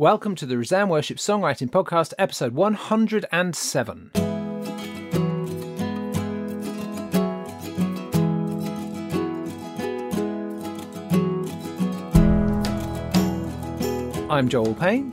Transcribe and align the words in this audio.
Welcome 0.00 0.34
to 0.36 0.46
the 0.46 0.56
Resound 0.56 0.90
Worship 0.90 1.18
Songwriting 1.18 1.68
Podcast, 1.68 2.14
episode 2.18 2.54
107. 2.54 4.10
I'm 14.30 14.48
Joel 14.48 14.74
Payne, 14.74 15.12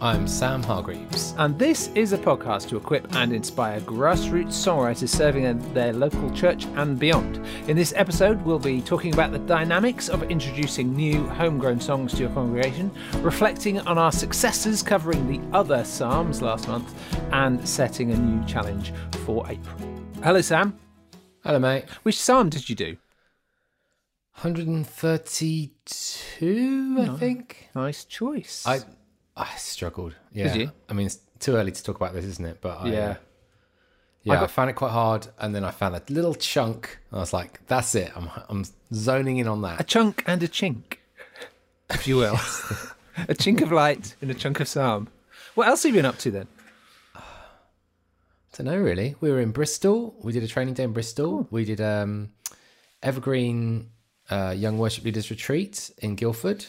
I'm 0.00 0.28
Sam 0.28 0.62
Hargreaves. 0.62 1.34
and 1.38 1.58
this 1.58 1.88
is 1.96 2.12
a 2.12 2.18
podcast 2.18 2.68
to 2.68 2.76
equip 2.76 3.12
and 3.16 3.32
inspire 3.32 3.80
grassroots 3.80 4.52
songwriters 4.52 5.08
serving 5.08 5.42
in 5.42 5.74
their 5.74 5.92
local 5.92 6.30
church 6.30 6.66
and 6.76 6.96
beyond. 6.96 7.44
In 7.68 7.76
this 7.76 7.92
episode, 7.96 8.40
we'll 8.42 8.60
be 8.60 8.80
talking 8.80 9.12
about 9.12 9.32
the 9.32 9.40
dynamics 9.40 10.08
of 10.08 10.22
introducing 10.30 10.94
new 10.94 11.26
homegrown 11.30 11.80
songs 11.80 12.12
to 12.12 12.20
your 12.20 12.30
congregation, 12.30 12.92
reflecting 13.22 13.80
on 13.80 13.98
our 13.98 14.12
successes 14.12 14.84
covering 14.84 15.26
the 15.26 15.40
other 15.56 15.82
Psalms 15.82 16.42
last 16.42 16.68
month, 16.68 16.94
and 17.32 17.68
setting 17.68 18.12
a 18.12 18.16
new 18.16 18.46
challenge 18.46 18.92
for 19.24 19.50
April. 19.50 19.80
Hello, 20.22 20.40
Sam. 20.40 20.78
Hello, 21.42 21.58
mate. 21.58 21.86
Which 22.04 22.20
Psalm 22.20 22.50
did 22.50 22.70
you 22.70 22.76
do? 22.76 22.96
132, 24.42 26.96
I 27.00 27.08
think. 27.16 27.68
Nice 27.74 28.04
choice. 28.04 28.64
I 28.64 28.78
I 29.38 29.54
struggled. 29.56 30.14
Yeah. 30.32 30.54
you? 30.54 30.72
I 30.88 30.92
mean, 30.94 31.06
it's 31.06 31.20
too 31.38 31.54
early 31.56 31.70
to 31.72 31.82
talk 31.82 31.96
about 31.96 32.12
this, 32.12 32.24
isn't 32.24 32.44
it? 32.44 32.58
But 32.60 32.80
I, 32.80 32.88
Yeah. 32.88 33.16
yeah, 34.24 34.32
I, 34.34 34.40
got- 34.40 34.50
found 34.50 34.70
it 34.70 34.74
quite 34.74 34.90
hard, 34.90 35.28
and 35.38 35.54
then 35.54 35.62
I 35.64 35.70
found 35.70 35.94
a 35.94 36.02
little 36.08 36.34
chunk. 36.34 36.98
And 37.10 37.18
I 37.18 37.20
was 37.20 37.32
like, 37.32 37.64
"That's 37.68 37.94
it. 37.94 38.10
I'm 38.16 38.28
I'm 38.48 38.64
zoning 38.92 39.38
in 39.38 39.46
on 39.46 39.62
that." 39.62 39.80
a 39.80 39.84
chunk 39.84 40.24
and 40.26 40.42
a 40.42 40.48
chink, 40.48 40.98
if 41.90 42.06
you 42.08 42.16
will. 42.16 42.34
a 43.28 43.34
chink 43.34 43.62
of 43.62 43.70
light 43.72 44.16
and 44.20 44.30
a 44.30 44.34
chunk 44.34 44.58
of 44.60 44.66
psalm. 44.68 45.08
What 45.54 45.68
else 45.68 45.82
have 45.84 45.94
you 45.94 45.98
been 46.00 46.06
up 46.06 46.18
to 46.18 46.30
then? 46.30 46.48
I 47.14 47.22
don't 48.62 48.66
know 48.66 48.78
really. 48.78 49.14
We 49.20 49.30
were 49.30 49.40
in 49.40 49.52
Bristol. 49.52 50.16
We 50.20 50.32
did 50.32 50.42
a 50.42 50.48
training 50.48 50.74
day 50.74 50.82
in 50.84 50.92
Bristol. 50.92 51.46
We 51.50 51.64
did 51.64 51.80
um, 51.80 52.30
Evergreen 53.02 53.90
uh, 54.30 54.54
Young 54.56 54.78
Worship 54.78 55.04
Leaders 55.04 55.30
Retreat 55.30 55.90
in 55.98 56.16
Guildford, 56.16 56.64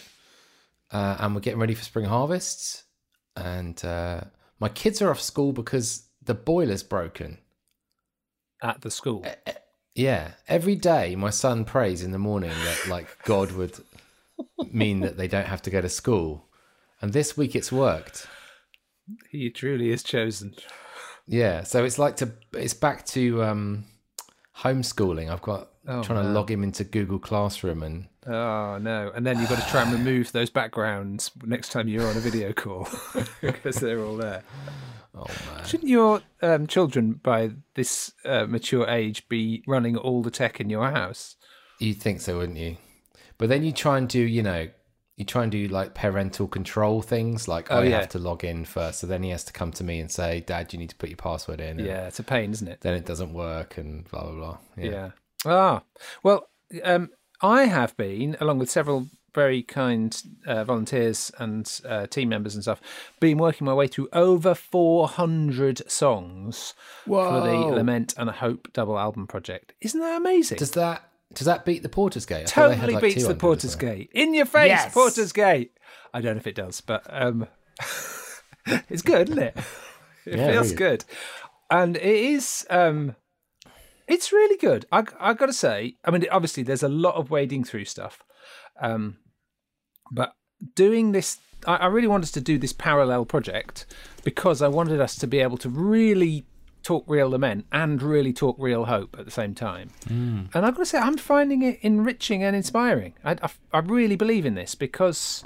uh, 0.91 1.17
and 1.19 1.35
we're 1.35 1.41
getting 1.41 1.59
ready 1.59 1.75
for 1.75 1.83
spring 1.83 2.05
harvests. 2.05 2.83
And 3.35 3.83
uh, 3.85 4.21
my 4.59 4.69
kids 4.69 5.01
are 5.01 5.09
off 5.09 5.21
school 5.21 5.53
because 5.53 6.07
the 6.21 6.33
boiler's 6.33 6.83
broken. 6.83 7.39
At 8.61 8.81
the 8.81 8.91
school. 8.91 9.25
Yeah, 9.95 10.31
every 10.47 10.75
day 10.75 11.15
my 11.15 11.29
son 11.29 11.65
prays 11.65 12.03
in 12.03 12.11
the 12.11 12.19
morning 12.19 12.51
that 12.51 12.87
like 12.87 13.07
God 13.23 13.51
would 13.53 13.73
mean 14.71 15.01
that 15.01 15.17
they 15.17 15.27
don't 15.27 15.47
have 15.47 15.61
to 15.63 15.69
go 15.69 15.81
to 15.81 15.89
school, 15.89 16.47
and 17.01 17.11
this 17.11 17.35
week 17.35 17.55
it's 17.55 17.71
worked. 17.71 18.27
He 19.29 19.49
truly 19.49 19.91
is 19.91 20.03
chosen. 20.03 20.55
Yeah, 21.27 21.63
so 21.63 21.83
it's 21.83 21.97
like 21.97 22.17
to 22.17 22.31
it's 22.53 22.73
back 22.73 23.05
to 23.07 23.43
um 23.43 23.85
homeschooling. 24.57 25.29
I've 25.29 25.41
got 25.41 25.69
Oh, 25.87 26.03
trying 26.03 26.23
to 26.23 26.29
log 26.31 26.51
him 26.51 26.63
into 26.63 26.83
Google 26.83 27.17
Classroom 27.17 27.81
and 27.81 28.07
Oh 28.27 28.77
no! 28.79 29.11
And 29.15 29.25
then 29.25 29.39
you've 29.39 29.49
got 29.49 29.61
to 29.63 29.69
try 29.69 29.81
and 29.83 29.91
remove 29.93 30.31
those 30.31 30.49
backgrounds 30.49 31.31
next 31.43 31.69
time 31.71 31.87
you're 31.87 32.05
on 32.07 32.17
a 32.17 32.19
video 32.19 32.51
call 32.53 32.87
because 33.41 33.77
they're 33.77 34.03
all 34.03 34.17
there. 34.17 34.43
oh 35.15 35.25
man. 35.53 35.65
Shouldn't 35.65 35.89
your 35.89 36.21
um, 36.41 36.67
children, 36.67 37.13
by 37.13 37.51
this 37.75 38.11
uh, 38.25 38.45
mature 38.45 38.87
age, 38.89 39.27
be 39.29 39.63
running 39.67 39.95
all 39.97 40.21
the 40.21 40.31
tech 40.31 40.59
in 40.59 40.69
your 40.69 40.91
house? 40.91 41.35
You'd 41.79 42.01
think 42.01 42.19
so, 42.21 42.37
wouldn't 42.39 42.57
you? 42.57 42.77
But 43.37 43.47
then 43.49 43.63
you 43.63 43.71
try 43.71 43.97
and 43.97 44.09
do, 44.09 44.19
you 44.19 44.43
know, 44.43 44.67
you 45.15 45.23
try 45.25 45.43
and 45.43 45.51
do 45.51 45.67
like 45.69 45.93
parental 45.93 46.47
control 46.47 47.01
things, 47.01 47.47
like 47.47 47.71
Oh, 47.71 47.79
I 47.79 47.83
yeah. 47.85 47.99
have 48.01 48.09
to 48.09 48.19
log 48.19 48.43
in 48.43 48.65
first. 48.65 48.99
So 48.99 49.07
then 49.07 49.23
he 49.23 49.29
has 49.29 49.45
to 49.45 49.53
come 49.53 49.71
to 49.73 49.83
me 49.83 49.99
and 50.01 50.11
say, 50.11 50.41
"Dad, 50.41 50.71
you 50.73 50.79
need 50.79 50.89
to 50.89 50.95
put 50.97 51.09
your 51.09 51.17
password 51.17 51.59
in." 51.61 51.77
and 51.79 51.87
Yeah, 51.87 52.07
it's 52.07 52.19
a 52.19 52.23
pain, 52.23 52.51
isn't 52.51 52.67
it? 52.67 52.81
Then 52.81 52.93
it 52.95 53.05
doesn't 53.05 53.33
work, 53.33 53.77
and 53.77 54.03
blah 54.09 54.23
blah 54.23 54.31
blah. 54.33 54.57
Yeah. 54.77 54.91
Yeah. 54.91 55.11
Ah, 55.45 55.83
well, 56.23 56.49
um, 56.83 57.09
I 57.41 57.65
have 57.65 57.95
been, 57.97 58.35
along 58.39 58.59
with 58.59 58.69
several 58.69 59.07
very 59.33 59.61
kind 59.61 60.21
uh, 60.47 60.63
volunteers 60.63 61.31
and 61.37 61.81
uh, 61.87 62.07
team 62.07 62.29
members 62.29 62.55
and 62.55 62.63
stuff, 62.63 62.81
been 63.19 63.37
working 63.37 63.65
my 63.65 63.73
way 63.73 63.87
through 63.87 64.09
over 64.11 64.55
400 64.55 65.89
songs 65.89 66.73
for 67.05 67.41
the 67.41 67.57
Lament 67.75 68.13
and 68.17 68.29
a 68.29 68.33
Hope 68.33 68.73
double 68.73 68.97
album 68.97 69.27
project. 69.27 69.73
Isn't 69.81 69.99
that 70.01 70.17
amazing? 70.17 70.57
Does 70.57 70.71
that 70.71 71.03
does 71.33 71.45
that 71.45 71.63
beat 71.63 71.83
the 71.83 71.89
Porter's 71.89 72.25
Gate? 72.25 72.47
I 72.47 72.49
thought 72.49 72.71
had, 72.71 72.79
totally 72.79 72.93
like, 72.93 73.01
beats 73.03 73.15
the 73.17 73.21
200 73.21 73.39
Porter's 73.39 73.71
something. 73.73 73.89
Gate. 73.97 74.09
In 74.13 74.33
your 74.33 74.47
face, 74.47 74.69
Yes! 74.69 74.93
Porter's 74.93 75.31
Gate. 75.31 75.77
I 76.11 76.21
don't 76.21 76.33
know 76.35 76.39
if 76.39 76.47
it 76.47 76.55
does, 76.55 76.81
but 76.81 77.03
um, 77.07 77.45
it's 78.89 79.03
good, 79.03 79.29
isn't 79.29 79.41
it? 79.43 79.57
It 80.25 80.37
Yeah, 80.37 80.51
feels 80.51 80.65
really. 80.73 80.75
good, 80.75 81.05
and 81.71 81.95
it 81.95 82.03
is. 82.03 82.67
Um, 82.69 83.15
it's 84.09 84.33
really 84.33 84.57
good. 84.57 84.85
I 84.91 85.03
I 85.19 85.33
got 85.33 85.45
to 85.45 85.53
say. 85.53 85.95
I 86.03 86.11
mean, 86.11 86.25
obviously, 86.31 86.63
there's 86.63 86.83
a 86.83 86.89
lot 86.89 87.15
of 87.15 87.29
wading 87.29 87.63
through 87.63 87.85
stuff, 87.85 88.23
um, 88.81 89.17
but 90.11 90.33
doing 90.75 91.13
this, 91.13 91.37
I, 91.65 91.75
I 91.77 91.85
really 91.85 92.07
wanted 92.07 92.33
to 92.33 92.41
do 92.41 92.57
this 92.57 92.73
parallel 92.73 93.25
project 93.25 93.85
because 94.23 94.61
I 94.61 94.67
wanted 94.67 94.99
us 94.99 95.15
to 95.17 95.27
be 95.27 95.39
able 95.39 95.57
to 95.59 95.69
really 95.69 96.45
talk 96.81 97.03
real 97.07 97.29
lament 97.29 97.65
and 97.71 98.01
really 98.01 98.33
talk 98.33 98.55
real 98.57 98.85
hope 98.85 99.15
at 99.19 99.25
the 99.25 99.31
same 99.31 99.53
time. 99.53 99.91
And 100.53 100.65
I've 100.65 100.75
got 100.75 100.79
to 100.79 100.85
say, 100.85 100.97
I'm 100.97 101.17
finding 101.17 101.61
it 101.61 101.77
enriching 101.81 102.41
and 102.43 102.55
inspiring. 102.55 103.13
I, 103.23 103.31
I, 103.41 103.49
I 103.73 103.79
really 103.79 104.15
believe 104.15 104.45
in 104.45 104.55
this 104.55 104.75
because, 104.75 105.43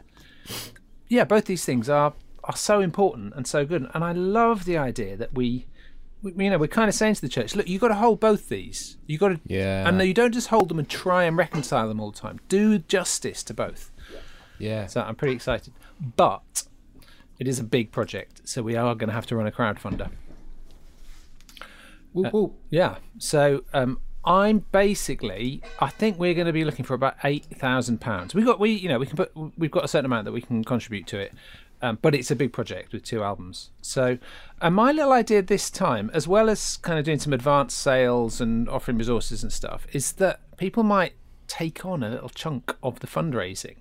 yeah, 1.09 1.23
both 1.25 1.45
these 1.45 1.65
things 1.65 1.89
are 1.89 2.13
are 2.45 2.55
so 2.55 2.81
important 2.81 3.33
and 3.35 3.47
so 3.47 3.65
good. 3.65 3.89
And 3.93 4.03
I 4.03 4.11
love 4.11 4.65
the 4.65 4.77
idea 4.77 5.15
that 5.17 5.33
we 5.33 5.65
you 6.23 6.49
know, 6.49 6.57
we're 6.57 6.67
kind 6.67 6.89
of 6.89 6.95
saying 6.95 7.15
to 7.15 7.21
the 7.21 7.29
church, 7.29 7.55
look, 7.55 7.67
you've 7.67 7.81
got 7.81 7.89
to 7.89 7.95
hold 7.95 8.19
both 8.19 8.49
these. 8.49 8.97
You've 9.07 9.19
got 9.19 9.29
to, 9.29 9.39
Yeah. 9.45 9.87
and 9.87 10.01
you 10.01 10.13
don't 10.13 10.31
just 10.33 10.47
hold 10.47 10.69
them 10.69 10.79
and 10.79 10.87
try 10.89 11.23
and 11.25 11.35
reconcile 11.37 11.87
them 11.87 11.99
all 11.99 12.11
the 12.11 12.19
time. 12.19 12.39
Do 12.49 12.79
justice 12.79 13.43
to 13.43 13.53
both. 13.53 13.91
Yeah. 14.59 14.85
So 14.87 15.01
I'm 15.01 15.15
pretty 15.15 15.33
excited. 15.33 15.73
But 16.15 16.63
it 17.39 17.47
is 17.47 17.59
a 17.59 17.63
big 17.63 17.91
project, 17.91 18.41
so 18.47 18.61
we 18.61 18.75
are 18.75 18.95
going 18.95 19.09
to 19.09 19.13
have 19.13 19.25
to 19.27 19.35
run 19.35 19.47
a 19.47 19.51
crowdfunder. 19.51 20.09
Whoop, 22.13 22.31
whoop. 22.31 22.53
Yeah. 22.69 22.97
So 23.17 23.63
um, 23.73 23.99
I'm 24.23 24.59
basically, 24.71 25.61
I 25.79 25.89
think 25.89 26.19
we're 26.19 26.35
going 26.35 26.47
to 26.47 26.53
be 26.53 26.63
looking 26.63 26.85
for 26.85 26.93
about 26.93 27.15
eight 27.23 27.45
thousand 27.45 27.99
pounds. 28.01 28.35
We 28.35 28.43
got 28.43 28.59
we, 28.59 28.71
you 28.71 28.87
know, 28.87 28.99
we 28.99 29.07
can 29.07 29.17
put, 29.17 29.31
we've 29.57 29.71
got 29.71 29.83
a 29.83 29.87
certain 29.87 30.05
amount 30.05 30.25
that 30.25 30.31
we 30.31 30.41
can 30.41 30.63
contribute 30.63 31.07
to 31.07 31.19
it, 31.19 31.33
um, 31.83 31.99
but 32.01 32.15
it's 32.15 32.31
a 32.31 32.35
big 32.35 32.53
project 32.53 32.93
with 32.93 33.03
two 33.03 33.21
albums. 33.21 33.69
So, 33.81 34.17
and 34.61 34.73
my 34.73 34.93
little 34.93 35.11
idea 35.11 35.41
this 35.41 35.69
time, 35.69 36.09
as 36.13 36.29
well 36.29 36.49
as 36.49 36.77
kind 36.77 36.97
of 36.97 37.03
doing 37.03 37.19
some 37.19 37.33
advanced 37.33 37.77
sales 37.77 38.39
and 38.39 38.69
offering 38.69 38.97
resources 38.97 39.43
and 39.43 39.51
stuff, 39.51 39.85
is 39.91 40.13
that 40.13 40.39
people 40.55 40.83
might 40.83 41.13
take 41.45 41.85
on 41.85 42.01
a 42.01 42.09
little 42.09 42.29
chunk 42.29 42.73
of 42.81 43.01
the 43.01 43.07
fundraising. 43.07 43.75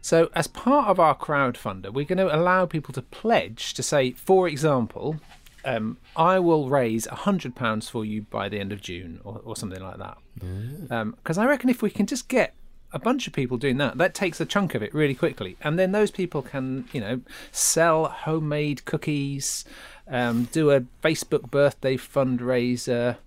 So, 0.00 0.30
as 0.34 0.46
part 0.46 0.88
of 0.88 0.98
our 0.98 1.14
crowdfunder, 1.14 1.92
we're 1.92 2.06
going 2.06 2.16
to 2.16 2.34
allow 2.34 2.64
people 2.64 2.94
to 2.94 3.02
pledge 3.02 3.74
to 3.74 3.82
say, 3.82 4.12
for 4.12 4.48
example, 4.48 5.16
um, 5.66 5.98
I 6.16 6.38
will 6.38 6.70
raise 6.70 7.06
£100 7.08 7.90
for 7.90 8.06
you 8.06 8.22
by 8.22 8.48
the 8.48 8.58
end 8.58 8.72
of 8.72 8.80
June 8.80 9.20
or, 9.22 9.42
or 9.44 9.54
something 9.54 9.82
like 9.82 9.98
that. 9.98 10.16
Because 11.16 11.36
I 11.36 11.44
reckon 11.44 11.68
if 11.68 11.82
we 11.82 11.90
can 11.90 12.06
just 12.06 12.28
get 12.28 12.54
a 12.96 12.98
bunch 12.98 13.26
of 13.26 13.34
people 13.34 13.58
doing 13.58 13.76
that, 13.76 13.98
that 13.98 14.14
takes 14.14 14.40
a 14.40 14.46
chunk 14.46 14.74
of 14.74 14.82
it 14.82 14.92
really 14.94 15.14
quickly. 15.14 15.56
And 15.60 15.78
then 15.78 15.92
those 15.92 16.10
people 16.10 16.40
can, 16.40 16.88
you 16.92 17.00
know, 17.00 17.20
sell 17.52 18.06
homemade 18.06 18.86
cookies, 18.86 19.66
um, 20.08 20.48
do 20.50 20.70
a 20.70 20.80
Facebook 21.04 21.50
birthday 21.50 21.98
fundraiser, 21.98 23.18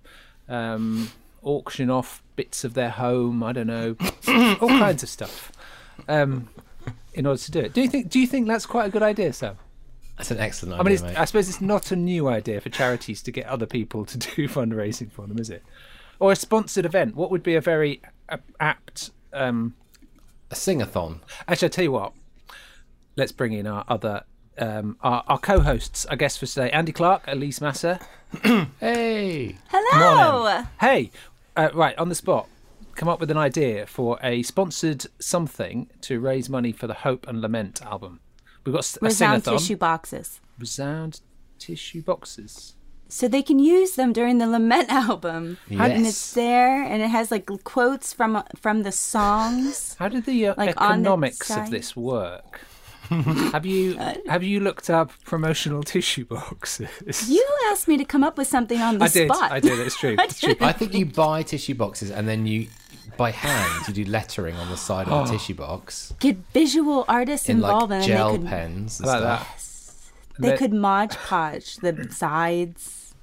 um, 0.47 1.12
auction 1.44 1.91
off 1.91 2.24
bits 2.35 2.63
of 2.63 2.74
their 2.74 2.90
home, 2.90 3.44
I 3.44 3.53
don't 3.53 3.68
know, 3.68 3.96
all 4.59 4.69
kinds 4.69 5.03
of 5.03 5.09
stuff. 5.09 5.52
Um, 6.07 6.50
in 7.13 7.28
order 7.28 7.40
to 7.40 7.51
do 7.51 7.59
it, 7.59 7.74
do 7.74 7.81
you 7.81 7.90
think? 7.90 8.09
Do 8.09 8.19
you 8.19 8.25
think 8.25 8.47
that's 8.47 8.66
quite 8.66 8.88
a 8.88 8.90
good 8.90 9.03
idea, 9.03 9.34
Sam? 9.34 9.57
That's 10.18 10.31
an 10.31 10.39
excellent 10.39 10.74
idea. 10.74 10.81
I 10.81 10.83
mean, 10.83 10.94
it's, 10.94 11.04
mate. 11.04 11.18
I 11.18 11.25
suppose 11.25 11.48
it's 11.48 11.62
not 11.62 11.92
a 11.92 11.95
new 11.95 12.27
idea 12.27 12.60
for 12.60 12.69
charities 12.69 13.22
to 13.24 13.31
get 13.31 13.45
other 13.45 13.65
people 13.68 14.06
to 14.06 14.18
do 14.36 14.48
fundraising 14.48 15.12
for 15.12 15.27
them, 15.27 15.38
is 15.38 15.50
it? 15.50 15.63
Or 16.19 16.31
a 16.31 16.36
sponsored 16.36 16.86
event. 16.86 17.15
What 17.15 17.30
would 17.30 17.44
be 17.44 17.56
a 17.56 17.62
very 17.62 18.01
apt? 18.60 19.12
Um, 19.33 19.75
a 20.51 20.55
sing-a-thon. 20.55 21.21
actually, 21.47 21.67
I 21.67 21.69
tell 21.69 21.83
you 21.83 21.91
what. 21.91 22.13
Let's 23.15 23.31
bring 23.31 23.53
in 23.53 23.67
our 23.67 23.83
other 23.87 24.23
um, 24.57 24.97
our, 25.01 25.23
our 25.27 25.37
co-hosts. 25.37 26.05
I 26.09 26.15
guess 26.15 26.37
for 26.37 26.45
today, 26.45 26.69
Andy 26.71 26.91
Clark, 26.91 27.23
Elise 27.27 27.61
Massa. 27.61 27.99
Hey. 28.79 29.57
Hello. 29.69 30.63
Hey, 30.79 31.11
uh, 31.55 31.69
right 31.73 31.97
on 31.97 32.09
the 32.09 32.15
spot. 32.15 32.47
Come 32.95 33.07
up 33.09 33.19
with 33.19 33.31
an 33.31 33.37
idea 33.37 33.85
for 33.87 34.19
a 34.21 34.43
sponsored 34.43 35.05
something 35.19 35.89
to 36.01 36.19
raise 36.19 36.49
money 36.49 36.71
for 36.71 36.87
the 36.87 36.93
Hope 36.93 37.27
and 37.27 37.41
Lament 37.41 37.81
album. 37.81 38.19
We've 38.65 38.73
got 38.73 38.79
s- 38.79 38.97
a 39.01 39.05
Resound 39.05 39.43
sing-a-thon. 39.43 39.59
tissue 39.61 39.77
boxes. 39.77 40.41
Resound 40.59 41.21
tissue 41.57 42.01
boxes. 42.01 42.75
So 43.11 43.27
they 43.27 43.41
can 43.41 43.57
use 43.59 43.91
them 43.95 44.13
during 44.13 44.38
the 44.38 44.47
Lament 44.47 44.89
album. 45.07 45.57
And 45.69 46.06
it's 46.06 46.33
there 46.33 46.83
and 46.83 47.01
it 47.01 47.09
has 47.09 47.31
like 47.31 47.50
quotes 47.63 48.13
from 48.13 48.44
from 48.56 48.83
the 48.83 48.91
songs. 48.91 49.95
How 50.00 50.09
did 50.09 50.25
the 50.25 50.47
uh, 50.47 50.53
Like 50.57 50.79
on 50.79 51.01
the 51.03 51.09
economics 51.09 51.50
of 51.50 51.69
this 51.71 51.95
work? 51.95 52.61
have 53.09 53.65
you 53.65 53.97
have 54.27 54.44
you 54.44 54.59
looked 54.59 54.89
up 54.89 55.11
promotional 55.25 55.81
tissue 55.94 56.25
boxes? 56.25 57.27
You 57.29 57.44
asked 57.71 57.88
me 57.88 57.97
to 57.97 58.06
come 58.06 58.23
up 58.23 58.38
with 58.38 58.47
something 58.47 58.79
on 58.79 59.00
the 59.00 59.06
I 59.06 59.07
did. 59.07 59.27
spot. 59.33 59.51
I 59.51 59.59
did. 59.59 59.79
It's 59.79 59.97
true. 59.97 60.15
It's 60.19 60.39
true. 60.39 60.55
I 60.62 60.71
think 60.73 60.94
you 60.94 61.05
buy 61.07 61.41
tissue 61.44 61.73
boxes 61.73 62.12
and 62.12 62.27
then 62.27 62.45
you, 62.45 62.67
by 63.17 63.31
hand, 63.31 63.88
you 63.88 63.94
do 64.05 64.12
lettering 64.12 64.55
on 64.55 64.69
the 64.69 64.77
side 64.77 65.07
of 65.07 65.27
the 65.27 65.33
tissue 65.38 65.55
box 65.55 66.13
Get 66.19 66.38
visual 66.53 67.05
artists 67.07 67.50
in 67.50 67.57
involved, 67.57 67.89
like 67.89 68.01
and 68.01 68.07
gel 68.07 68.31
they 68.33 68.38
could 68.38 68.47
pens 68.47 69.00
and 69.00 69.07
Like 69.07 69.17
stuff. 69.19 69.47
that. 69.57 69.69
They 70.39 70.50
They- 70.51 70.57
could 70.57 70.74
mod 70.74 71.12
podge 71.27 71.75
the 71.77 72.07
sides. 72.12 73.13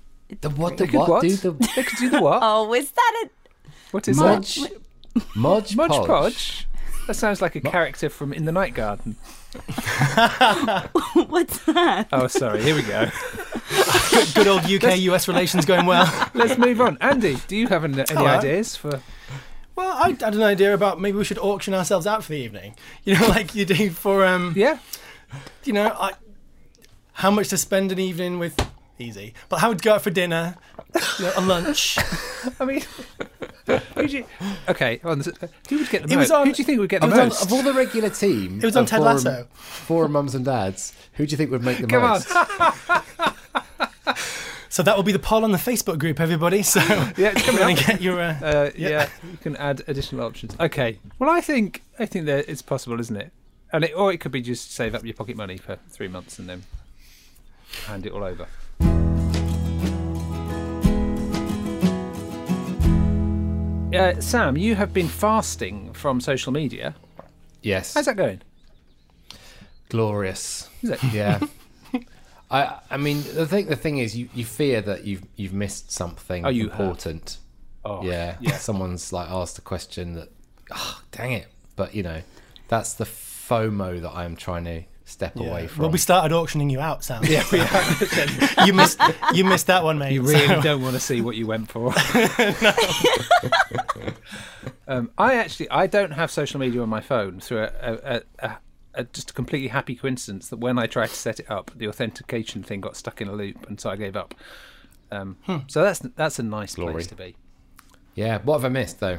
The 0.40 0.50
what? 0.50 0.76
The 0.76 0.84
They 0.84 0.90
could 0.90 0.98
what? 1.00 1.08
what? 1.08 1.22
Do 1.22 1.36
the 1.36 1.50
They 1.74 1.82
could 1.82 1.98
do 1.98 2.10
the 2.10 2.20
what? 2.20 2.40
Oh, 2.42 2.72
is 2.74 2.90
that 2.90 3.12
it? 3.24 3.30
what 3.92 4.06
is 4.08 4.16
Modge, 4.18 4.56
that? 4.56 4.72
Modge 5.36 5.76
Modge 5.76 5.90
Podge. 5.90 6.06
Podge. 6.06 6.68
That 7.06 7.14
sounds 7.14 7.40
like 7.40 7.54
a 7.54 7.60
character 7.60 8.08
from 8.10 8.32
In 8.32 8.44
the 8.46 8.52
Night 8.52 8.74
Garden. 8.74 9.14
What's 11.28 11.58
that? 11.66 12.08
Oh, 12.12 12.26
sorry. 12.26 12.62
Here 12.62 12.74
we 12.74 12.82
go. 12.82 13.08
Good 14.34 14.48
old 14.48 14.64
UK 14.64 14.98
US 14.98 15.28
relations 15.28 15.64
going 15.64 15.86
well. 15.86 16.12
Let's 16.34 16.58
move 16.58 16.80
on. 16.80 16.98
Andy, 17.00 17.38
do 17.48 17.56
you 17.56 17.68
have 17.68 17.84
any, 17.84 17.94
any 18.00 18.06
Hello. 18.08 18.26
ideas 18.26 18.76
for? 18.76 19.00
Well, 19.76 19.92
I 19.96 20.08
had 20.10 20.34
an 20.34 20.42
idea 20.42 20.74
about 20.74 21.00
maybe 21.00 21.16
we 21.18 21.24
should 21.24 21.38
auction 21.38 21.74
ourselves 21.74 22.06
out 22.06 22.24
for 22.24 22.32
the 22.32 22.38
evening. 22.38 22.74
You 23.04 23.14
know, 23.14 23.26
like 23.28 23.54
you 23.54 23.64
do 23.64 23.90
for 23.90 24.24
um, 24.24 24.52
Yeah. 24.56 24.78
you 25.64 25.72
know, 25.72 25.88
I, 25.98 26.12
how 27.16 27.30
much 27.30 27.48
to 27.48 27.58
spend 27.58 27.92
an 27.92 27.98
evening 27.98 28.38
with. 28.38 28.54
Easy, 28.98 29.34
but 29.50 29.58
how 29.58 29.68
would 29.68 29.82
go 29.82 29.92
out 29.96 30.00
for 30.00 30.08
dinner, 30.08 30.56
you 31.18 31.26
know, 31.26 31.32
a 31.36 31.40
lunch? 31.42 31.98
I 32.60 32.64
mean, 32.64 32.82
who 33.94 34.08
do 34.08 34.16
you, 34.18 34.24
okay. 34.70 35.02
On 35.04 35.20
who 35.68 35.76
would 35.78 35.90
get 35.90 36.04
the 36.06 36.14
It 36.14 36.16
most? 36.16 36.18
was 36.18 36.30
on- 36.30 36.46
who 36.46 36.52
do 36.54 36.62
you 36.62 36.64
think 36.64 36.80
would 36.80 36.88
get 36.88 37.02
the 37.02 37.08
Of 37.08 37.12
all, 37.12 37.18
most? 37.26 37.44
of 37.44 37.52
all 37.52 37.62
the 37.62 37.74
regular 37.74 38.08
team, 38.08 38.58
It 38.58 38.64
was 38.64 38.74
on 38.74 38.84
of 38.84 38.88
Ted 38.88 39.00
forum, 39.00 39.14
Lasso. 39.16 39.46
Forum 39.52 40.12
mums 40.12 40.34
and 40.34 40.46
dads. 40.46 40.94
Who 41.12 41.26
do 41.26 41.30
you 41.32 41.36
think 41.36 41.50
would 41.50 41.62
make 41.62 41.76
the 41.76 41.86
Come 41.88 42.04
on. 42.04 42.10
most? 42.10 42.32
So 44.68 44.82
that 44.82 44.94
will 44.96 45.02
be 45.04 45.12
the 45.12 45.18
poll 45.18 45.42
on 45.44 45.52
the 45.52 45.58
Facebook 45.58 45.98
group, 45.98 46.20
everybody. 46.20 46.62
So 46.62 46.80
Yeah, 47.16 47.32
it's 47.34 47.42
coming 47.42 47.60
you're 47.62 47.70
up. 47.70 47.76
gonna 47.78 47.92
get 47.92 48.00
your. 48.02 48.20
Uh, 48.20 48.34
Uh, 48.42 48.70
yeah. 48.76 49.08
you 49.30 49.38
can 49.38 49.56
add 49.56 49.82
additional 49.88 50.24
options. 50.24 50.54
Okay. 50.60 50.98
Well, 51.18 51.30
I 51.30 51.40
think 51.40 51.82
I 51.98 52.04
think 52.06 52.26
that 52.26 52.46
it's 52.48 52.60
possible, 52.62 53.00
isn't 53.00 53.16
it? 53.16 53.30
And 53.72 53.84
it, 53.84 53.92
or 53.96 54.12
it 54.12 54.20
could 54.20 54.32
be 54.32 54.42
just 54.42 54.72
save 54.72 54.94
up 54.94 55.02
your 55.04 55.14
pocket 55.14 55.36
money 55.36 55.56
for 55.56 55.78
three 55.88 56.08
months 56.08 56.38
and 56.38 56.46
then 56.48 56.64
hand 57.86 58.06
it 58.06 58.12
all 58.12 58.24
over. 58.24 58.46
Uh, 63.94 64.20
Sam, 64.20 64.56
you 64.58 64.74
have 64.74 64.92
been 64.92 65.08
fasting 65.08 65.92
from 65.94 66.20
social 66.20 66.52
media. 66.52 66.94
Yes, 67.62 67.94
How's 67.94 68.04
that 68.06 68.16
going? 68.16 68.42
glorious. 69.88 70.68
Is 70.82 70.90
it? 70.90 71.02
Yeah. 71.04 71.38
I 72.50 72.78
I 72.90 72.96
mean 72.96 73.22
the 73.34 73.46
thing 73.46 73.66
the 73.66 73.76
thing 73.76 73.98
is 73.98 74.16
you, 74.16 74.28
you 74.34 74.44
fear 74.44 74.80
that 74.82 75.04
you've 75.04 75.22
you've 75.36 75.52
missed 75.54 75.90
something 75.92 76.44
Oh, 76.44 76.48
you 76.48 76.68
have. 76.68 76.80
important. 76.80 77.38
Oh, 77.84 78.02
yeah. 78.02 78.36
yeah. 78.40 78.56
Someone's 78.58 79.12
like 79.12 79.30
asked 79.30 79.58
a 79.58 79.62
question 79.62 80.14
that 80.14 80.28
oh, 80.72 81.00
dang 81.12 81.32
it. 81.32 81.46
But 81.76 81.94
you 81.94 82.02
know, 82.02 82.22
that's 82.68 82.94
the 82.94 83.04
FOMO 83.04 84.02
that 84.02 84.10
I'm 84.12 84.36
trying 84.36 84.64
to 84.64 84.82
step 85.06 85.32
yeah. 85.36 85.46
away 85.46 85.66
from. 85.66 85.80
It. 85.80 85.82
Well, 85.84 85.92
we 85.92 85.98
started 85.98 86.34
auctioning 86.34 86.68
you 86.68 86.80
out, 86.80 87.02
Sam. 87.02 87.24
Yeah, 87.24 87.42
we 87.50 87.58
have. 87.60 88.54
you 88.66 88.74
missed. 88.74 89.00
You 89.32 89.44
missed 89.44 89.68
that 89.68 89.82
one, 89.82 89.98
mate. 89.98 90.12
You 90.12 90.20
really 90.22 90.46
So- 90.46 90.60
don't 90.60 90.82
want 90.82 90.92
to 90.94 91.00
see 91.00 91.22
what 91.22 91.36
you 91.36 91.46
went 91.46 91.70
for. 91.70 91.94
um, 94.88 95.10
I 95.18 95.34
actually 95.36 95.70
I 95.70 95.86
don't 95.86 96.12
have 96.12 96.30
social 96.30 96.60
media 96.60 96.82
on 96.82 96.88
my 96.88 97.00
phone 97.00 97.40
through 97.40 97.64
a, 97.64 97.72
a, 97.80 97.94
a, 97.94 98.22
a, 98.40 98.56
a 98.94 99.04
just 99.04 99.30
a 99.30 99.34
completely 99.34 99.68
happy 99.68 99.94
coincidence 99.94 100.48
that 100.48 100.58
when 100.58 100.78
I 100.78 100.86
tried 100.86 101.08
to 101.08 101.14
set 101.14 101.40
it 101.40 101.50
up, 101.50 101.70
the 101.74 101.88
authentication 101.88 102.62
thing 102.62 102.80
got 102.80 102.96
stuck 102.96 103.20
in 103.20 103.28
a 103.28 103.32
loop, 103.32 103.66
and 103.68 103.80
so 103.80 103.90
I 103.90 103.96
gave 103.96 104.16
up. 104.16 104.34
Um, 105.10 105.36
So 105.68 105.82
that's 105.82 106.00
that's 106.00 106.38
a 106.38 106.42
nice 106.42 106.74
Glory. 106.74 106.92
place 106.94 107.06
to 107.08 107.14
be. 107.14 107.36
yeah, 108.14 108.38
what 108.42 108.54
have 108.60 108.64
I 108.64 108.68
missed 108.70 109.00
though? 109.00 109.18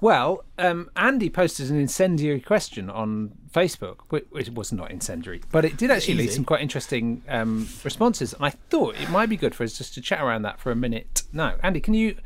Well, 0.00 0.44
um, 0.58 0.90
Andy 0.94 1.30
posted 1.30 1.70
an 1.70 1.80
incendiary 1.80 2.40
question 2.40 2.90
on 2.90 3.32
Facebook, 3.50 4.00
which, 4.10 4.26
which 4.30 4.50
was 4.50 4.70
not 4.72 4.90
incendiary, 4.90 5.40
but 5.50 5.64
it 5.64 5.78
did 5.78 5.90
actually 5.90 6.14
lead 6.14 6.32
some 6.32 6.44
quite 6.44 6.60
interesting 6.60 7.22
um, 7.28 7.66
responses. 7.82 8.34
And 8.34 8.44
I 8.44 8.50
thought 8.50 9.00
it 9.00 9.08
might 9.08 9.30
be 9.30 9.38
good 9.38 9.54
for 9.54 9.64
us 9.64 9.78
just 9.78 9.94
to 9.94 10.02
chat 10.02 10.20
around 10.20 10.42
that 10.42 10.60
for 10.60 10.70
a 10.70 10.76
minute. 10.76 11.22
Now, 11.32 11.54
Andy, 11.62 11.80
can 11.80 11.94
you 11.94 12.16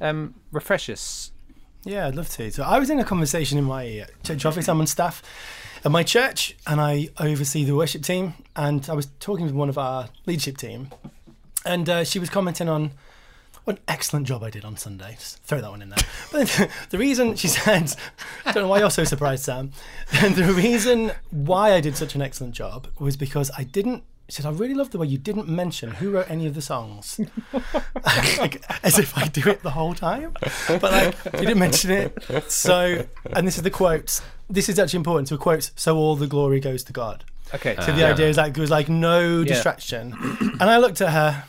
um, 0.00 0.34
refresh 0.52 0.90
us? 0.90 1.30
Yeah, 1.84 2.06
I'd 2.06 2.14
love 2.14 2.28
to. 2.30 2.50
So 2.50 2.62
I 2.62 2.78
was 2.78 2.90
in 2.90 2.98
a 2.98 3.04
conversation 3.04 3.56
in 3.58 3.64
my 3.64 4.00
uh, 4.00 4.06
church 4.22 4.44
office. 4.44 4.68
I'm 4.68 4.80
on 4.80 4.86
staff 4.86 5.22
at 5.82 5.90
my 5.90 6.02
church, 6.02 6.56
and 6.66 6.80
I 6.80 7.08
oversee 7.18 7.64
the 7.64 7.74
worship 7.74 8.02
team. 8.02 8.34
And 8.54 8.88
I 8.88 8.94
was 8.94 9.06
talking 9.18 9.46
with 9.46 9.54
one 9.54 9.68
of 9.70 9.78
our 9.78 10.08
leadership 10.26 10.58
team, 10.58 10.90
and 11.64 11.88
uh, 11.88 12.04
she 12.04 12.18
was 12.18 12.28
commenting 12.28 12.68
on 12.68 12.92
what 13.64 13.76
an 13.76 13.82
excellent 13.88 14.26
job 14.26 14.42
I 14.44 14.50
did 14.50 14.64
on 14.64 14.76
Sunday. 14.76 15.16
Just 15.18 15.38
throw 15.44 15.60
that 15.60 15.70
one 15.70 15.82
in 15.82 15.88
there. 15.90 15.98
But 16.30 16.70
the 16.90 16.98
reason 16.98 17.34
she 17.36 17.48
said, 17.48 17.94
I 18.44 18.52
don't 18.52 18.64
know 18.64 18.68
why 18.68 18.78
you're 18.78 18.90
so 18.90 19.04
surprised, 19.04 19.44
Sam. 19.44 19.72
the 20.12 20.52
reason 20.56 21.12
why 21.30 21.72
I 21.72 21.80
did 21.80 21.96
such 21.96 22.14
an 22.14 22.22
excellent 22.22 22.54
job 22.54 22.88
was 22.98 23.16
because 23.16 23.50
I 23.56 23.64
didn't. 23.64 24.02
She 24.28 24.40
said, 24.40 24.46
I 24.46 24.52
really 24.52 24.72
love 24.72 24.90
the 24.90 24.96
way 24.98 25.06
you 25.06 25.18
didn't 25.18 25.48
mention 25.48 25.90
who 25.92 26.10
wrote 26.10 26.30
any 26.30 26.46
of 26.46 26.54
the 26.54 26.62
songs. 26.62 27.20
like, 28.38 28.62
as 28.82 28.98
if 28.98 29.16
I 29.18 29.28
do 29.28 29.48
it 29.50 29.62
the 29.62 29.70
whole 29.70 29.94
time. 29.94 30.32
But 30.66 30.82
like, 30.82 31.14
you 31.26 31.40
didn't 31.46 31.58
mention 31.58 31.90
it. 31.90 32.50
So, 32.50 33.04
and 33.34 33.46
this 33.46 33.56
is 33.56 33.62
the 33.62 33.70
quotes. 33.70 34.22
This 34.48 34.70
is 34.70 34.78
actually 34.78 34.98
important. 34.98 35.28
So, 35.28 35.36
quotes, 35.36 35.72
so 35.76 35.96
all 35.96 36.16
the 36.16 36.26
glory 36.26 36.58
goes 36.60 36.82
to 36.84 36.92
God. 36.92 37.24
Okay, 37.54 37.76
So 37.76 37.92
the 37.92 38.08
uh, 38.08 38.12
idea 38.12 38.28
is 38.28 38.36
like, 38.38 38.54
there 38.54 38.62
was 38.62 38.70
like 38.70 38.88
no 38.88 39.40
Yeah. 39.40 39.44
distraction. 39.44 40.14
and 40.40 40.62
I 40.62 40.78
looked 40.78 41.00
at 41.02 41.10
her 41.10 41.44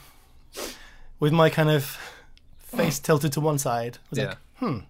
with 1.25 1.33
my 1.33 1.49
kind 1.49 1.71
of 1.71 1.97
face 2.59 2.99
tilted 2.99 3.33
to 3.33 3.41
one 3.41 3.57
side. 3.57 3.97
I 3.97 4.07
was 4.11 4.19
yeah. 4.19 4.35
like, 4.61 4.83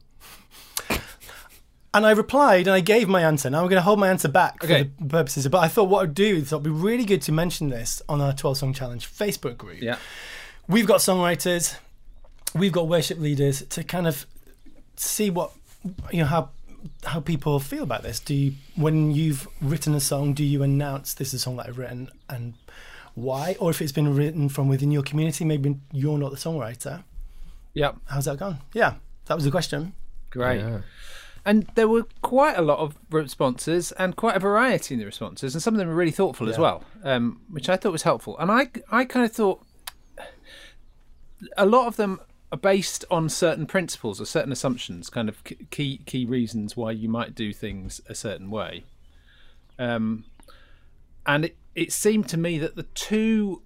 and 1.94 2.06
I 2.06 2.12
replied 2.12 2.68
and 2.68 2.72
I 2.76 2.82
gave 2.82 3.08
my 3.08 3.22
answer. 3.22 3.50
Now 3.50 3.62
I'm 3.62 3.70
going 3.70 3.78
to 3.78 3.82
hold 3.82 4.00
my 4.00 4.10
answer 4.10 4.28
back 4.28 4.62
Okay. 4.62 4.84
for 4.84 5.04
the 5.04 5.10
purposes. 5.10 5.48
But 5.48 5.60
I 5.60 5.70
thought 5.70 5.88
what 5.88 6.04
I'd 6.04 6.14
do 6.14 6.36
is 6.36 6.52
it'd 6.52 6.62
be 6.62 6.70
really 6.70 7.06
good 7.06 7.22
to 7.22 7.32
mention 7.32 7.70
this 7.70 8.02
on 8.10 8.20
our 8.20 8.34
12 8.34 8.58
Song 8.58 8.74
Challenge 8.74 9.10
Facebook 9.10 9.58
group. 9.58 9.82
Yeah. 9.82 9.98
We've 10.68 10.86
got 10.86 11.00
songwriters, 11.00 11.78
we've 12.54 12.74
got 12.74 12.90
worship 12.90 13.18
leaders 13.18 13.62
to 13.68 13.86
kind 13.86 14.06
of 14.06 14.26
see 14.98 15.30
what 15.30 15.54
you 16.12 16.20
know 16.20 16.26
how 16.26 16.50
how 17.06 17.22
people 17.22 17.62
feel 17.62 17.84
about 17.84 18.04
this. 18.04 18.20
Do 18.20 18.36
you, 18.36 18.56
when 18.76 19.12
you've 19.12 19.48
written 19.62 19.96
a 19.96 20.02
song, 20.02 20.34
do 20.34 20.44
you 20.44 20.64
announce 20.64 21.14
this 21.14 21.30
is 21.30 21.36
a 21.36 21.40
song 21.40 21.56
that 21.56 21.68
I've 21.68 21.78
written 21.78 22.10
and 22.30 22.56
why? 23.16 23.56
Or 23.60 23.72
if 23.72 23.82
it's 23.82 23.92
been 23.92 24.16
written 24.16 24.50
from 24.50 24.68
within 24.68 24.92
your 24.92 25.04
community, 25.04 25.44
maybe 25.46 25.78
you're 25.92 26.18
not 26.18 26.32
the 26.32 26.38
songwriter. 26.38 27.04
Yep. 27.74 27.98
How's 28.06 28.26
that 28.26 28.38
gone? 28.38 28.60
Yeah, 28.74 28.96
that 29.26 29.36
was 29.36 29.44
the 29.44 29.52
question. 29.52 29.94
Great. 30.30 30.60
Yeah. 30.60 30.82
And 31.46 31.70
there 31.76 31.88
were 31.88 32.06
quite 32.22 32.58
a 32.58 32.62
lot 32.62 32.80
of 32.80 32.98
responses 33.12 33.92
and 33.94 34.16
quite 34.16 34.36
a 34.36 34.40
variety 34.40 34.96
in 34.96 35.00
the 35.00 35.06
responses, 35.06 35.54
and 35.54 35.62
some 35.62 35.76
of 35.76 35.78
them 35.78 35.88
were 35.88 35.96
really 35.96 36.12
thoughtful 36.12 36.50
as 36.50 36.58
well, 36.58 36.84
um, 37.04 37.42
which 37.50 37.70
I 37.70 37.78
thought 37.78 37.92
was 37.92 38.04
helpful. 38.04 38.38
And 38.40 38.52
I, 38.52 38.70
I 38.92 39.06
kind 39.06 39.26
of 39.26 39.32
thought 39.32 39.64
a 41.56 41.66
lot 41.66 41.86
of 41.86 41.98
them 41.98 42.20
are 42.52 42.58
based 42.58 43.06
on 43.12 43.30
certain 43.30 43.68
principles 43.68 44.20
or 44.20 44.26
certain 44.26 44.52
assumptions, 44.52 45.10
kind 45.10 45.30
of 45.30 45.44
key 45.70 46.00
key 46.06 46.26
reasons 46.26 46.76
why 46.76 46.92
you 46.92 47.10
might 47.10 47.36
do 47.36 47.54
things 47.54 48.02
a 48.08 48.16
certain 48.16 48.50
way. 48.50 48.84
Um, 49.78 50.26
and 51.26 51.46
it, 51.46 51.58
it 51.76 51.92
seemed 51.92 52.28
to 52.30 52.38
me 52.38 52.58
that 52.60 52.76
the 52.76 52.84
two, 52.84 53.62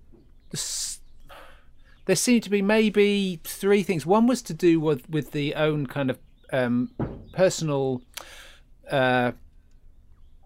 there 2.05 2.15
seemed 2.15 2.43
to 2.43 2.49
be 2.49 2.61
maybe 2.61 3.39
three 3.43 3.83
things. 3.83 4.05
One 4.05 4.27
was 4.27 4.41
to 4.43 4.53
do 4.53 4.79
with 4.79 5.09
with 5.09 5.31
the 5.31 5.55
own 5.55 5.85
kind 5.87 6.09
of 6.09 6.17
um, 6.51 6.91
personal 7.33 8.01
uh, 8.89 9.33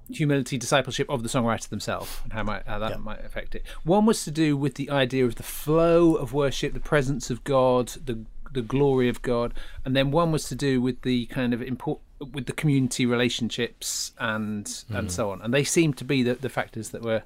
humility 0.10 0.58
discipleship 0.58 1.10
of 1.10 1.24
the 1.24 1.30
songwriter 1.30 1.70
themselves 1.70 2.20
and 2.24 2.34
how 2.34 2.44
might 2.44 2.68
how 2.68 2.80
that 2.80 2.92
Yeah. 2.92 2.98
might 2.98 3.24
affect 3.24 3.56
it. 3.56 3.64
One 3.84 4.06
was 4.06 4.24
to 4.26 4.32
do 4.32 4.58
with 4.58 4.76
the 4.76 4.90
idea 4.90 5.26
of 5.26 5.36
the 5.36 5.44
flow 5.44 6.16
of 6.16 6.34
worship, 6.34 6.74
the 6.74 6.80
presence 6.80 7.30
of 7.30 7.44
God, 7.44 7.88
the 8.06 8.26
the 8.52 8.62
glory 8.62 9.10
of 9.10 9.22
God, 9.24 9.52
and 9.84 9.96
then 9.96 10.12
one 10.12 10.32
was 10.32 10.44
to 10.50 10.54
do 10.56 10.80
with 10.80 11.02
the 11.02 11.26
kind 11.28 11.54
of 11.56 11.62
import 11.62 12.02
with 12.26 12.46
the 12.46 12.54
community 12.54 13.06
relationships 13.06 14.12
and 14.20 14.84
and 14.90 15.12
so 15.12 15.32
on. 15.32 15.42
And 15.42 15.54
they 15.54 15.64
seem 15.64 15.94
to 15.96 16.06
be 16.06 16.24
the, 16.24 16.36
the 16.36 16.50
factors 16.50 16.90
that 16.90 17.02
were 17.04 17.24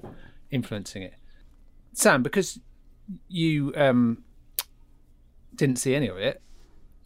influencing 0.50 1.02
it. 1.02 1.14
Sam, 1.92 2.22
because 2.22 2.58
you 3.28 3.72
um, 3.76 4.22
didn't 5.54 5.76
see 5.76 5.94
any 5.94 6.08
of 6.08 6.16
it, 6.18 6.40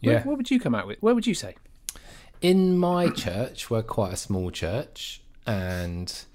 Yeah. 0.01 0.15
what, 0.17 0.25
what 0.25 0.37
would 0.37 0.51
you 0.51 0.59
come 0.59 0.75
out 0.75 0.85
with? 0.87 0.99
Where 1.01 1.15
would 1.15 1.27
you 1.27 1.33
say? 1.35 1.55
in 2.41 2.77
my 2.77 3.07
church, 3.09 3.69
we're 3.69 3.81
quite 3.81 4.11
a 4.11 4.17
small 4.17 4.51
church, 4.51 5.21
and 5.47 6.25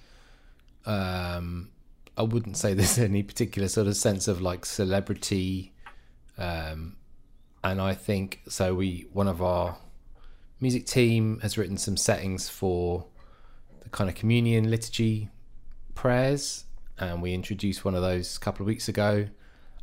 um, 0.87 1.71
I 2.17 2.23
wouldn't 2.23 2.57
say 2.57 2.73
there's 2.79 2.99
any 2.99 3.23
particular 3.23 3.69
sort 3.69 3.87
of 3.87 3.97
sense 3.97 4.27
of 4.29 4.41
like 4.41 4.65
celebrity. 4.65 5.75
Um, 6.38 6.97
and 7.62 7.81
I 7.81 7.93
think 7.95 8.41
so. 8.49 8.75
We 8.75 9.07
one 9.12 9.29
of 9.29 9.43
our 9.43 9.77
music 10.61 10.87
team 10.87 11.41
has 11.41 11.57
written 11.57 11.77
some 11.77 11.97
settings 11.97 12.49
for 12.49 13.07
the 13.83 13.88
kind 13.91 14.11
of 14.11 14.17
communion 14.17 14.71
liturgy 14.71 15.29
prayers, 15.95 16.65
and 16.99 17.23
we 17.23 17.35
introduced 17.35 17.85
one 17.85 17.95
of 17.95 18.03
those 18.03 18.37
a 18.37 18.41
couple 18.41 18.62
of 18.62 18.67
weeks 18.67 18.88
ago. 18.88 19.29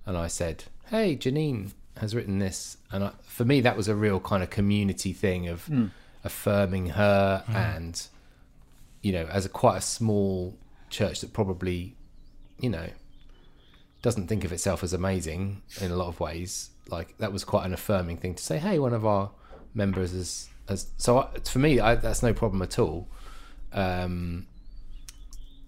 And 0.05 0.17
I 0.17 0.27
said, 0.27 0.65
"Hey, 0.88 1.15
Janine 1.15 1.72
has 1.98 2.13
written 2.13 2.39
this," 2.39 2.77
and 2.91 3.05
I, 3.05 3.12
for 3.24 3.46
me, 3.46 3.62
that 3.62 3.77
was 3.77 3.88
a 3.88 3.96
real 3.96 4.20
kind 4.20 4.44
of 4.44 4.50
community 4.50 5.13
thing 5.13 5.48
of 5.48 5.65
hmm. 5.65 5.88
affirming 6.24 6.88
her, 6.89 7.44
hmm. 7.46 7.55
and 7.55 8.08
you 9.01 9.12
know, 9.12 9.25
as 9.25 9.46
a 9.46 9.50
quite 9.50 9.77
a 9.77 9.82
small 9.82 10.58
church 10.89 11.22
that 11.22 11.34
probably, 11.34 11.96
you 12.60 12.70
know, 12.70 12.88
doesn't 14.01 14.27
think 14.27 14.44
of 14.44 14.51
itself 14.51 14.84
as 14.84 14.94
amazing 14.94 15.62
in 15.82 15.91
a 15.91 15.96
lot 15.96 16.08
of 16.08 16.20
ways. 16.20 16.70
Like 16.89 17.17
that 17.17 17.32
was 17.32 17.44
quite 17.44 17.65
an 17.65 17.74
affirming 17.74 18.17
thing 18.17 18.36
to 18.36 18.44
say. 18.44 18.58
Hey, 18.58 18.79
one 18.79 18.94
of 18.94 19.05
our 19.05 19.32
members 19.74 20.13
is 20.13 20.50
as 20.67 20.88
so. 20.98 21.19
I, 21.19 21.39
for 21.39 21.60
me, 21.60 21.79
I, 21.79 21.95
that's 21.95 22.24
no 22.24 22.34
problem 22.34 22.62
at 22.62 22.79
all. 22.79 23.07
Um, 23.72 24.48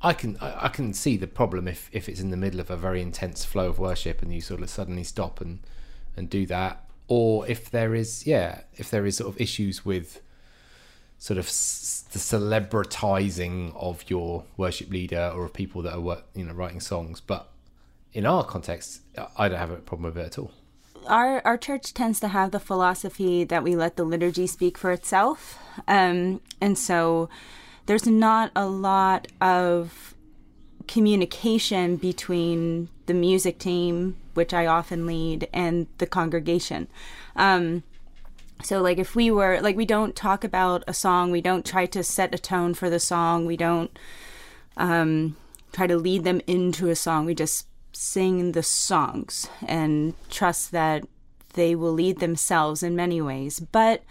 I 0.01 0.13
can 0.13 0.37
I, 0.39 0.65
I 0.65 0.67
can 0.69 0.93
see 0.93 1.17
the 1.17 1.27
problem 1.27 1.67
if 1.67 1.89
if 1.91 2.07
it's 2.07 2.19
in 2.19 2.29
the 2.29 2.37
middle 2.37 2.59
of 2.59 2.69
a 2.69 2.77
very 2.77 3.01
intense 3.01 3.45
flow 3.45 3.67
of 3.67 3.79
worship 3.79 4.21
and 4.21 4.33
you 4.33 4.41
sort 4.41 4.61
of 4.61 4.69
suddenly 4.69 5.03
stop 5.03 5.41
and 5.41 5.59
and 6.15 6.29
do 6.29 6.45
that, 6.47 6.85
or 7.07 7.47
if 7.47 7.69
there 7.69 7.95
is 7.95 8.25
yeah 8.25 8.61
if 8.75 8.89
there 8.89 9.05
is 9.05 9.17
sort 9.17 9.33
of 9.33 9.41
issues 9.41 9.85
with 9.85 10.21
sort 11.19 11.39
of 11.39 11.45
the 11.45 12.19
celebritizing 12.19 13.75
of 13.75 14.07
your 14.07 14.43
worship 14.55 14.89
leader 14.89 15.31
or 15.33 15.45
of 15.45 15.53
people 15.53 15.81
that 15.81 15.95
are 15.95 16.21
you 16.35 16.45
know 16.45 16.53
writing 16.53 16.79
songs, 16.79 17.19
but 17.19 17.51
in 18.13 18.25
our 18.25 18.43
context, 18.43 19.01
I 19.35 19.47
don't 19.49 19.59
have 19.59 19.71
a 19.71 19.77
problem 19.77 20.13
with 20.13 20.17
it 20.17 20.27
at 20.27 20.39
all. 20.39 20.51
Our 21.05 21.41
our 21.45 21.57
church 21.57 21.93
tends 21.93 22.19
to 22.21 22.29
have 22.29 22.51
the 22.51 22.59
philosophy 22.59 23.43
that 23.43 23.63
we 23.63 23.75
let 23.75 23.95
the 23.95 24.03
liturgy 24.03 24.47
speak 24.47 24.77
for 24.77 24.91
itself, 24.91 25.59
um, 25.87 26.41
and 26.59 26.77
so 26.77 27.29
there's 27.85 28.07
not 28.07 28.51
a 28.55 28.67
lot 28.67 29.27
of 29.39 30.15
communication 30.87 31.97
between 31.97 32.89
the 33.05 33.13
music 33.13 33.59
team, 33.59 34.15
which 34.33 34.53
I 34.53 34.65
often 34.65 35.05
lead, 35.05 35.47
and 35.53 35.87
the 35.97 36.07
congregation. 36.07 36.87
Um, 37.35 37.83
so 38.63 38.81
like 38.81 38.97
if 38.97 39.15
we 39.15 39.29
were 39.31 39.59
like 39.61 39.75
we 39.75 39.85
don't 39.85 40.15
talk 40.15 40.43
about 40.43 40.83
a 40.87 40.93
song, 40.93 41.31
we 41.31 41.41
don't 41.41 41.65
try 41.65 41.85
to 41.87 42.03
set 42.03 42.33
a 42.33 42.39
tone 42.39 42.73
for 42.73 42.89
the 42.89 42.99
song, 42.99 43.45
we 43.45 43.57
don't 43.57 43.97
um, 44.77 45.35
try 45.71 45.87
to 45.87 45.97
lead 45.97 46.23
them 46.23 46.41
into 46.47 46.89
a 46.89 46.95
song. 46.95 47.25
We 47.25 47.35
just 47.35 47.67
sing 47.97 48.51
the 48.51 48.61
songs 48.61 49.49
and 49.67 50.13
trust 50.29 50.71
that 50.71 51.03
they 51.53 51.73
will 51.73 51.91
lead 51.91 52.19
themselves 52.19 52.83
in 52.83 52.95
many 52.95 53.19
ways. 53.19 53.59
But 53.59 54.03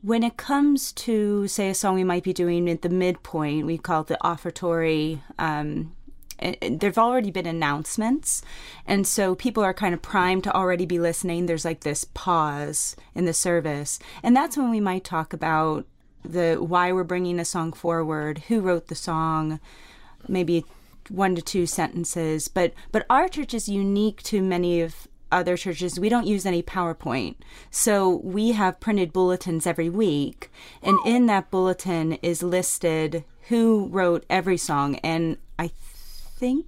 when 0.00 0.22
it 0.22 0.36
comes 0.36 0.92
to, 0.92 1.48
say, 1.48 1.68
a 1.70 1.74
song 1.74 1.96
we 1.96 2.04
might 2.04 2.22
be 2.22 2.32
doing 2.32 2.70
at 2.70 2.82
the 2.82 2.88
midpoint, 2.88 3.66
we 3.66 3.78
call 3.78 4.02
it 4.02 4.06
the 4.06 4.24
offertory. 4.24 5.22
Um, 5.40 5.96
there've 6.70 6.98
already 6.98 7.32
been 7.32 7.46
announcements, 7.46 8.42
and 8.86 9.04
so 9.06 9.34
people 9.34 9.64
are 9.64 9.74
kind 9.74 9.94
of 9.94 10.02
primed 10.02 10.44
to 10.44 10.54
already 10.54 10.86
be 10.86 11.00
listening. 11.00 11.46
There's 11.46 11.64
like 11.64 11.80
this 11.80 12.04
pause 12.04 12.94
in 13.12 13.24
the 13.24 13.32
service, 13.32 13.98
and 14.22 14.36
that's 14.36 14.56
when 14.56 14.70
we 14.70 14.80
might 14.80 15.02
talk 15.02 15.32
about 15.32 15.84
the 16.24 16.56
why 16.56 16.92
we're 16.92 17.02
bringing 17.02 17.40
a 17.40 17.44
song 17.44 17.72
forward, 17.72 18.44
who 18.46 18.60
wrote 18.60 18.86
the 18.86 18.94
song, 18.94 19.58
maybe 20.28 20.64
one 21.08 21.34
to 21.34 21.42
two 21.42 21.66
sentences 21.66 22.48
but 22.48 22.72
but 22.92 23.06
our 23.08 23.28
church 23.28 23.54
is 23.54 23.68
unique 23.68 24.22
to 24.22 24.42
many 24.42 24.80
of 24.80 25.08
other 25.32 25.56
churches 25.56 25.98
we 25.98 26.08
don't 26.08 26.26
use 26.26 26.46
any 26.46 26.62
powerpoint 26.62 27.34
so 27.70 28.16
we 28.22 28.52
have 28.52 28.80
printed 28.80 29.12
bulletins 29.12 29.66
every 29.66 29.90
week 29.90 30.50
and 30.82 30.98
in 31.04 31.26
that 31.26 31.50
bulletin 31.50 32.12
is 32.22 32.42
listed 32.42 33.24
who 33.48 33.88
wrote 33.90 34.24
every 34.30 34.56
song 34.56 34.96
and 34.96 35.36
i 35.58 35.70
think 36.38 36.66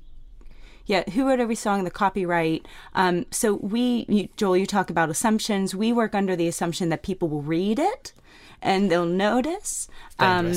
yeah, 0.88 1.08
who 1.10 1.28
wrote 1.28 1.38
every 1.38 1.54
song, 1.54 1.84
the 1.84 1.90
copyright. 1.90 2.66
Um, 2.94 3.26
so 3.30 3.56
we, 3.56 4.06
you, 4.08 4.30
Joel, 4.38 4.56
you 4.56 4.66
talk 4.66 4.88
about 4.88 5.10
assumptions. 5.10 5.74
We 5.74 5.92
work 5.92 6.14
under 6.14 6.34
the 6.34 6.48
assumption 6.48 6.88
that 6.88 7.02
people 7.02 7.28
will 7.28 7.42
read 7.42 7.78
it 7.78 8.14
and 8.62 8.90
they'll 8.90 9.06
notice. 9.06 9.86
Um. 10.18 10.54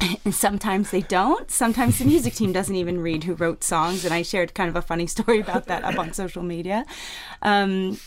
and 0.24 0.34
sometimes 0.34 0.90
they 0.90 1.02
don't. 1.02 1.50
Sometimes 1.50 1.98
the 1.98 2.04
music 2.04 2.34
team 2.34 2.52
doesn't 2.52 2.74
even 2.74 3.00
read 3.00 3.24
who 3.24 3.34
wrote 3.34 3.62
songs, 3.64 4.04
and 4.04 4.14
I 4.14 4.22
shared 4.22 4.54
kind 4.54 4.68
of 4.68 4.76
a 4.76 4.82
funny 4.82 5.06
story 5.16 5.40
about 5.40 5.66
that 5.66 5.84
up 5.84 5.98
on 5.98 6.12
social 6.12 6.42
media. 6.42 6.84
Um, 7.42 7.98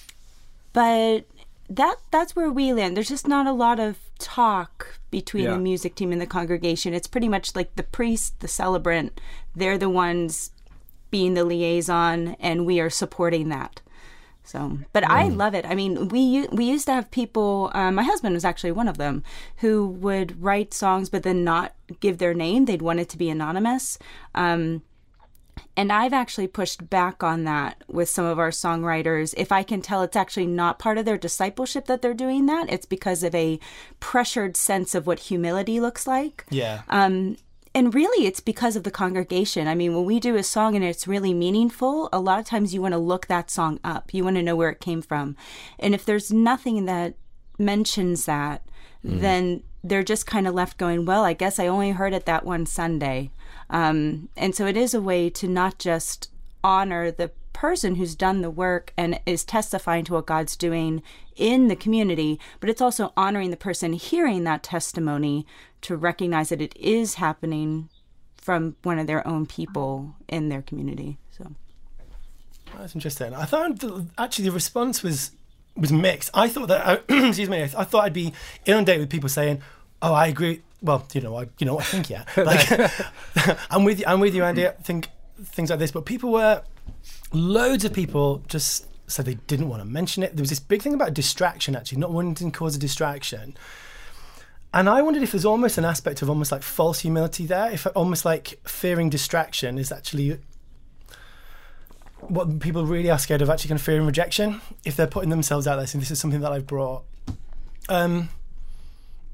but 0.74 1.26
that 1.70 1.96
that's 2.12 2.36
where 2.36 2.52
we 2.52 2.74
land. 2.74 2.96
There's 2.98 3.10
just 3.10 3.28
not 3.28 3.48
a 3.48 3.52
lot 3.52 3.80
of 3.80 3.98
talk 4.20 5.00
between 5.12 5.46
Yeah. 5.46 5.52
the 5.52 5.60
music 5.60 5.96
team 5.96 6.12
and 6.12 6.22
the 6.22 6.26
congregation. 6.26 6.94
It's 6.94 7.08
pretty 7.08 7.30
much 7.30 7.56
like 7.56 7.76
the 7.76 7.84
priest, 7.84 8.40
the 8.40 8.48
celebrant. 8.48 9.20
They're 9.56 9.78
the 9.78 9.90
ones 9.90 10.52
being 11.12 11.36
the 11.36 11.46
liaison, 11.46 12.36
and 12.40 12.66
we 12.66 12.80
are 12.80 12.90
supporting 12.90 13.50
that. 13.50 13.82
So, 14.46 14.78
but 14.92 15.10
I 15.10 15.30
love 15.30 15.56
it. 15.56 15.66
I 15.66 15.74
mean, 15.74 16.10
we 16.10 16.48
we 16.52 16.66
used 16.66 16.86
to 16.88 16.94
have 16.94 17.10
people. 17.12 17.72
Um, 17.74 17.96
my 17.96 18.04
husband 18.04 18.34
was 18.34 18.44
actually 18.44 18.74
one 18.74 18.90
of 18.90 18.98
them 18.98 19.24
who 19.58 19.88
would 19.88 20.42
write 20.44 20.74
songs, 20.74 21.10
but 21.10 21.24
then 21.24 21.44
not 21.44 21.74
give 22.02 22.18
their 22.18 22.34
name. 22.34 22.66
They'd 22.66 22.82
want 22.82 23.00
it 23.00 23.10
to 23.10 23.18
be 23.18 23.30
anonymous. 23.30 23.98
Um, 24.36 24.84
and 25.76 25.92
I've 25.92 26.14
actually 26.14 26.48
pushed 26.48 26.90
back 26.90 27.24
on 27.24 27.46
that 27.46 27.84
with 27.88 28.10
some 28.10 28.26
of 28.26 28.38
our 28.38 28.50
songwriters. 28.50 29.34
If 29.38 29.52
I 29.52 29.64
can 29.64 29.82
tell 29.82 30.04
it's 30.04 30.16
actually 30.16 30.46
not 30.46 30.78
part 30.78 30.98
of 30.98 31.06
their 31.06 31.18
discipleship 31.18 31.86
that 31.86 32.02
they're 32.02 32.14
doing 32.14 32.46
that, 32.46 32.72
it's 32.72 32.86
because 32.86 33.24
of 33.24 33.34
a 33.34 33.60
pressured 34.00 34.56
sense 34.56 34.94
of 34.94 35.08
what 35.08 35.20
humility 35.20 35.80
looks 35.80 36.06
like. 36.06 36.46
Yeah. 36.50 36.84
Um, 36.90 37.38
and 37.76 37.94
really, 37.94 38.28
it's 38.28 38.40
because 38.40 38.76
of 38.76 38.84
the 38.84 38.92
congregation. 38.92 39.68
I 39.68 39.76
mean, 39.76 39.96
when 39.96 40.06
we 40.06 40.20
do 40.20 40.36
a 40.36 40.44
song 40.44 40.76
and 40.76 40.86
it's 40.86 41.08
really 41.08 41.34
meaningful, 41.34 42.10
a 42.14 42.20
lot 42.20 42.40
of 42.40 42.46
times 42.46 42.74
you 42.74 42.82
want 42.82 42.94
to 42.94 43.00
look 43.00 43.28
that 43.28 43.50
song 43.50 43.80
up. 43.84 44.14
You 44.14 44.24
want 44.24 44.36
to 44.36 44.44
know 44.44 44.56
where 44.56 44.70
it 44.70 44.80
came 44.80 45.02
from. 45.02 45.36
And 45.80 45.96
if 45.96 46.06
there's 46.06 46.32
nothing 46.32 46.86
that 46.86 47.16
mentions 47.58 48.26
that, 48.26 48.64
then 49.04 49.64
they're 49.84 50.04
just 50.04 50.26
kind 50.26 50.48
of 50.48 50.54
left 50.54 50.78
going, 50.78 51.06
well, 51.06 51.24
I 51.24 51.34
guess 51.34 51.60
I 51.60 51.68
only 51.68 51.92
heard 51.92 52.14
it 52.14 52.26
that 52.26 52.46
one 52.46 52.66
Sunday. 52.66 53.32
Um, 53.70 54.30
and 54.38 54.56
so 54.56 54.66
it 54.66 54.78
is 54.78 54.94
a 54.94 55.02
way 55.02 55.30
to 55.32 55.48
not 55.48 55.78
just 55.78 56.30
honor 56.64 57.12
the 57.12 57.32
person 57.52 57.96
who's 57.96 58.16
done 58.16 58.42
the 58.42 58.50
work 58.50 58.94
and 58.98 59.20
is 59.26 59.44
testifying 59.44 60.06
to 60.06 60.14
what 60.14 60.26
God's 60.26 60.56
doing 60.56 61.04
in 61.36 61.68
the 61.68 61.76
community, 61.76 62.40
but 62.60 62.70
it's 62.70 62.82
also 62.82 63.14
honoring 63.18 63.52
the 63.52 63.58
person 63.58 63.94
hearing 63.94 64.44
that 64.44 64.64
testimony 64.64 65.46
to 65.84 65.96
recognize 65.98 66.50
that 66.50 66.62
it 66.62 66.76
is 66.78 67.16
happening 67.16 67.90
from 68.38 68.76
one 68.84 69.00
of 69.00 69.08
their 69.08 69.26
own 69.28 69.46
people 69.46 70.16
in 70.28 70.50
their 70.50 70.62
community. 70.62 71.18
So 71.32 71.52
That's 72.78 72.96
interesting. 72.96 73.34
I 73.34 73.46
thought 73.46 73.80
the, 73.80 74.06
actually 74.18 74.46
the 74.46 74.52
response 74.52 75.04
was 75.04 75.32
was 75.76 75.92
mixed. 75.92 76.30
I 76.34 76.50
thought 76.50 76.68
that 76.68 76.86
uh, 76.86 76.98
excuse 77.28 77.50
me. 77.50 77.62
I 77.64 77.68
thought 77.68 78.04
I'd 78.04 78.14
be 78.14 78.34
inundated 78.66 79.02
with 79.02 79.10
people 79.10 79.30
saying, 79.30 79.62
"Oh, 80.02 80.14
I 80.14 80.28
agree." 80.28 80.62
Well, 80.82 81.08
you 81.14 81.22
know, 81.22 81.38
I 81.40 81.48
you 81.60 81.66
know, 81.66 81.80
I 81.80 81.84
think 81.84 82.10
yeah. 82.10 82.26
Like, 82.38 83.58
I'm 83.72 83.84
with 83.84 84.00
you. 84.00 84.06
I'm 84.08 84.20
with 84.20 84.36
you, 84.36 84.44
Andy. 84.44 84.68
I 84.68 84.72
think 84.72 85.08
things 85.44 85.70
like 85.70 85.80
this, 85.80 85.92
but 85.92 86.06
people 86.06 86.32
were 86.32 86.64
loads 87.32 87.86
of 87.86 87.94
people 87.94 88.44
just 88.48 88.88
said 89.08 89.26
they 89.26 89.36
didn't 89.48 89.70
want 89.70 89.82
to 89.82 89.86
mention 89.86 90.24
it. 90.24 90.36
There 90.36 90.44
was 90.44 90.50
this 90.50 90.60
big 90.60 90.82
thing 90.82 90.94
about 90.94 91.14
distraction, 91.14 91.76
actually, 91.76 92.00
not 92.00 92.12
wanting 92.12 92.36
to 92.52 92.58
cause 92.58 92.76
a 92.76 92.80
distraction. 92.80 93.56
And 94.74 94.90
I 94.90 95.04
wondered 95.04 95.22
if 95.22 95.32
there's 95.32 95.46
almost 95.46 95.78
an 95.78 95.86
aspect 95.86 96.22
of 96.24 96.30
almost 96.30 96.52
like 96.52 96.64
false 96.64 97.02
humility 97.02 97.46
there, 97.46 97.72
if 97.72 97.86
almost 97.96 98.26
like 98.26 98.60
fearing 98.64 99.10
distraction 99.10 99.78
is 99.78 99.92
actually 99.92 100.40
what 102.20 102.60
people 102.60 102.86
really 102.86 103.12
are 103.12 103.20
scared 103.20 103.42
of 103.42 103.50
actually 103.50 103.68
kind 103.68 103.80
of 103.80 103.86
fearing 103.86 104.06
rejection 104.06 104.62
if 104.86 104.96
they're 104.96 105.08
putting 105.08 105.30
themselves 105.30 105.68
out 105.68 105.76
there 105.76 105.86
saying 105.86 106.00
this 106.00 106.10
is 106.10 106.20
something 106.20 106.40
that 106.40 106.52
I've 106.52 106.66
brought. 106.66 107.04
Um, 107.90 108.30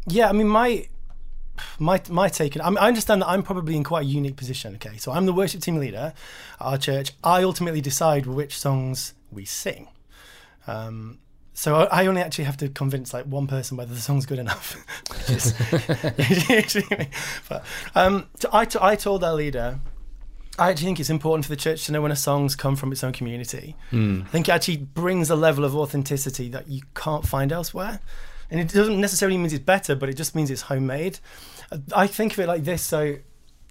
yeah, 0.07 0.27
I 0.27 0.33
mean 0.33 0.47
my 0.47 0.87
my 1.77 2.01
my 2.09 2.27
take. 2.29 2.59
I, 2.59 2.69
mean, 2.69 2.77
I 2.77 2.87
understand 2.87 3.21
that 3.21 3.29
I'm 3.29 3.43
probably 3.43 3.75
in 3.75 3.83
quite 3.83 4.05
a 4.05 4.09
unique 4.09 4.35
position. 4.35 4.75
Okay, 4.75 4.97
so 4.97 5.11
I'm 5.11 5.25
the 5.25 5.33
worship 5.33 5.61
team 5.61 5.77
leader 5.77 6.13
at 6.59 6.65
our 6.65 6.77
church. 6.77 7.11
I 7.23 7.43
ultimately 7.43 7.81
decide 7.81 8.25
which 8.25 8.57
songs 8.57 9.13
we 9.31 9.45
sing. 9.45 9.87
Um, 10.67 11.19
so 11.59 11.75
I 11.75 12.03
I 12.03 12.07
only 12.07 12.21
actually 12.21 12.45
have 12.45 12.55
to 12.57 12.69
convince 12.69 13.13
like 13.13 13.25
one 13.25 13.45
person 13.45 13.75
whether 13.75 13.93
the 13.93 13.99
song's 13.99 14.25
good 14.25 14.39
enough. 14.39 14.77
Which 15.09 15.29
is 15.29 16.49
usually 16.49 16.85
me. 16.97 17.09
but 17.49 17.65
um, 17.95 18.27
so 18.39 18.49
I, 18.53 18.63
t- 18.63 18.79
I 18.81 18.95
told 18.95 19.25
our 19.25 19.33
leader 19.33 19.79
I 20.57 20.69
actually 20.69 20.85
think 20.85 20.99
it's 21.01 21.09
important 21.09 21.45
for 21.45 21.49
the 21.49 21.57
church 21.57 21.85
to 21.85 21.91
know 21.91 22.01
when 22.01 22.11
a 22.11 22.15
song's 22.15 22.55
come 22.55 22.77
from 22.77 22.93
its 22.93 23.03
own 23.03 23.11
community. 23.11 23.75
I 24.23 24.27
think 24.27 24.47
it 24.47 24.51
actually 24.51 24.77
brings 24.77 25.29
a 25.29 25.35
level 25.35 25.65
of 25.65 25.75
authenticity 25.75 26.47
that 26.49 26.69
you 26.69 26.81
can't 26.95 27.25
find 27.25 27.51
elsewhere. 27.51 27.99
And 28.51 28.59
it 28.59 28.69
doesn't 28.69 28.99
necessarily 28.99 29.37
mean 29.37 29.45
it's 29.47 29.59
better, 29.59 29.95
but 29.95 30.09
it 30.09 30.15
just 30.15 30.35
means 30.35 30.49
it's 30.51 30.63
homemade. 30.63 31.19
I 31.95 32.07
think 32.07 32.33
of 32.33 32.39
it 32.39 32.47
like 32.47 32.63
this. 32.63 32.81
So, 32.81 33.17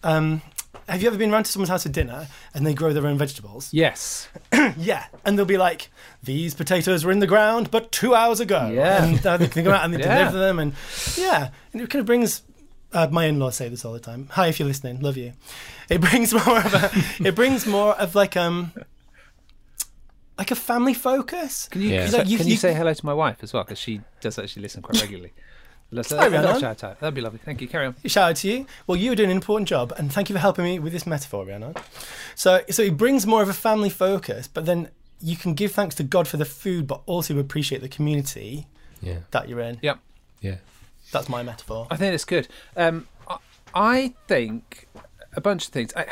um, 0.02 0.40
have 0.88 1.02
you 1.02 1.08
ever 1.08 1.18
been 1.18 1.32
around 1.32 1.44
to 1.44 1.50
someone's 1.52 1.68
house 1.70 1.82
for 1.82 1.88
dinner 1.90 2.28
and 2.54 2.66
they 2.66 2.74
grow 2.74 2.92
their 2.92 3.06
own 3.06 3.18
vegetables? 3.18 3.72
Yes. 3.72 4.28
Yeah, 4.76 5.04
and 5.24 5.36
they'll 5.38 5.44
be 5.46 5.56
like, 5.58 5.90
"These 6.22 6.54
potatoes 6.54 7.04
were 7.04 7.10
in 7.12 7.18
the 7.20 7.26
ground, 7.26 7.70
but 7.70 7.90
two 7.90 8.14
hours 8.14 8.38
ago." 8.40 8.70
Yeah. 8.72 9.02
and 9.04 9.26
uh, 9.26 9.36
they 9.38 9.48
can 9.48 9.64
go 9.64 9.72
out 9.72 9.84
and 9.84 9.92
they 9.94 9.98
Yeah. 10.04 10.18
deliver 10.18 10.38
them, 10.38 10.58
and 10.58 10.72
yeah, 11.16 11.50
and 11.72 11.82
it 11.82 11.90
kind 11.90 12.00
of 12.00 12.06
brings 12.06 12.42
uh, 12.92 13.08
my 13.10 13.24
in-laws 13.24 13.56
say 13.56 13.68
this 13.68 13.84
all 13.84 13.92
the 13.92 13.98
time. 14.00 14.28
Hi, 14.32 14.46
if 14.48 14.58
you're 14.58 14.68
listening, 14.68 15.00
love 15.00 15.16
you. 15.16 15.32
It 15.88 16.00
brings 16.10 16.32
more 16.34 16.58
of 16.58 16.74
a. 16.74 16.90
it 17.26 17.34
brings 17.34 17.66
more 17.66 17.94
of 17.94 18.14
like 18.14 18.36
um. 18.36 18.72
Like 20.38 20.52
a 20.52 20.56
family 20.56 20.94
focus. 20.94 21.66
Can 21.68 21.80
you, 21.82 21.88
Yeah. 21.88 22.08
Like, 22.12 22.28
you- 22.28 22.36
can 22.38 22.46
you, 22.46 22.52
you- 22.52 22.58
say 22.58 22.72
hello 22.72 22.94
to 22.94 23.06
my 23.06 23.14
wife 23.14 23.38
as 23.42 23.52
well? 23.52 23.64
Because 23.64 23.78
she 23.78 24.00
does 24.20 24.38
actually 24.38 24.62
listen 24.62 24.82
quite 24.82 25.00
regularly. 25.00 25.32
Let's 25.90 26.10
Hi, 26.10 26.16
a 26.26 26.28
little 26.28 26.40
Rhiannon. 26.44 26.60
shout 26.60 26.84
out. 26.84 27.00
That'd 27.00 27.14
be 27.14 27.20
lovely. 27.22 27.40
Thank 27.42 27.62
you. 27.62 27.68
Carry 27.68 27.86
on. 27.86 27.94
Shout 28.04 28.30
out 28.30 28.36
to 28.36 28.48
you. 28.50 28.66
Well, 28.86 28.96
you 28.96 29.12
are 29.12 29.14
doing 29.14 29.30
an 29.30 29.36
important 29.36 29.68
job, 29.68 29.92
and 29.96 30.12
thank 30.12 30.28
you 30.28 30.34
for 30.34 30.40
helping 30.40 30.64
me 30.64 30.78
with 30.78 30.92
this 30.92 31.06
metaphor, 31.06 31.46
Rhiannon. 31.46 31.74
So, 32.34 32.60
so 32.68 32.82
it 32.82 32.96
brings 32.98 33.26
more 33.26 33.40
of 33.42 33.48
a 33.48 33.54
family 33.54 33.88
focus, 33.88 34.48
but 34.48 34.66
then 34.66 34.90
you 35.20 35.34
can 35.36 35.54
give 35.54 35.72
thanks 35.72 35.94
to 35.96 36.02
God 36.02 36.28
for 36.28 36.36
the 36.36 36.44
food, 36.44 36.86
but 36.86 37.00
also 37.06 37.38
appreciate 37.38 37.80
the 37.80 37.88
community 37.88 38.66
Yeah. 39.00 39.20
that 39.30 39.48
you're 39.48 39.60
in. 39.60 39.78
Yep. 39.80 39.98
Yeah. 40.42 40.56
That's 41.10 41.28
my 41.30 41.42
metaphor. 41.42 41.86
I 41.90 41.96
think 41.96 42.12
it's 42.14 42.26
good. 42.26 42.48
Um, 42.76 43.08
I, 43.26 43.38
I 43.74 44.14
think 44.28 44.86
a 45.34 45.40
bunch 45.40 45.66
of 45.68 45.72
things. 45.72 45.92
I, 45.96 46.04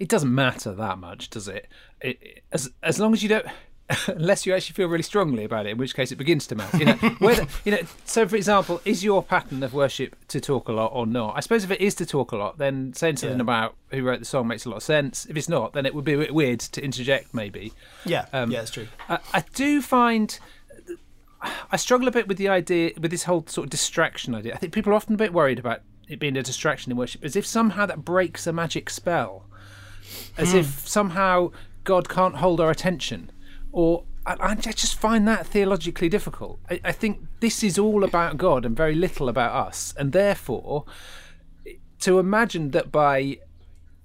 it 0.00 0.08
doesn't 0.08 0.34
matter 0.34 0.72
that 0.72 0.98
much, 0.98 1.30
does 1.30 1.46
it? 1.46 1.68
it, 2.00 2.18
it- 2.20 2.42
as 2.50 2.68
as 2.82 2.98
long 2.98 3.12
as 3.12 3.22
you 3.22 3.28
don't. 3.28 3.46
Unless 4.08 4.46
you 4.46 4.54
actually 4.54 4.74
feel 4.74 4.88
really 4.88 5.02
strongly 5.02 5.44
about 5.44 5.66
it, 5.66 5.70
in 5.70 5.78
which 5.78 5.94
case 5.94 6.12
it 6.12 6.16
begins 6.16 6.46
to 6.48 6.54
matter. 6.54 6.76
You 6.78 6.84
know, 6.86 6.92
whether 7.18 7.46
you 7.64 7.72
know. 7.72 7.78
So, 8.04 8.28
for 8.28 8.36
example, 8.36 8.80
is 8.84 9.02
your 9.02 9.22
pattern 9.22 9.62
of 9.62 9.74
worship 9.74 10.14
to 10.28 10.40
talk 10.40 10.68
a 10.68 10.72
lot 10.72 10.92
or 10.94 11.06
not? 11.06 11.36
I 11.36 11.40
suppose 11.40 11.64
if 11.64 11.70
it 11.70 11.80
is 11.80 11.94
to 11.96 12.06
talk 12.06 12.32
a 12.32 12.36
lot, 12.36 12.58
then 12.58 12.92
saying 12.94 13.16
something 13.16 13.38
Yeah. 13.38 13.42
about 13.42 13.74
who 13.90 14.02
wrote 14.02 14.20
the 14.20 14.24
song 14.24 14.46
makes 14.46 14.64
a 14.64 14.68
lot 14.70 14.76
of 14.76 14.82
sense. 14.84 15.26
If 15.26 15.36
it's 15.36 15.48
not, 15.48 15.72
then 15.72 15.86
it 15.86 15.94
would 15.94 16.04
be 16.04 16.12
a 16.12 16.18
bit 16.18 16.32
weird 16.34 16.60
to 16.60 16.84
interject, 16.84 17.34
maybe. 17.34 17.72
Yeah, 18.04 18.26
Um, 18.32 18.50
yeah, 18.50 18.62
it's 18.62 18.70
true. 18.70 18.86
I, 19.08 19.18
I 19.34 19.44
do 19.54 19.82
find 19.82 20.38
I 21.72 21.76
struggle 21.76 22.06
a 22.06 22.10
bit 22.10 22.28
with 22.28 22.36
the 22.36 22.48
idea 22.48 22.92
with 23.00 23.10
this 23.10 23.24
whole 23.24 23.44
sort 23.48 23.64
of 23.66 23.70
distraction 23.70 24.34
idea. 24.34 24.54
I 24.54 24.58
think 24.58 24.72
people 24.72 24.92
are 24.92 24.96
often 24.96 25.14
a 25.14 25.18
bit 25.18 25.32
worried 25.32 25.58
about 25.58 25.80
it 26.08 26.18
being 26.18 26.36
a 26.36 26.42
distraction 26.42 26.92
in 26.92 26.98
worship, 26.98 27.24
as 27.24 27.34
if 27.34 27.46
somehow 27.46 27.86
that 27.86 28.04
breaks 28.04 28.46
a 28.46 28.52
magic 28.52 28.90
spell, 28.90 29.46
as 30.36 30.52
if 30.54 30.86
somehow 30.86 31.50
God 31.84 32.08
can't 32.08 32.36
hold 32.36 32.60
our 32.60 32.70
attention, 32.70 33.30
or 33.72 34.04
I, 34.26 34.36
I 34.40 34.54
just 34.54 34.94
find 34.96 35.26
that 35.28 35.46
theologically 35.46 36.08
difficult. 36.08 36.58
I, 36.70 36.80
I 36.84 36.92
think 36.92 37.20
this 37.40 37.62
is 37.62 37.78
all 37.78 38.04
about 38.04 38.36
God 38.36 38.64
and 38.64 38.76
very 38.76 38.94
little 38.94 39.28
about 39.28 39.52
us, 39.68 39.94
and 39.96 40.12
therefore, 40.12 40.84
to 42.00 42.18
imagine 42.18 42.70
that 42.72 42.92
by 42.92 43.38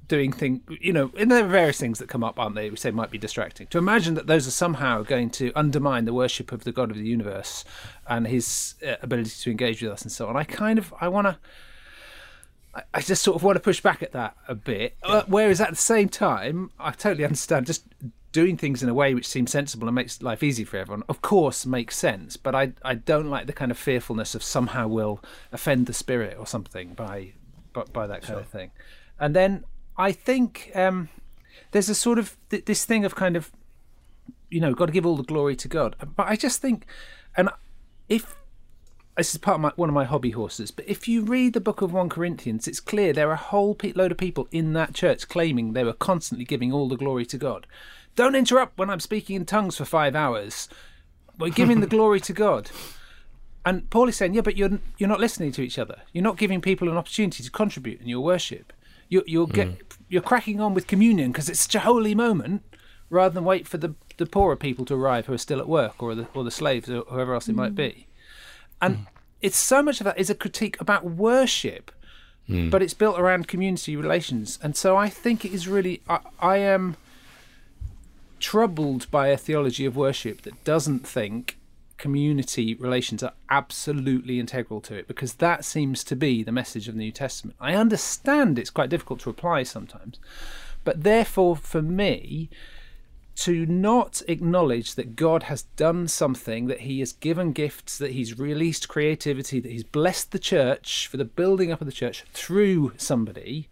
doing 0.08 0.32
things, 0.32 0.62
you 0.82 0.94
know, 0.94 1.12
and 1.18 1.32
there 1.32 1.44
are 1.44 1.48
various 1.48 1.80
things 1.80 2.00
that 2.00 2.08
come 2.08 2.24
up, 2.24 2.40
aren't 2.40 2.56
they? 2.56 2.70
We 2.70 2.76
say 2.76 2.92
might 2.92 3.12
be 3.12 3.18
distracting. 3.18 3.68
To 3.68 3.78
imagine 3.78 4.14
that 4.14 4.28
those 4.28 4.48
are 4.48 4.52
somehow 4.52 5.02
going 5.04 5.30
to 5.32 5.52
undermine 5.56 6.06
the 6.06 6.14
worship 6.14 6.52
of 6.52 6.64
the 6.64 6.72
God 6.72 6.92
of 6.92 6.98
the 6.98 7.08
universe 7.08 7.66
and 8.08 8.28
His 8.28 8.76
uh, 8.86 8.96
ability 9.02 9.32
to 9.42 9.52
engage 9.52 9.82
with 9.82 9.92
us 9.92 10.04
and 10.04 10.12
so 10.12 10.28
on. 10.28 10.38
I 10.38 10.44
kind 10.44 10.78
of, 10.78 10.94
I 11.02 11.08
want 11.08 11.28
to. 11.28 11.38
I- 12.94 13.02
just 13.02 13.24
sort 13.24 13.38
of 13.38 13.44
want 13.44 13.56
to 13.56 13.62
push 13.62 13.80
back 13.80 14.04
at 14.04 14.12
that 14.12 14.36
a 14.50 14.56
bit. 14.56 14.98
Uh, 15.02 15.24
whereas 15.28 15.62
at 15.62 15.70
the 15.70 15.78
same 15.78 16.10
time, 16.10 16.72
I 16.78 16.92
totally 16.92 17.24
understand 17.24 17.68
just 17.68 17.86
doing 18.36 18.58
things 18.58 18.84
in 18.84 18.90
a 18.90 18.94
way 18.94 19.14
which 19.14 19.26
seems 19.26 19.50
sensible 19.50 19.88
and 19.88 19.96
makes 19.96 20.22
life 20.22 20.44
easy 20.44 20.66
for 20.66 20.76
everyone, 20.76 21.04
of 21.08 21.22
course, 21.22 21.66
makes 21.66 21.98
sense. 21.98 22.36
But 22.36 22.54
I, 22.54 22.74
I 22.84 22.96
don't 22.96 23.30
like 23.30 23.48
the 23.48 23.54
kind 23.54 23.72
of 23.72 23.78
fearfulness 23.78 24.36
of 24.36 24.44
somehow 24.44 24.90
will 24.90 25.24
offend 25.54 25.86
the 25.86 25.94
spirit 25.94 26.36
or 26.38 26.46
something 26.46 26.96
by, 26.96 27.32
by, 27.72 27.84
by 27.94 28.08
that 28.08 28.24
kind 28.24 28.42
of 28.42 28.50
thing. 28.50 28.72
And 29.18 29.34
then 29.34 29.64
I 29.98 30.12
think 30.12 30.70
um, 30.76 31.08
there's 31.72 31.88
a 31.88 31.96
sort 31.96 32.20
of 32.20 32.36
th- 32.50 32.66
this 32.66 32.84
thing 32.84 33.06
of 33.06 33.16
kind 33.16 33.38
of, 33.38 33.54
you 34.50 34.60
know, 34.60 34.74
got 34.74 34.88
to 34.88 34.92
give 34.92 35.06
all 35.06 35.16
the 35.16 35.24
glory 35.24 35.56
to 35.56 35.70
God. 35.70 35.96
But 36.18 36.28
I 36.28 36.36
just 36.36 36.62
think, 36.62 36.86
and 37.38 37.50
if 38.10 38.36
this 39.16 39.32
is 39.34 39.38
part 39.38 39.56
of 39.56 39.62
my, 39.62 39.72
one 39.78 39.88
of 39.88 39.96
my 39.96 40.04
hobby 40.04 40.32
horses. 40.32 40.72
But 40.72 40.90
if 40.90 41.08
you 41.08 41.22
read 41.22 41.54
the 41.54 41.62
book 41.62 41.82
of 41.82 41.94
1 41.94 42.10
Corinthians, 42.10 42.68
it's 42.68 42.82
clear 42.82 43.14
there 43.14 43.30
are 43.30 43.34
a 43.34 43.38
whole 43.38 43.74
pe- 43.74 43.94
load 43.94 44.12
of 44.12 44.18
people 44.18 44.50
in 44.52 44.74
that 44.74 44.94
church 44.94 45.30
claiming 45.30 45.72
they 45.72 45.86
were 45.86 45.94
constantly 45.94 46.44
giving 46.44 46.74
all 46.74 46.90
the 46.90 46.98
glory 46.98 47.26
to 47.28 47.38
God. 47.38 47.66
Don't 48.16 48.36
interrupt 48.36 48.78
when 48.78 48.90
I'm 48.90 49.00
speaking 49.00 49.36
in 49.36 49.46
tongues 49.46 49.78
for 49.78 49.86
five 49.86 50.16
hours. 50.16 50.70
We're 51.38 51.50
giving 51.50 51.82
the 51.82 51.88
glory 51.96 52.20
to 52.22 52.34
God. 52.34 52.72
And 53.66 53.90
Paul 53.90 54.08
is 54.08 54.16
saying, 54.16 54.36
yeah, 54.36 54.42
but 54.42 54.56
you're 54.56 54.80
you're 54.98 55.10
not 55.10 55.20
listening 55.20 55.52
to 55.54 55.62
each 55.62 55.80
other. 55.80 56.02
You're 56.14 56.24
not 56.24 56.38
giving 56.38 56.62
people 56.62 56.88
an 56.88 56.98
opportunity 56.98 57.44
to 57.44 57.52
contribute 57.52 58.00
in 58.00 58.08
your 58.08 58.22
worship. 58.22 58.72
You're 59.10 59.24
you're 59.26 59.48
get, 59.48 59.68
hmm. 59.68 59.74
you're 60.08 60.22
cracking 60.22 60.62
on 60.62 60.74
with 60.74 60.88
communion 60.88 61.32
because 61.32 61.50
it's 61.50 61.62
such 61.62 61.76
a 61.76 61.80
holy 61.80 62.16
moment, 62.16 62.64
rather 63.10 63.34
than 63.34 63.44
wait 63.44 63.68
for 63.68 63.78
the 63.78 63.96
the 64.18 64.26
poorer 64.26 64.56
people 64.56 64.86
to 64.86 64.94
arrive 64.94 65.26
who 65.26 65.34
are 65.34 65.38
still 65.38 65.60
at 65.60 65.68
work 65.68 66.02
or 66.02 66.16
the 66.16 66.28
or 66.34 66.44
the 66.44 66.52
slaves 66.52 66.90
or 66.90 67.02
whoever 67.02 67.34
else 67.34 67.50
it 67.50 67.56
might 67.56 67.70
hmm. 67.70 67.76
be. 67.76 68.08
And 68.82 68.98
hmm. 68.98 69.04
it's 69.42 69.58
so 69.58 69.82
much 69.82 70.00
of 70.00 70.06
that 70.06 70.18
is 70.18 70.30
a 70.30 70.36
critique 70.36 70.80
about 70.80 71.04
worship, 71.04 71.92
but 72.48 72.84
it's 72.84 72.94
built 72.94 73.20
around 73.20 73.48
community 73.48 73.96
relations. 73.96 74.60
And 74.62 74.76
so 74.76 74.96
I 74.96 75.10
think 75.10 75.44
it 75.44 75.52
is 75.52 75.68
really, 75.68 76.02
I, 76.08 76.20
I 76.40 76.58
am 76.58 76.98
troubled 78.46 79.10
by 79.10 79.30
a 79.30 79.38
theology 79.38 79.88
of 79.88 79.96
worship 79.96 80.44
that 80.44 80.64
doesn't 80.64 81.00
think 81.00 81.58
community 81.98 82.76
relations 82.76 83.24
are 83.24 83.34
absolutely 83.50 84.40
integral 84.40 84.80
to 84.80 84.94
it 84.94 85.08
because 85.08 85.34
that 85.34 85.66
seems 85.66 86.04
to 86.04 86.16
be 86.16 86.44
the 86.44 86.52
message 86.52 86.88
of 86.88 86.94
the 86.94 87.00
New 87.00 87.12
Testament. 87.12 87.58
I 87.60 87.74
understand 87.74 88.60
it's 88.60 88.70
quite 88.70 88.92
difficult 88.92 89.20
to 89.22 89.32
apply 89.32 89.64
sometimes, 89.64 90.20
but 90.84 91.02
therefore, 91.02 91.56
for 91.56 91.82
me, 91.82 92.52
to 93.38 93.66
not 93.66 94.22
acknowledge 94.28 94.94
that 94.94 95.16
God 95.16 95.44
has 95.44 95.64
done 95.76 96.08
something, 96.08 96.68
that 96.68 96.82
He 96.82 97.00
has 97.00 97.14
given 97.14 97.52
gifts, 97.52 97.98
that 97.98 98.12
He's 98.12 98.38
released 98.38 98.88
creativity, 98.88 99.60
that 99.60 99.72
He's 99.72 99.84
blessed 99.84 100.32
the 100.32 100.38
church 100.38 101.08
for 101.08 101.18
the 101.18 101.26
building 101.26 101.72
up 101.72 101.82
of 101.82 101.88
the 101.88 101.92
church 101.92 102.24
through 102.32 102.94
somebody, 102.96 103.70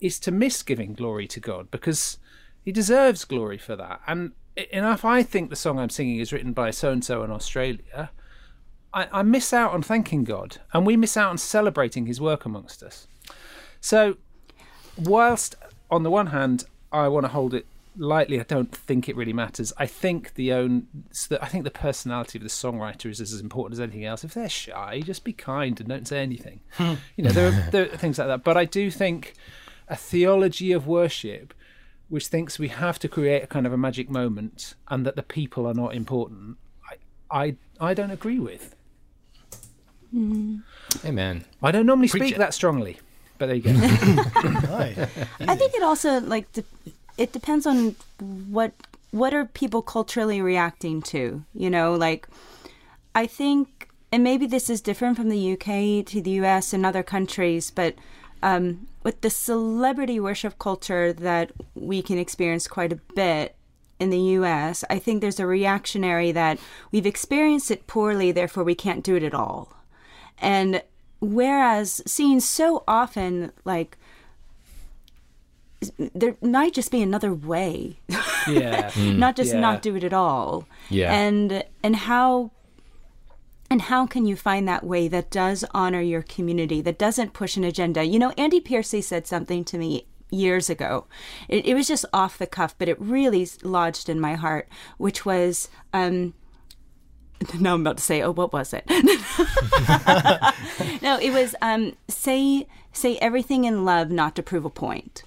is 0.00 0.18
to 0.18 0.32
miss 0.32 0.64
giving 0.64 0.92
glory 0.92 1.28
to 1.28 1.38
God 1.38 1.70
because 1.70 2.18
He 2.64 2.72
deserves 2.72 3.24
glory 3.24 3.58
for 3.58 3.76
that. 3.76 4.00
And 4.06 4.32
enough, 4.70 5.04
I 5.04 5.22
think 5.22 5.50
the 5.50 5.56
song 5.56 5.78
I'm 5.78 5.90
singing 5.90 6.18
is 6.18 6.32
written 6.32 6.52
by 6.52 6.70
so 6.70 6.90
and 6.90 7.04
so 7.04 7.22
in 7.22 7.30
Australia, 7.30 8.10
I, 8.94 9.08
I 9.12 9.22
miss 9.22 9.52
out 9.52 9.72
on 9.72 9.82
thanking 9.82 10.24
God, 10.24 10.58
and 10.72 10.86
we 10.86 10.96
miss 10.96 11.16
out 11.16 11.30
on 11.30 11.38
celebrating 11.38 12.06
His 12.06 12.20
work 12.20 12.44
amongst 12.44 12.82
us. 12.82 13.06
So, 13.80 14.16
whilst 15.02 15.56
on 15.90 16.02
the 16.02 16.10
one 16.10 16.28
hand 16.28 16.64
I 16.92 17.08
want 17.08 17.24
to 17.24 17.32
hold 17.32 17.54
it 17.54 17.66
lightly, 17.96 18.38
I 18.38 18.44
don't 18.44 18.74
think 18.74 19.08
it 19.08 19.16
really 19.16 19.32
matters. 19.32 19.72
I 19.78 19.86
think 19.86 20.34
the 20.34 20.52
own, 20.52 20.86
I 21.40 21.48
think 21.48 21.64
the 21.64 21.70
personality 21.70 22.38
of 22.38 22.42
the 22.42 22.48
songwriter 22.48 23.10
is 23.10 23.20
as 23.20 23.40
important 23.40 23.74
as 23.74 23.80
anything 23.80 24.04
else. 24.04 24.24
If 24.24 24.34
they're 24.34 24.48
shy, 24.48 25.02
just 25.04 25.24
be 25.24 25.32
kind 25.32 25.78
and 25.80 25.88
don't 25.88 26.06
say 26.06 26.22
anything. 26.22 26.60
Hmm. 26.72 26.94
you 27.16 27.24
know, 27.24 27.30
there 27.30 27.48
are, 27.48 27.70
there 27.70 27.84
are 27.84 27.96
things 27.96 28.18
like 28.18 28.28
that. 28.28 28.44
But 28.44 28.56
I 28.56 28.64
do 28.66 28.90
think 28.90 29.34
a 29.88 29.96
theology 29.96 30.72
of 30.72 30.86
worship 30.86 31.54
which 32.12 32.26
thinks 32.26 32.58
we 32.58 32.68
have 32.68 32.98
to 32.98 33.08
create 33.08 33.42
a 33.42 33.46
kind 33.46 33.66
of 33.66 33.72
a 33.72 33.76
magic 33.78 34.10
moment 34.10 34.74
and 34.88 35.06
that 35.06 35.16
the 35.16 35.22
people 35.22 35.66
are 35.66 35.72
not 35.72 35.94
important, 35.94 36.58
I 36.90 36.96
I, 37.44 37.56
I 37.80 37.94
don't 37.94 38.10
agree 38.10 38.38
with. 38.38 38.74
Hmm. 40.10 40.58
Amen. 41.06 41.46
I 41.62 41.70
don't 41.72 41.86
normally 41.86 42.08
Preach 42.08 42.22
speak 42.24 42.34
it. 42.34 42.38
that 42.38 42.52
strongly, 42.52 42.98
but 43.38 43.46
there 43.46 43.56
you 43.56 43.62
go. 43.62 43.70
I 45.52 45.56
think 45.56 45.72
it 45.74 45.82
also 45.82 46.20
like 46.20 46.52
de- 46.52 46.64
it 47.16 47.32
depends 47.32 47.66
on 47.66 47.96
what 48.50 48.72
what 49.10 49.32
are 49.32 49.46
people 49.46 49.80
culturally 49.80 50.42
reacting 50.42 51.00
to. 51.14 51.42
You 51.54 51.70
know, 51.70 51.94
like 51.94 52.28
I 53.14 53.26
think, 53.26 53.88
and 54.12 54.22
maybe 54.22 54.46
this 54.46 54.68
is 54.68 54.82
different 54.82 55.16
from 55.16 55.30
the 55.30 55.52
UK 55.54 56.04
to 56.12 56.20
the 56.20 56.32
US 56.42 56.74
and 56.74 56.84
other 56.84 57.02
countries, 57.02 57.70
but 57.70 57.94
um, 58.42 58.86
with 59.02 59.20
the 59.20 59.30
celebrity 59.30 60.18
worship 60.20 60.58
culture 60.58 61.12
that 61.12 61.52
we 61.74 62.02
can 62.02 62.18
experience 62.18 62.66
quite 62.68 62.92
a 62.92 63.00
bit 63.14 63.54
in 64.00 64.10
the 64.10 64.18
US, 64.40 64.84
I 64.90 64.98
think 64.98 65.20
there's 65.20 65.38
a 65.40 65.46
reactionary 65.46 66.32
that 66.32 66.58
we've 66.90 67.06
experienced 67.06 67.70
it 67.70 67.86
poorly, 67.86 68.32
therefore 68.32 68.64
we 68.64 68.74
can't 68.74 69.04
do 69.04 69.14
it 69.16 69.22
at 69.22 69.34
all. 69.34 69.72
And 70.38 70.82
whereas 71.20 72.02
seen 72.06 72.40
so 72.40 72.82
often, 72.88 73.52
like 73.64 73.96
there 76.14 76.36
might 76.40 76.72
just 76.72 76.90
be 76.92 77.02
another 77.02 77.34
way 77.34 77.98
yeah. 78.48 78.90
not 78.96 79.34
just 79.34 79.52
Yeah. 79.52 79.60
not 79.60 79.82
do 79.82 79.96
it 79.96 80.04
at 80.04 80.12
all 80.12 80.66
Yeah. 80.90 81.12
and 81.12 81.64
and 81.82 81.96
how 81.96 82.52
and 83.72 83.80
how 83.80 84.06
can 84.06 84.26
you 84.26 84.36
find 84.36 84.68
that 84.68 84.84
way 84.84 85.08
that 85.08 85.30
does 85.30 85.64
honor 85.72 86.02
your 86.02 86.20
community 86.20 86.82
that 86.82 86.98
doesn't 86.98 87.32
push 87.32 87.56
an 87.56 87.64
agenda? 87.64 88.04
You 88.04 88.18
know 88.18 88.34
andy 88.36 88.60
piercy 88.60 89.00
said 89.00 89.26
something 89.26 89.64
to 89.64 89.78
me 89.78 90.04
years 90.30 90.68
ago. 90.68 91.06
It, 91.48 91.64
it 91.64 91.72
was 91.72 91.88
just 91.88 92.04
off 92.12 92.36
the 92.36 92.46
cuff 92.46 92.74
but 92.78 92.90
it 92.90 93.00
really 93.00 93.48
lodged 93.62 94.10
in 94.10 94.20
my 94.20 94.34
heart 94.34 94.68
which 94.98 95.24
was 95.24 95.70
um 95.94 96.34
now 97.58 97.72
i'm 97.72 97.80
about 97.80 97.96
to 97.96 98.02
say 98.02 98.20
oh 98.20 98.32
what 98.32 98.52
was 98.52 98.74
it? 98.74 98.84
No 101.02 101.18
it 101.18 101.32
was 101.32 101.54
um 101.62 101.96
say 102.08 102.66
say 102.92 103.16
everything 103.22 103.64
in 103.64 103.86
love 103.86 104.10
not 104.10 104.36
to 104.36 104.42
prove 104.42 104.66
a 104.66 104.70
point. 104.70 105.22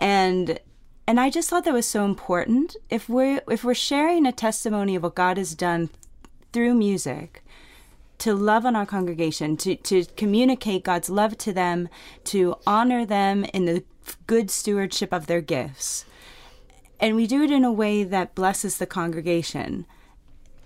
And 0.00 0.58
and 1.06 1.20
I 1.20 1.30
just 1.30 1.48
thought 1.48 1.64
that 1.66 1.72
was 1.72 1.86
so 1.86 2.04
important. 2.04 2.74
If 2.90 3.08
we're 3.08 3.42
if 3.48 3.62
we're 3.62 3.74
sharing 3.74 4.26
a 4.26 4.32
testimony 4.32 4.96
of 4.96 5.04
what 5.04 5.14
God 5.14 5.36
has 5.36 5.54
done 5.54 5.90
through 6.52 6.74
music, 6.74 7.43
to 8.24 8.34
love 8.34 8.64
on 8.64 8.74
our 8.74 8.86
congregation, 8.86 9.54
to, 9.58 9.76
to 9.76 10.06
communicate 10.16 10.82
God's 10.82 11.10
love 11.10 11.36
to 11.36 11.52
them, 11.52 11.90
to 12.24 12.56
honor 12.66 13.04
them 13.04 13.44
in 13.52 13.66
the 13.66 13.84
good 14.26 14.50
stewardship 14.50 15.12
of 15.12 15.26
their 15.26 15.42
gifts. 15.42 16.06
And 16.98 17.16
we 17.16 17.26
do 17.26 17.42
it 17.42 17.50
in 17.50 17.64
a 17.64 17.72
way 17.72 18.02
that 18.02 18.34
blesses 18.34 18.78
the 18.78 18.86
congregation 18.86 19.84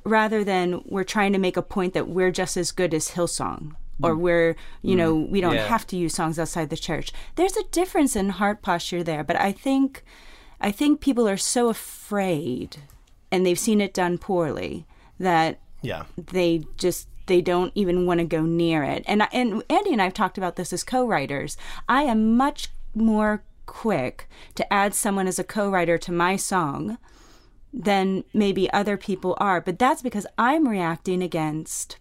rather 0.04 0.44
than 0.44 0.82
we're 0.84 1.02
trying 1.02 1.32
to 1.32 1.38
make 1.40 1.56
a 1.56 1.62
point 1.62 1.94
that 1.94 2.06
we're 2.06 2.30
just 2.30 2.56
as 2.56 2.70
good 2.70 2.94
as 2.94 3.10
Hillsong 3.10 3.74
or 4.00 4.14
mm. 4.14 4.20
we're, 4.20 4.56
you 4.80 4.94
know, 4.94 5.16
mm. 5.16 5.28
we 5.28 5.40
don't 5.40 5.54
Yeah. 5.54 5.66
have 5.66 5.84
to 5.88 5.96
use 5.96 6.14
songs 6.14 6.38
outside 6.38 6.70
the 6.70 6.76
church. 6.76 7.10
There's 7.34 7.56
a 7.56 7.64
difference 7.72 8.14
in 8.14 8.28
heart 8.28 8.62
posture 8.62 9.02
there, 9.02 9.24
but 9.24 9.34
I 9.34 9.50
think 9.50 10.04
I 10.60 10.70
think 10.70 11.00
people 11.00 11.28
are 11.28 11.36
so 11.36 11.70
afraid 11.70 12.76
and 13.32 13.44
they've 13.44 13.58
seen 13.58 13.80
it 13.80 13.92
done 13.92 14.16
poorly 14.16 14.86
that 15.18 15.58
Yeah. 15.82 16.04
they 16.16 16.64
just 16.76 17.07
they 17.28 17.40
don't 17.40 17.72
even 17.74 18.06
want 18.06 18.18
to 18.18 18.26
go 18.26 18.42
near 18.42 18.82
it. 18.82 19.04
And 19.06 19.26
and 19.32 19.62
Andy 19.70 19.92
and 19.92 20.02
I've 20.02 20.14
talked 20.14 20.38
about 20.38 20.56
this 20.56 20.72
as 20.72 20.82
co-writers. 20.82 21.56
I 21.88 22.02
am 22.02 22.36
much 22.36 22.68
more 22.94 23.44
quick 23.66 24.28
to 24.56 24.72
add 24.72 24.94
someone 24.94 25.28
as 25.28 25.38
a 25.38 25.44
co-writer 25.44 25.98
to 25.98 26.12
my 26.12 26.36
song 26.36 26.98
than 27.72 28.24
maybe 28.32 28.72
other 28.72 28.96
people 28.96 29.36
are, 29.38 29.60
but 29.60 29.78
that's 29.78 30.02
because 30.02 30.26
I'm 30.36 30.68
reacting 30.68 31.22
against 31.22 31.98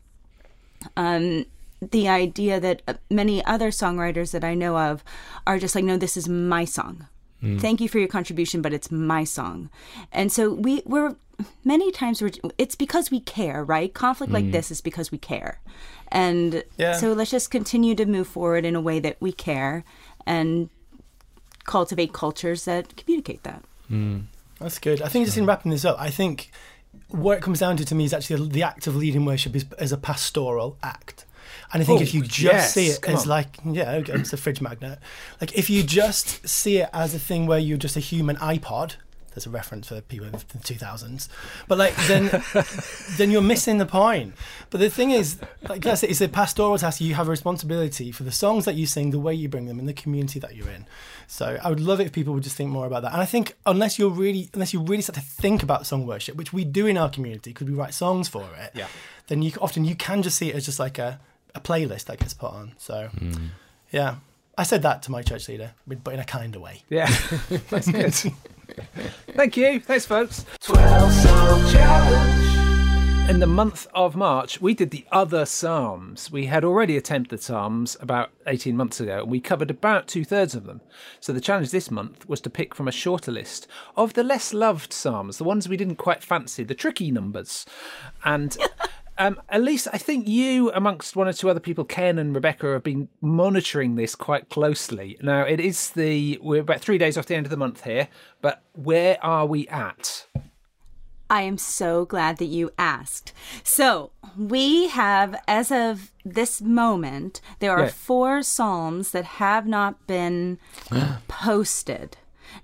um 0.96 1.46
the 1.82 2.08
idea 2.08 2.60
that 2.60 2.82
uh, 2.88 2.94
many 3.12 3.44
other 3.46 3.70
songwriters 3.70 4.32
that 4.32 4.44
I 4.44 4.56
know 4.56 4.78
of 4.78 5.04
are 5.46 5.60
just 5.60 5.76
like, 5.76 5.84
no, 5.84 5.98
this 5.98 6.18
is 6.18 6.28
my 6.28 6.66
song. 6.66 7.08
Mm. 7.44 7.62
Thank 7.62 7.82
you 7.82 7.90
for 7.90 8.00
your 8.00 8.08
contribution, 8.08 8.62
but 8.62 8.74
it's 8.74 8.92
my 8.92 9.24
song. 9.24 9.70
And 10.12 10.32
so 10.32 10.52
we 10.52 10.82
we're 10.86 11.16
many 11.64 11.92
times 11.92 12.22
we're 12.22 12.32
it's 12.58 12.76
because 12.76 13.12
we 13.12 13.20
care, 13.20 13.64
right? 13.64 13.94
Conflict 13.94 14.34
like 14.34 14.46
mm. 14.46 14.52
this 14.52 14.72
is 14.72 14.82
because 14.82 15.12
we 15.12 15.18
care. 15.18 15.60
And 16.10 16.64
Yeah. 16.78 16.94
so 16.94 17.14
let's 17.14 17.32
just 17.32 17.52
continue 17.52 17.96
to 17.96 18.06
move 18.06 18.28
forward 18.28 18.66
in 18.66 18.76
a 18.76 18.82
way 18.82 19.00
that 19.00 19.18
we 19.20 19.32
care 19.32 19.84
and 20.26 20.70
cultivate 21.66 22.14
cultures 22.14 22.66
that 22.66 22.96
communicate 22.96 23.44
that. 23.44 23.64
Mm. 23.92 24.24
That's 24.60 24.80
good. 24.80 25.02
I 25.02 25.10
think 25.10 25.26
just 25.26 25.38
in 25.38 25.46
wrapping 25.46 25.72
this 25.72 25.86
up, 25.86 25.98
I 26.00 26.10
think 26.10 26.52
what 27.10 27.38
it 27.38 27.44
comes 27.44 27.60
down 27.60 27.78
to 27.78 27.86
to 27.86 27.96
me 27.96 28.06
is 28.06 28.14
actually 28.14 28.50
the 28.50 28.64
act 28.64 28.88
of 28.88 28.96
leading 28.96 29.26
worship 29.26 29.56
is 29.56 29.66
as 29.78 29.92
a 29.92 29.98
pastoral 29.98 30.78
act. 30.82 31.26
And 31.74 31.82
I 31.84 31.86
think 31.86 32.00
Oh, 32.00 32.04
if 32.04 32.14
you 32.14 32.22
just 32.22 32.40
yes, 32.42 32.74
see 32.74 32.88
it 32.88 33.04
as 33.08 33.24
on. 33.24 33.28
like, 33.30 33.58
yeah, 33.66 33.92
okay, 33.96 34.14
it's 34.14 34.32
a 34.34 34.38
fridge 34.38 34.62
magnet. 34.62 35.00
Like 35.42 35.58
if 35.58 35.70
you 35.70 35.84
just 35.84 36.48
see 36.48 36.78
it 36.78 36.90
as 36.94 37.14
a 37.14 37.20
thing 37.20 37.46
where 37.46 37.60
you're 37.60 37.78
just 37.78 37.98
a 37.98 38.00
human 38.00 38.38
iPod, 38.38 38.96
there's 39.34 39.46
a 39.46 39.50
reference 39.52 39.90
for 39.90 40.02
people 40.02 40.26
in 40.26 40.32
the 40.32 40.40
2000s, 40.40 41.28
but 41.68 41.78
like 41.78 41.96
then 42.08 42.42
then 43.18 43.30
you're 43.32 43.42
missing 43.42 43.78
the 43.78 43.86
point. 43.86 44.34
But 44.72 44.80
the 44.80 44.90
thing 44.90 45.12
is, 45.12 45.38
like 45.70 45.86
I 45.86 45.94
said, 45.94 46.10
it's 46.10 46.22
a 46.22 46.28
pastoral 46.30 46.78
task. 46.78 47.02
You 47.02 47.14
have 47.16 47.28
a 47.28 47.32
responsibility 47.32 48.12
for 48.12 48.24
the 48.24 48.32
songs 48.32 48.66
that 48.66 48.74
you 48.76 48.86
sing, 48.88 49.12
the 49.12 49.20
way 49.20 49.34
you 49.36 49.48
bring 49.48 49.66
them, 49.66 49.78
and 49.78 49.88
the 49.88 49.94
community 49.94 50.40
that 50.40 50.56
you're 50.56 50.70
in. 50.70 50.86
So 51.28 51.60
I 51.64 51.70
would 51.70 51.80
love 51.82 52.00
it 52.00 52.08
if 52.08 52.14
people 52.14 52.34
would 52.34 52.44
just 52.44 52.56
think 52.56 52.72
more 52.72 52.88
about 52.88 53.04
that. 53.04 53.12
And 53.14 53.22
I 53.22 53.26
think 53.26 53.56
unless 53.66 54.00
you're 54.00 54.10
really, 54.10 54.50
unless 54.54 54.74
you 54.74 54.82
really 54.82 55.02
start 55.04 55.16
to 55.16 55.22
think 55.22 55.62
about 55.62 55.86
song 55.86 56.08
worship, 56.08 56.36
which 56.36 56.52
we 56.54 56.64
do 56.66 56.88
in 56.88 56.98
our 56.98 57.10
community, 57.10 57.52
because 57.52 57.68
we 57.68 57.74
write 57.76 57.94
songs 57.94 58.28
for 58.28 58.48
it, 58.58 58.72
Yeah. 58.74 58.88
then 59.28 59.42
you 59.44 59.52
often 59.62 59.86
you 59.86 59.96
can 59.96 60.24
just 60.24 60.38
see 60.38 60.50
it 60.50 60.56
as 60.56 60.66
just 60.66 60.80
like 60.80 60.98
a, 60.98 61.20
a 61.58 61.60
playlist 61.62 62.06
that 62.06 62.20
gets 62.20 62.34
put 62.34 62.52
on. 62.52 62.74
So 62.78 63.10
hmm. 63.18 63.48
yeah, 63.92 64.16
I 64.58 64.64
said 64.64 64.82
that 64.84 65.04
to 65.04 65.12
my 65.12 65.22
church 65.22 65.48
leader, 65.50 65.72
but 65.86 66.14
in 66.14 66.20
a 66.20 66.26
kinder 66.26 66.60
way. 66.60 66.84
Yeah, 66.90 67.08
that's 67.70 67.92
good. 67.92 68.14
Thank 69.34 69.58
you. 69.58 69.80
Thanks, 69.80 70.06
folks. 70.06 70.46
12 70.62 71.14
song 71.14 71.72
challenge. 71.72 72.58
In 73.30 73.40
the 73.40 73.46
month 73.46 73.88
of 73.94 74.16
March, 74.16 74.62
we 74.62 74.74
did 74.74 74.92
the 74.92 75.06
other 75.12 75.46
Psalms. 75.46 76.32
We 76.32 76.46
had 76.46 76.64
already 76.64 76.96
attempted 76.96 77.42
Psalms 77.42 77.98
about 78.00 78.30
18 78.48 78.78
months 78.78 79.02
ago, 79.02 79.20
and 79.20 79.30
we 79.30 79.42
covered 79.42 79.70
about 79.70 80.08
two 80.08 80.24
thirds 80.24 80.56
of 80.56 80.64
them. 80.66 80.80
So 81.20 81.34
the 81.34 81.42
challenge 81.42 81.72
this 81.72 81.92
month 81.92 82.28
was 82.30 82.40
to 82.42 82.50
pick 82.50 82.74
from 82.74 82.88
a 82.88 82.92
shorter 82.92 83.34
list 83.34 83.68
of 83.98 84.14
the 84.14 84.24
less 84.24 84.54
loved 84.54 84.94
Psalms, 84.94 85.40
the 85.40 85.44
ones 85.44 85.68
we 85.68 85.76
didn't 85.76 85.98
quite 85.98 86.24
fancy, 86.24 86.64
the 86.64 86.74
tricky 86.74 87.12
numbers. 87.12 87.66
And 88.24 88.58
um, 89.18 89.40
Elise 89.50 89.88
I 89.88 89.98
think 89.98 90.28
you, 90.28 90.72
amongst 90.74 91.16
one 91.16 91.28
or 91.28 91.34
two 91.34 91.50
other 91.50 91.60
people, 91.60 91.84
Ken 91.86 92.18
and 92.20 92.34
Rebecca, 92.36 92.74
have 92.74 92.84
been 92.84 93.10
monitoring 93.22 93.96
this 93.96 94.16
quite 94.16 94.50
closely. 94.50 95.18
Now, 95.22 95.42
it 95.44 95.60
is 95.60 95.92
the, 95.92 96.40
we're 96.42 96.62
about 96.62 96.82
three 96.82 96.98
days 96.98 97.18
off 97.18 97.26
the 97.26 97.36
end 97.36 97.46
of 97.46 97.50
the 97.50 97.58
month 97.58 97.84
here, 97.84 98.08
but 98.42 98.62
where 98.74 99.18
are 99.24 99.46
we 99.46 99.68
at? 99.70 100.26
I 101.30 101.42
am 101.42 101.58
so 101.58 102.06
glad 102.06 102.38
that 102.38 102.46
you 102.46 102.72
asked. 102.78 103.34
So, 103.64 104.12
we 104.38 104.88
have, 104.88 105.36
as 105.46 105.72
of 105.72 106.12
this 106.24 106.62
moment, 106.62 107.42
there 107.60 107.72
are 107.74 107.86
Yeah. 107.86 107.90
four 107.92 108.44
Psalms 108.44 109.12
that 109.12 109.26
have 109.26 109.68
not 109.68 110.08
been 110.08 110.58
posted. 111.28 112.16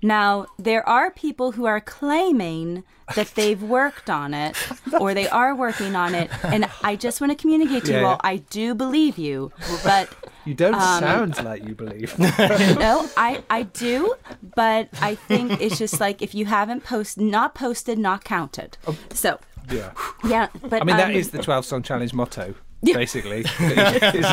Now, 0.02 0.46
there 0.58 0.86
are 0.88 1.10
people 1.10 1.52
who 1.52 1.64
are 1.66 1.80
claiming 1.80 2.84
that 3.14 3.28
they've 3.34 3.62
worked 3.62 4.08
on 4.08 4.32
it 4.34 4.56
or 4.98 5.12
they 5.14 5.28
are 5.28 5.54
working 5.54 5.94
on 5.94 6.14
it. 6.14 6.30
And 6.44 6.66
I 6.82 6.96
just 6.96 7.20
want 7.20 7.30
to 7.32 7.36
communicate 7.36 7.84
to 7.86 7.92
Yeah, 7.92 8.00
you 8.00 8.06
all 8.06 8.20
yeah. 8.24 8.30
I 8.30 8.36
do 8.36 8.74
believe 8.74 9.18
you, 9.18 9.52
but 9.82 10.08
You 10.46 10.52
don't 10.54 10.74
Um, 10.74 11.00
sound 11.00 11.44
like 11.44 11.66
you 11.66 11.74
believe. 11.74 12.18
no, 12.18 13.08
I, 13.16 13.42
I 13.48 13.62
do, 13.62 14.14
but 14.54 14.88
I 15.00 15.14
think 15.14 15.60
it's 15.60 15.78
just 15.78 16.00
like 16.00 16.20
if 16.20 16.34
you 16.34 16.44
haven't 16.46 16.84
post, 16.84 17.16
not 17.18 17.54
posted, 17.54 17.98
not 17.98 18.24
counted. 18.24 18.76
So, 19.14 19.38
yeah. 19.70 19.92
yeah, 20.28 20.48
but 20.68 20.82
I 20.82 20.84
mean, 20.84 20.96
that 20.98 21.08
um, 21.08 21.14
is 21.14 21.30
the 21.30 21.42
12 21.42 21.64
song 21.64 21.82
challenge 21.82 22.12
motto, 22.12 22.54
basically, 22.92 23.40
isn't 23.40 23.54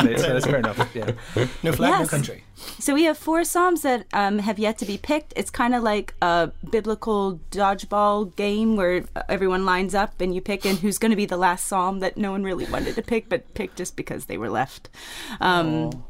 it? 0.08 0.20
So 0.20 0.32
that's 0.34 0.46
fair 0.46 0.56
enough. 0.58 0.94
Yeah. 0.94 1.12
No 1.62 1.72
flag, 1.72 1.90
no 1.92 1.98
Yes. 2.00 2.10
country. 2.10 2.44
So 2.78 2.94
we 2.94 3.04
have 3.04 3.16
four 3.18 3.44
psalms 3.44 3.82
that 3.82 4.06
um, 4.12 4.38
have 4.40 4.58
yet 4.58 4.78
to 4.78 4.84
be 4.84 4.98
picked. 4.98 5.32
It's 5.36 5.50
kind 5.50 5.74
of 5.74 5.82
like 5.82 6.14
a 6.22 6.50
biblical 6.70 7.40
dodgeball 7.50 8.36
game 8.36 8.76
where 8.76 9.04
everyone 9.28 9.64
lines 9.64 9.94
up 9.94 10.20
and 10.20 10.34
you 10.34 10.40
pick 10.40 10.64
in 10.66 10.76
who's 10.76 10.98
going 10.98 11.10
to 11.10 11.16
be 11.16 11.26
the 11.26 11.36
last 11.36 11.66
psalm 11.66 12.00
that 12.00 12.16
no 12.16 12.30
one 12.30 12.44
really 12.44 12.66
wanted 12.66 12.94
to 12.96 13.02
pick, 13.02 13.28
but 13.28 13.52
picked 13.54 13.76
just 13.76 13.96
because 13.96 14.26
they 14.26 14.36
were 14.38 14.50
left. 14.50 14.88
Um, 15.40 16.04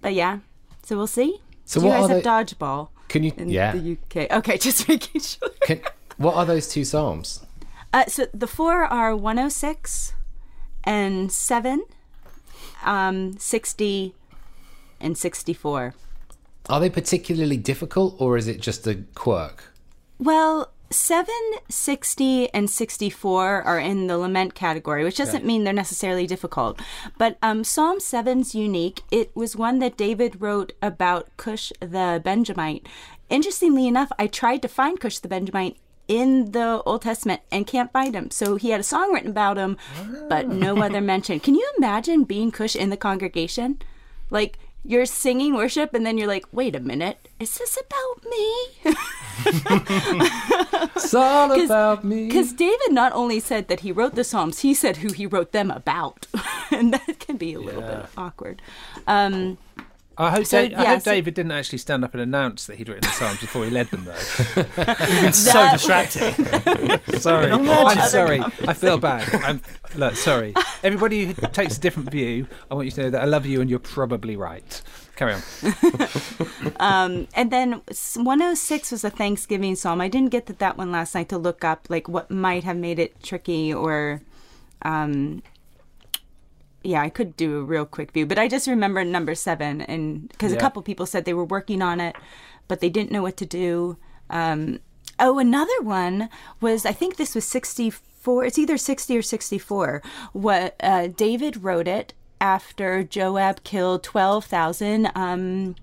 but 0.00 0.14
yeah, 0.14 0.38
so 0.82 0.96
we'll 0.96 1.06
see. 1.06 1.40
So 1.64 1.80
Do 1.80 1.86
you 1.86 1.92
guys 1.92 2.04
are 2.10 2.14
have 2.14 2.22
they- 2.22 2.28
dodgeball 2.54 2.88
Can 3.08 3.22
you? 3.24 3.32
in 3.36 3.48
yeah. 3.48 3.72
the 3.72 3.92
UK? 3.98 4.30
Okay, 4.32 4.58
just 4.68 4.88
making 4.88 5.20
sure. 5.20 5.48
Can, 5.62 5.80
what 6.16 6.34
are 6.36 6.44
those 6.46 6.68
two 6.68 6.84
psalms? 6.84 7.44
Uh, 7.94 8.06
so 8.06 8.26
the 8.32 8.46
four 8.46 8.84
are 8.84 9.14
106 9.14 10.14
and 10.84 11.32
7, 11.32 11.84
um, 12.84 13.38
60, 13.38 14.14
and 15.00 15.16
64. 15.16 15.94
Are 16.68 16.80
they 16.80 16.90
particularly 16.90 17.56
difficult, 17.56 18.16
or 18.18 18.36
is 18.36 18.46
it 18.46 18.60
just 18.60 18.86
a 18.86 19.04
quirk? 19.14 19.64
Well, 20.18 20.72
7, 20.92 21.26
60, 21.68 22.52
and 22.54 22.70
64 22.70 23.62
are 23.62 23.78
in 23.78 24.06
the 24.06 24.18
lament 24.18 24.54
category, 24.54 25.04
which 25.04 25.16
doesn't 25.16 25.44
mean 25.44 25.64
they're 25.64 25.72
necessarily 25.72 26.26
difficult. 26.26 26.80
But 27.18 27.38
um, 27.42 27.64
Psalm 27.64 27.98
7's 27.98 28.54
unique. 28.54 29.00
It 29.10 29.34
was 29.34 29.56
one 29.56 29.78
that 29.80 29.96
David 29.96 30.40
wrote 30.40 30.72
about 30.80 31.28
Cush 31.36 31.72
the 31.80 32.20
Benjamite. 32.22 32.86
Interestingly 33.30 33.88
enough, 33.88 34.12
I 34.18 34.26
tried 34.26 34.62
to 34.62 34.68
find 34.68 35.00
Cush 35.00 35.18
the 35.18 35.28
Benjamite 35.28 35.78
in 36.12 36.52
the 36.52 36.82
Old 36.84 37.00
Testament 37.00 37.40
and 37.50 37.66
can't 37.66 37.90
find 37.90 38.14
him. 38.14 38.30
So 38.30 38.56
he 38.56 38.68
had 38.68 38.80
a 38.80 38.84
song 38.84 39.14
written 39.14 39.30
about 39.30 39.56
him, 39.56 39.78
but 40.28 40.46
no 40.46 40.76
other 40.82 41.00
mention. 41.00 41.40
Can 41.40 41.54
you 41.54 41.66
imagine 41.78 42.24
being 42.24 42.50
Cush 42.50 42.76
in 42.76 42.90
the 42.90 42.98
congregation? 42.98 43.80
Like, 44.28 44.58
you're 44.84 45.06
singing 45.06 45.54
worship, 45.54 45.94
and 45.94 46.04
then 46.04 46.18
you're 46.18 46.28
like, 46.28 46.44
wait 46.52 46.76
a 46.76 46.80
minute, 46.80 47.28
is 47.40 47.56
this 47.56 47.78
about 47.78 48.30
me? 48.30 48.94
It's 51.12 51.14
all 51.14 51.52
about 51.64 52.04
me. 52.04 52.26
Because 52.26 52.52
David 52.52 52.92
not 52.92 53.12
only 53.12 53.40
said 53.40 53.68
that 53.68 53.80
he 53.80 53.92
wrote 53.92 54.14
the 54.14 54.24
Psalms, 54.24 54.60
he 54.60 54.74
said 54.74 54.98
who 54.98 55.12
he 55.12 55.26
wrote 55.26 55.52
them 55.52 55.70
about. 55.70 56.26
and 56.70 56.92
that 56.92 57.18
can 57.20 57.36
be 57.36 57.54
a 57.54 57.60
little 57.60 57.82
bit 57.82 58.06
awkward. 58.16 58.62
Um, 59.06 59.58
I 60.22 60.30
hope, 60.30 60.46
So, 60.46 60.68
Da- 60.68 60.76
I 60.76 60.82
yeah, 60.82 60.88
hope 60.94 61.02
so- 61.02 61.10
David 61.12 61.34
didn't 61.34 61.52
actually 61.52 61.78
stand 61.78 62.04
up 62.04 62.12
and 62.14 62.20
announce 62.22 62.66
that 62.66 62.76
he'd 62.76 62.88
written 62.88 63.02
the 63.02 63.14
Psalms 63.14 63.40
before 63.40 63.64
he 63.64 63.70
led 63.70 63.88
them, 63.88 64.04
though. 64.04 64.12
It's 65.26 65.38
so 65.38 65.52
That- 65.52 65.72
distracting. 65.72 66.34
Sorry. 67.20 67.50
I'm 67.50 68.08
sorry. 68.08 68.40
I 68.68 68.72
feel 68.74 68.98
bad. 68.98 69.28
I'm 69.44 69.60
look, 69.96 70.16
sorry. 70.16 70.54
Everybody 70.82 71.26
who 71.26 71.34
takes 71.48 71.76
a 71.76 71.80
different 71.80 72.10
view, 72.10 72.46
I 72.70 72.74
want 72.74 72.86
you 72.86 72.90
to 72.92 73.02
know 73.02 73.10
that 73.10 73.22
I 73.22 73.26
love 73.26 73.46
you 73.46 73.60
and 73.60 73.68
you're 73.70 73.78
probably 73.78 74.36
right. 74.36 74.82
Carry 75.16 75.34
on. 75.34 75.42
and 77.34 77.50
then 77.50 77.82
106 78.16 78.90
was 78.92 79.04
a 79.04 79.10
Thanksgiving 79.10 79.76
psalm. 79.76 80.00
I 80.00 80.08
didn't 80.08 80.30
get 80.30 80.46
to 80.46 80.52
that 80.54 80.76
one 80.78 80.90
last 80.92 81.14
night 81.14 81.28
to 81.30 81.38
look 81.38 81.64
up 81.64 81.86
like 81.88 82.08
what 82.08 82.30
might 82.30 82.64
have 82.64 82.76
made 82.76 82.98
it 82.98 83.22
tricky 83.22 83.72
or 83.72 84.22
um 84.82 85.42
yeah, 86.84 87.02
I 87.02 87.08
could 87.08 87.36
do 87.36 87.58
a 87.58 87.64
real 87.64 87.84
quick 87.84 88.12
view, 88.12 88.26
but 88.26 88.38
I 88.38 88.48
just 88.48 88.66
remember 88.66 89.04
number 89.04 89.34
7 89.34 89.80
and 89.82 90.32
cuz 90.38 90.52
a 90.52 90.56
couple 90.56 90.82
people 90.82 91.06
said 91.06 91.24
they 91.24 91.34
were 91.34 91.44
working 91.44 91.82
on 91.82 92.00
it, 92.00 92.16
but 92.68 92.80
they 92.80 92.90
didn't 92.90 93.12
know 93.12 93.22
what 93.22 93.36
to 93.38 93.46
do. 93.46 93.96
Um 94.30 94.80
Oh, 95.18 95.38
another 95.38 95.80
one 95.82 96.28
was 96.60 96.84
I 96.86 96.92
think 96.92 97.16
this 97.16 97.34
was 97.34 97.44
64 97.44 98.12
64. 98.22 98.44
It's 98.44 98.58
either 98.58 98.76
60 98.76 99.18
or 99.18 99.22
64. 99.22 100.02
What 100.32 100.76
uh, 100.80 101.08
David 101.08 101.62
wrote 101.62 101.88
it 101.88 102.14
after 102.40 103.02
Joab 103.02 103.64
killed 103.64 104.02
12,000 104.02 105.10
um, 105.14 105.74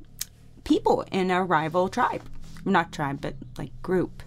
people 0.63 1.05
in 1.11 1.31
a 1.31 1.43
rival 1.43 1.89
tribe. 1.89 2.21
Not 2.65 2.91
tribe, 2.91 3.19
but 3.21 3.35
like 3.57 3.71
group. 3.81 4.23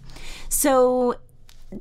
So 0.48 1.16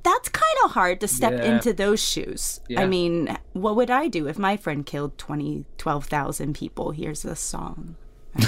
that's 0.03 0.29
kind 0.29 0.57
of 0.65 0.71
hard 0.71 0.99
to 1.01 1.07
step 1.07 1.33
Yeah. 1.33 1.55
into 1.55 1.73
those 1.73 1.99
shoes. 2.05 2.61
Yeah. 2.69 2.81
I 2.81 2.85
mean, 2.87 3.37
what 3.53 3.75
would 3.75 3.89
I 3.91 4.07
do 4.07 4.27
if 4.27 4.37
my 4.39 4.57
friend 4.57 4.85
killed 4.85 5.17
20, 5.17 5.65
12,000 5.77 6.53
people? 6.55 6.91
Here's 6.91 7.21
this 7.23 7.39
song. 7.39 7.95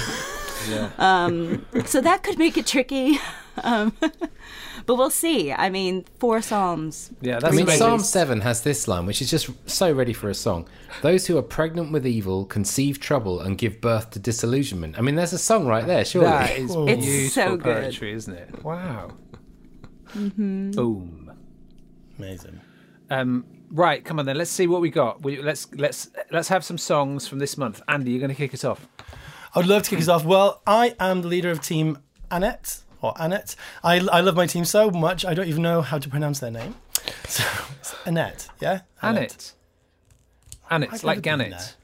Um, 0.98 1.66
so 1.84 2.00
that 2.00 2.22
could 2.22 2.38
make 2.38 2.56
it 2.56 2.66
tricky. 2.66 3.18
Um, 3.62 3.92
but 4.00 4.96
we'll 4.96 5.10
see. 5.10 5.52
I 5.52 5.70
mean, 5.70 6.04
four 6.18 6.42
psalms. 6.42 7.12
Yeah, 7.20 7.36
I 7.36 7.38
that's 7.40 7.54
mean, 7.54 7.62
amazing. 7.66 7.78
Psalm 7.78 8.00
7 8.00 8.40
has 8.40 8.62
this 8.62 8.88
line, 8.88 9.06
which 9.06 9.22
is 9.22 9.30
just 9.30 9.48
so 9.70 9.92
ready 9.92 10.12
for 10.12 10.28
a 10.28 10.34
song. 10.34 10.66
Those 11.02 11.28
who 11.28 11.38
are 11.38 11.42
pregnant 11.42 11.92
with 11.92 12.04
evil 12.04 12.46
conceive 12.46 12.98
trouble 12.98 13.40
and 13.40 13.56
give 13.56 13.80
birth 13.80 14.10
to 14.10 14.18
disillusionment. 14.18 14.98
I 14.98 15.02
mean, 15.02 15.14
there's 15.14 15.32
a 15.32 15.38
song 15.38 15.66
right 15.68 15.86
there, 15.86 16.04
surely. 16.04 16.30
That 16.30 16.50
is 16.58 16.74
It's 16.74 17.06
beautiful 17.06 17.28
so 17.30 17.56
good. 17.56 17.82
poetry, 17.84 18.12
isn't 18.14 18.34
it? 18.34 18.64
Wow. 18.64 19.10
Boom. 20.14 21.32
Amazing. 22.18 22.60
Um, 23.10 23.44
right, 23.70 24.04
come 24.04 24.18
on 24.18 24.26
then. 24.26 24.36
Let's 24.36 24.50
see 24.50 24.66
what 24.66 24.80
we 24.80 24.90
got. 24.90 25.22
We, 25.22 25.40
let's 25.42 25.72
let's 25.74 26.10
let's 26.30 26.48
have 26.48 26.64
some 26.64 26.78
songs 26.78 27.26
from 27.28 27.38
this 27.38 27.56
month. 27.58 27.82
Andy, 27.88 28.12
you're 28.12 28.20
going 28.20 28.30
to 28.30 28.36
kick 28.36 28.54
us 28.54 28.64
off. 28.64 28.86
I 29.54 29.58
would 29.60 29.68
love 29.68 29.82
to 29.84 29.90
kick 29.90 30.00
us 30.00 30.08
off. 30.08 30.24
Well, 30.24 30.62
I 30.66 30.94
am 30.98 31.22
the 31.22 31.28
leader 31.28 31.50
of 31.50 31.60
Team 31.60 31.98
Annette 32.30 32.80
or 33.00 33.14
Annette. 33.16 33.54
I, 33.82 33.96
I 34.12 34.20
love 34.20 34.34
my 34.34 34.46
team 34.46 34.64
so 34.64 34.90
much 34.90 35.24
I 35.24 35.34
don't 35.34 35.46
even 35.46 35.62
know 35.62 35.80
how 35.82 35.98
to 35.98 36.08
pronounce 36.08 36.40
their 36.40 36.50
name. 36.50 36.74
So 37.28 37.44
it's 37.80 37.94
Annette, 38.06 38.48
yeah. 38.60 38.80
Annette. 39.02 39.52
Annette, 40.70 40.92
I've 40.92 41.04
like 41.04 41.24
never 41.24 41.42
been 41.42 41.50
Gannet. 41.50 41.76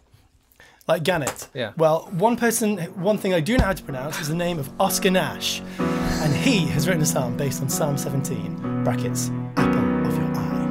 Like 0.91 1.05
Gannett. 1.05 1.47
Yeah. 1.55 1.73
Well, 1.77 2.09
one 2.11 2.37
person, 2.37 2.79
one 3.01 3.17
thing 3.17 3.33
I 3.33 3.39
do 3.39 3.57
know 3.57 3.63
how 3.67 3.75
to 3.75 3.83
pronounce 3.85 4.19
is 4.21 4.27
the 4.27 4.35
name 4.35 4.59
of 4.59 4.69
Oscar 4.81 5.09
Nash, 5.09 5.63
and 5.79 6.35
he 6.35 6.67
has 6.67 6.89
written 6.89 7.01
a 7.01 7.07
psalm 7.07 7.37
based 7.37 7.63
on 7.63 7.69
Psalm 7.69 7.97
17 7.97 8.83
brackets 8.83 9.31
apple 9.57 10.09
of 10.09 10.19
your 10.19 10.27
eye. 10.35 10.67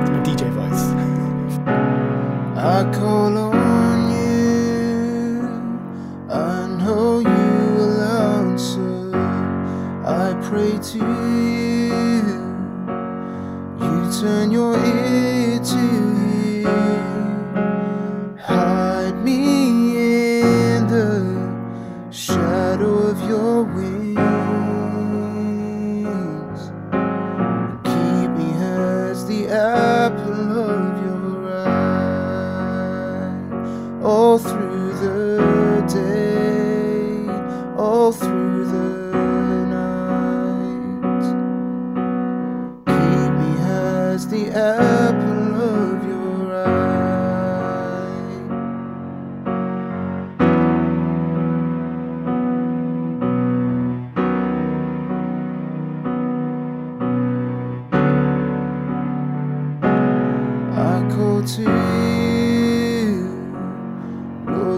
It's 0.00 0.10
my 0.12 0.20
DJ 0.24 0.48
voice. 0.50 0.88
I 2.56 2.90
call 2.98 3.36
on 3.36 4.10
you. 4.16 5.46
I 6.32 6.68
know 6.78 7.18
you 7.18 7.74
will 7.76 8.00
answer. 8.00 9.14
I 10.06 10.32
pray 10.48 10.78
to 10.78 10.98
you. 10.98 12.22
You 13.84 14.10
turn 14.22 14.50
your 14.50 14.74
ear 14.78 15.05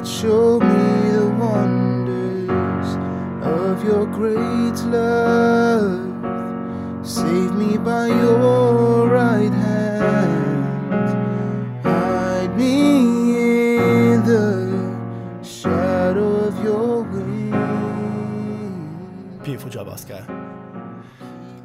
show 0.09 0.59
me 0.59 1.11
the 1.11 1.29
wonders 1.39 2.97
of 3.45 3.85
your 3.85 4.07
great 4.07 4.79
love. 4.87 6.07
Save 7.07 7.55
me 7.55 7.77
by 7.79 8.07
your 8.09 9.09
right 9.09 9.51
hand. 9.53 10.65
Hide 11.85 12.57
me 12.57 13.37
in 14.15 14.25
the 14.25 15.45
shadow 15.45 16.47
of 16.49 16.65
your 16.65 17.03
wings. 17.03 17.55
Beautiful 19.45 19.71
job, 19.71 19.89
Oscar. 19.89 20.25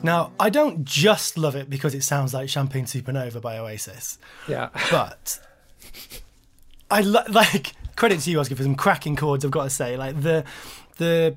Now, 0.04 0.32
I 0.40 0.50
don't 0.50 0.84
just 0.84 1.38
love 1.38 1.56
it 1.56 1.70
because 1.70 1.96
it 1.96 2.04
sounds 2.04 2.34
like 2.34 2.50
Champagne 2.50 2.86
Supernova 2.86 3.42
by 3.42 3.58
Oasis, 3.58 4.18
Yeah. 4.50 4.68
but 4.92 5.40
I 6.92 7.00
lo- 7.02 7.24
like 7.30 7.74
credit 7.96 8.20
to 8.22 8.32
you, 8.32 8.40
Oscar, 8.40 8.56
for 8.56 8.64
some 8.64 8.76
cracking 8.76 9.16
chords. 9.16 9.46
I've 9.46 9.52
got 9.52 9.64
to 9.64 9.70
say, 9.70 9.98
like 9.98 10.22
the 10.22 10.44
the, 10.98 11.36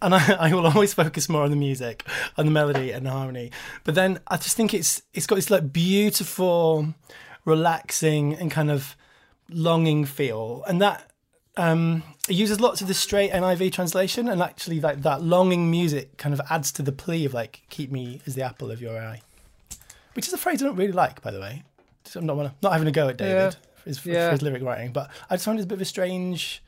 and 0.00 0.14
I, 0.14 0.36
I 0.38 0.54
will 0.54 0.66
always 0.66 0.94
focus 0.94 1.28
more 1.28 1.42
on 1.42 1.50
the 1.50 1.56
music, 1.56 2.04
on 2.36 2.46
the 2.46 2.52
melody 2.52 2.90
and 2.92 3.06
the 3.06 3.10
harmony. 3.10 3.50
But 3.84 3.94
then 3.94 4.20
I 4.28 4.36
just 4.36 4.56
think 4.56 4.74
it's 4.74 5.02
it's 5.14 5.26
got 5.26 5.36
this 5.36 5.50
like 5.50 5.72
beautiful, 5.72 6.94
relaxing 7.44 8.34
and 8.34 8.50
kind 8.50 8.70
of 8.70 8.96
longing 9.48 10.04
feel, 10.04 10.64
and 10.66 10.80
that 10.80 11.10
um, 11.56 12.02
it 12.28 12.34
uses 12.34 12.60
lots 12.60 12.80
of 12.80 12.88
the 12.88 12.94
straight 12.94 13.30
NIV 13.32 13.72
translation, 13.72 14.28
and 14.28 14.42
actually, 14.42 14.80
like 14.80 15.02
that 15.02 15.22
longing 15.22 15.70
music 15.70 16.16
kind 16.16 16.32
of 16.32 16.40
adds 16.50 16.72
to 16.72 16.82
the 16.82 16.92
plea 16.92 17.24
of 17.24 17.34
like 17.34 17.62
"keep 17.68 17.90
me 17.90 18.20
as 18.26 18.34
the 18.34 18.42
apple 18.42 18.70
of 18.70 18.80
your 18.80 18.98
eye," 18.98 19.20
which 20.14 20.26
is 20.26 20.32
a 20.32 20.38
phrase 20.38 20.62
I 20.62 20.66
don't 20.66 20.76
really 20.76 20.92
like, 20.92 21.20
by 21.22 21.30
the 21.30 21.40
way. 21.40 21.62
So 22.04 22.20
I'm 22.20 22.26
not 22.26 22.36
wanna, 22.36 22.54
not 22.62 22.72
having 22.72 22.88
a 22.88 22.92
go 22.92 23.08
at 23.08 23.16
David 23.16 23.54
Yeah. 23.54 23.71
For, 23.82 23.88
his, 23.88 23.98
for 23.98 24.30
his 24.30 24.42
lyric 24.42 24.62
writing, 24.62 24.92
but 24.92 25.10
I 25.28 25.36
just 25.36 25.44
find 25.44 25.58
it 25.58 25.64
a 25.64 25.66
bit 25.66 25.74
of 25.74 25.82
a 25.82 25.86
strange. 25.86 26.62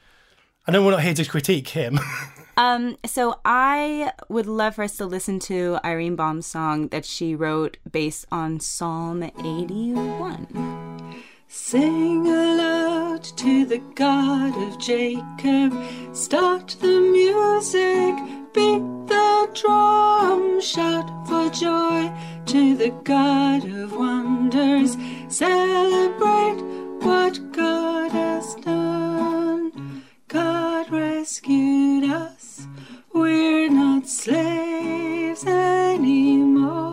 I 0.66 0.72
know 0.72 0.85
we're 0.85 0.92
not 0.92 1.03
here 1.03 1.14
to 1.14 1.24
critique 1.24 1.68
him. 1.68 2.00
Um, 2.57 2.96
so 3.05 3.40
I 3.44 4.12
would 4.29 4.46
love 4.46 4.77
for 4.77 4.85
us 4.85 4.96
to 4.98 5.07
listen 5.07 5.40
to 5.40 5.79
Irene 5.85 6.14
Baum's 6.14 6.46
song 6.46 6.87
that 6.88 7.05
she 7.05 7.35
wrote 7.35 7.79
based 7.90 8.27
on 8.31 8.61
Psalm 8.61 9.24
81. 9.24 11.24
Sing 11.48 12.27
aloud 12.27 13.24
to 13.24 13.66
the 13.66 13.79
God 13.94 14.57
of 14.57 14.79
Jacob. 14.79 15.74
Start 16.14 16.77
the 16.81 17.00
music, 17.00 18.14
beat 18.53 18.83
the 19.09 19.50
drum, 19.55 20.61
shout 20.61 21.09
for 21.27 21.50
joy 21.50 22.12
to 22.46 22.77
the 22.77 22.90
God 23.03 23.64
of 23.64 23.96
wonders. 23.96 24.96
Celebrate 25.29 26.62
what 27.05 27.53
God 27.53 28.11
has 28.12 28.55
done. 28.57 30.03
God 30.29 30.90
rescued 30.90 32.11
us. 32.11 32.67
We're 33.12 33.69
not 33.69 34.09
slaves 34.09 35.45
anymore. 35.47 36.84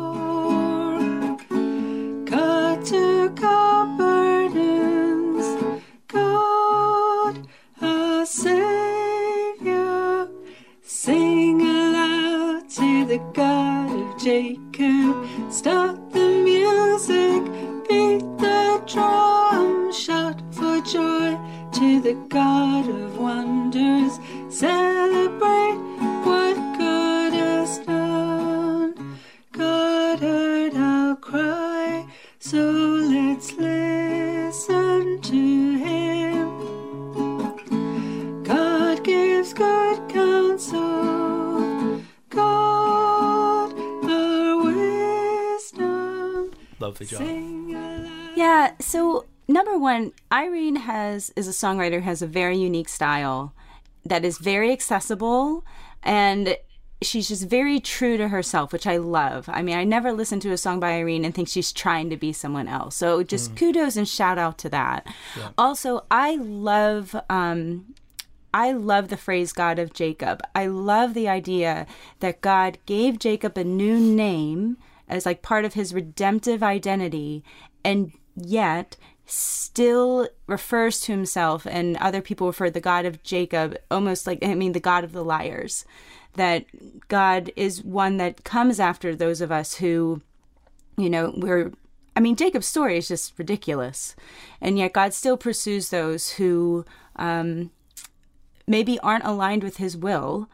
Irene 50.41 50.77
has 50.77 51.32
is 51.36 51.47
a 51.47 51.51
songwriter 51.51 51.95
who 51.95 52.01
has 52.01 52.23
a 52.23 52.27
very 52.27 52.58
unique 52.58 52.89
style 52.89 53.54
that 54.04 54.25
is 54.25 54.39
very 54.39 54.71
accessible 54.71 55.63
and 56.01 56.58
she's 57.04 57.27
just 57.27 57.47
very 57.47 57.80
true 57.80 58.17
to 58.17 58.27
herself, 58.30 58.73
which 58.73 58.88
I 58.88 58.97
love. 58.97 59.47
I 59.49 59.62
mean, 59.62 59.77
I 59.77 59.84
never 59.84 60.12
listen 60.12 60.39
to 60.41 60.51
a 60.51 60.58
song 60.58 60.80
by 60.80 60.93
Irene 60.93 61.25
and 61.25 61.34
think 61.34 61.47
she's 61.47 61.71
trying 61.71 62.10
to 62.10 62.17
be 62.17 62.34
someone 62.34 62.67
else. 62.67 62.95
So 62.95 63.21
just 63.21 63.56
kudos 63.56 63.97
and 63.97 64.08
shout 64.08 64.39
out 64.39 64.58
to 64.60 64.69
that. 64.69 65.06
Also, 65.58 66.06
I 66.10 66.36
love 66.38 67.15
um 67.30 67.93
I 68.54 68.71
love 68.71 69.10
the 69.10 69.17
phrase 69.17 69.54
God 69.54 69.77
of 69.77 69.93
Jacob. 69.93 70.41
I 70.56 70.65
love 70.65 71.13
the 71.13 71.30
idea 71.30 71.86
that 72.19 72.41
God 72.41 72.80
gave 72.86 73.19
Jacob 73.19 73.58
a 73.58 73.63
new 73.63 73.99
name 73.99 74.77
as 75.08 75.25
like 75.25 75.43
part 75.43 75.65
of 75.65 75.75
his 75.75 75.93
redemptive 75.93 76.63
identity 76.63 77.43
and 77.84 78.12
yet 78.36 78.97
still 79.32 80.28
refers 80.48 81.00
to 81.00 81.12
himself 81.12 81.65
and 81.65 81.96
other 81.98 82.22
people 82.22 82.48
refer 82.48 82.70
the 82.70 82.82
God 82.82 83.06
of 83.06 83.24
Jacob 83.24 83.78
almost 83.89 84.28
like 84.28 84.39
I 84.44 84.54
mean 84.56 84.74
the 84.74 84.80
God 84.80 85.04
of 85.04 85.13
the 85.13 85.24
liars. 85.24 85.86
That 86.36 86.65
God 87.08 87.52
is 87.56 87.84
one 87.84 88.17
that 88.17 88.44
comes 88.44 88.80
after 88.80 89.15
those 89.15 89.41
of 89.41 89.52
us 89.52 89.76
who 89.76 90.22
you 90.98 91.10
know, 91.10 91.34
we're 91.36 91.72
I 92.15 92.20
mean 92.20 92.36
Jacob's 92.36 92.67
story 92.67 92.98
is 92.98 93.08
just 93.08 93.38
ridiculous. 93.38 94.15
And 94.60 94.78
yet 94.78 94.94
God 94.94 95.13
still 95.13 95.38
pursues 95.38 95.89
those 95.89 96.32
who 96.32 96.86
um 97.15 97.72
maybe 98.67 99.00
aren't 99.00 99.26
aligned 99.26 99.63
with 99.63 99.78
his 99.78 99.96
will 99.96 100.50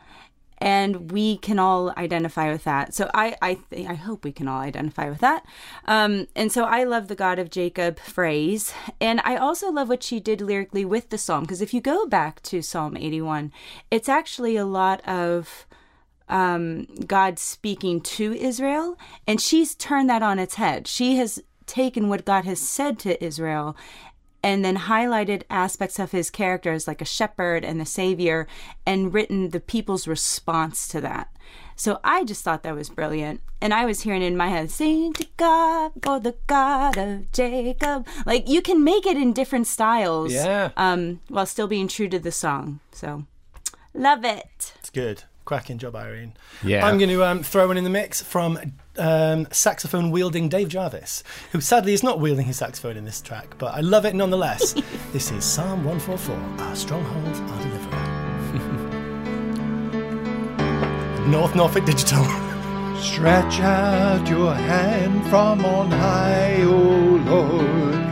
and 0.60 1.12
we 1.12 1.38
can 1.38 1.60
all 1.60 1.94
identify 1.98 2.52
with 2.52 2.64
that. 2.64 2.94
So 2.94 3.10
i 3.14 3.36
i 3.42 3.58
i 3.76 3.94
hope 3.94 4.24
we 4.24 4.32
can 4.32 4.48
all 4.48 4.62
identify 4.62 5.10
with 5.10 5.20
that. 5.20 5.46
Um 5.86 6.28
and 6.36 6.52
so 6.52 6.64
i 6.64 6.84
love 6.84 7.08
the 7.08 7.16
god 7.16 7.40
of 7.40 7.50
jacob 7.50 8.00
phrase. 8.00 8.74
And 9.00 9.22
i 9.24 9.36
also 9.36 9.72
love 9.72 9.90
what 9.90 10.04
she 10.04 10.20
did 10.20 10.42
lyrically 10.42 10.86
with 10.86 11.10
the 11.10 11.18
psalm 11.18 11.44
because 11.44 11.62
if 11.62 11.74
you 11.74 11.82
go 11.82 12.06
back 12.08 12.42
to 12.44 12.62
psalm 12.62 12.98
81 12.98 13.52
it's 13.92 14.10
actually 14.10 14.56
a 14.56 14.66
lot 14.66 15.08
of 15.08 15.66
um 16.30 16.86
god 17.06 17.40
speaking 17.40 18.02
to 18.02 18.34
israel 18.34 18.98
and 19.26 19.40
she's 19.40 19.76
turned 19.76 20.10
that 20.10 20.24
on 20.24 20.40
its 20.40 20.56
head. 20.56 20.88
She 20.88 21.18
has 21.18 21.42
taken 21.66 22.10
what 22.10 22.26
god 22.26 22.46
has 22.46 22.60
said 22.60 22.98
to 23.00 23.24
israel 23.24 23.76
and 24.44 24.64
then 24.64 24.78
highlighted 24.78 25.44
aspects 25.50 26.00
of 26.00 26.12
his 26.12 26.30
character 26.30 26.72
as 26.72 26.88
like 26.88 27.02
a 27.02 27.06
shepherd 27.06 27.66
and 27.66 27.80
the 27.80 27.86
savior 27.86 28.48
and 28.86 29.14
written 29.14 29.50
the 29.50 29.60
people's 29.60 30.08
response 30.08 30.88
to 30.90 31.02
that. 31.02 31.30
So 31.76 32.00
I 32.04 32.24
just 32.24 32.44
thought 32.44 32.64
that 32.64 32.76
was 32.76 32.90
brilliant. 32.90 33.42
And 33.62 33.74
I 33.74 33.86
was 33.86 34.02
hearing 34.02 34.22
in 34.22 34.36
my 34.36 34.48
head, 34.48 34.72
sing 34.72 35.14
to 35.14 35.28
God, 35.38 35.92
oh 36.06 36.20
the 36.20 36.36
God 36.48 36.98
of 36.98 37.32
Jacob. 37.32 38.08
Like 38.26 38.48
you 38.48 38.62
can 38.62 38.84
make 38.84 39.06
it 39.06 39.18
in 39.18 39.34
different 39.34 39.68
styles. 39.68 40.34
Yeah. 40.34 40.72
Um, 40.76 41.22
while 41.30 41.46
still 41.46 41.68
being 41.68 41.88
true 41.88 42.10
to 42.10 42.20
the 42.20 42.32
song. 42.32 42.80
So 42.92 43.26
love 43.94 44.26
it. 44.26 44.74
It's 44.80 44.90
good. 44.90 45.24
Cracking 45.46 45.78
job, 45.78 45.96
Irene. 45.96 46.34
Yeah. 46.64 46.86
I'm 46.86 46.98
going 46.98 47.10
to 47.10 47.24
um, 47.24 47.42
throw 47.42 47.68
one 47.68 47.78
in 47.78 47.86
the 47.86 47.90
mix 47.90 48.22
from 48.22 48.60
um, 48.98 49.48
saxophone 49.52 50.12
wielding 50.12 50.50
Dave 50.50 50.70
Jarvis, 50.70 51.24
who 51.52 51.62
sadly 51.62 51.94
is 51.94 52.04
not 52.04 52.20
wielding 52.20 52.46
his 52.46 52.58
saxophone 52.58 52.98
in 52.98 53.06
this 53.06 53.22
track, 53.22 53.56
but 53.58 53.74
I 53.74 53.82
love 53.82 54.06
it 54.06 54.16
nonetheless. 54.16 54.74
this 55.14 55.32
is 55.32 55.44
Psalm 55.44 55.84
144 55.84 56.66
Our 56.66 56.76
Strongholds 56.76 57.40
Are 57.40 57.62
Deliverer. 57.62 58.18
North 61.28 61.56
Norfolk 61.56 61.86
Digital. 61.86 62.24
Stretch 63.02 63.60
out 63.60 64.28
your 64.28 64.54
hand 64.54 65.24
from 65.30 65.64
on 65.64 65.92
high, 65.92 66.64
O 66.64 66.72
Lord. 67.26 68.08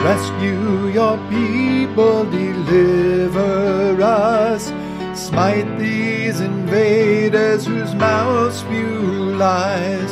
Rescue 0.00 0.88
your 0.88 1.18
people, 1.28 2.24
deliver 2.30 4.00
us. 4.00 4.70
Smite 5.18 5.78
these 5.78 6.40
invaders 6.40 7.66
whose 7.66 7.92
mouths 7.94 8.60
spew 8.60 9.34
lies. 9.36 10.10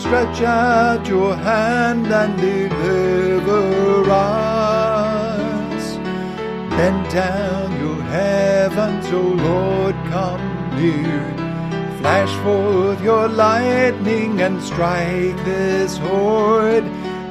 Stretch 0.00 0.40
out 0.40 1.06
your 1.06 1.36
hand 1.36 2.06
and 2.06 2.40
deliver 2.40 4.10
us. 4.10 5.96
Bend 6.70 7.12
down 7.12 7.78
your 7.80 8.02
heavens, 8.04 9.06
O 9.12 9.20
Lord, 9.20 9.94
come 10.10 10.40
near. 10.80 11.22
Flash 11.98 12.34
forth 12.42 13.00
your 13.02 13.28
lightning 13.28 14.40
and 14.40 14.62
strike 14.62 15.36
this 15.44 15.98
horde. 15.98 16.84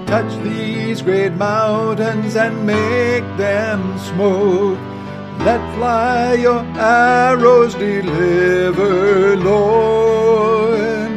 Touch 0.06 0.32
these 0.44 1.02
great 1.02 1.34
mountains 1.34 2.36
and 2.36 2.66
make 2.66 3.26
them 3.36 3.98
smoke. 3.98 4.95
Let 5.40 5.62
fly 5.76 6.34
your 6.36 6.64
arrows, 6.78 7.76
deliver, 7.76 9.36
Lord. 9.38 11.12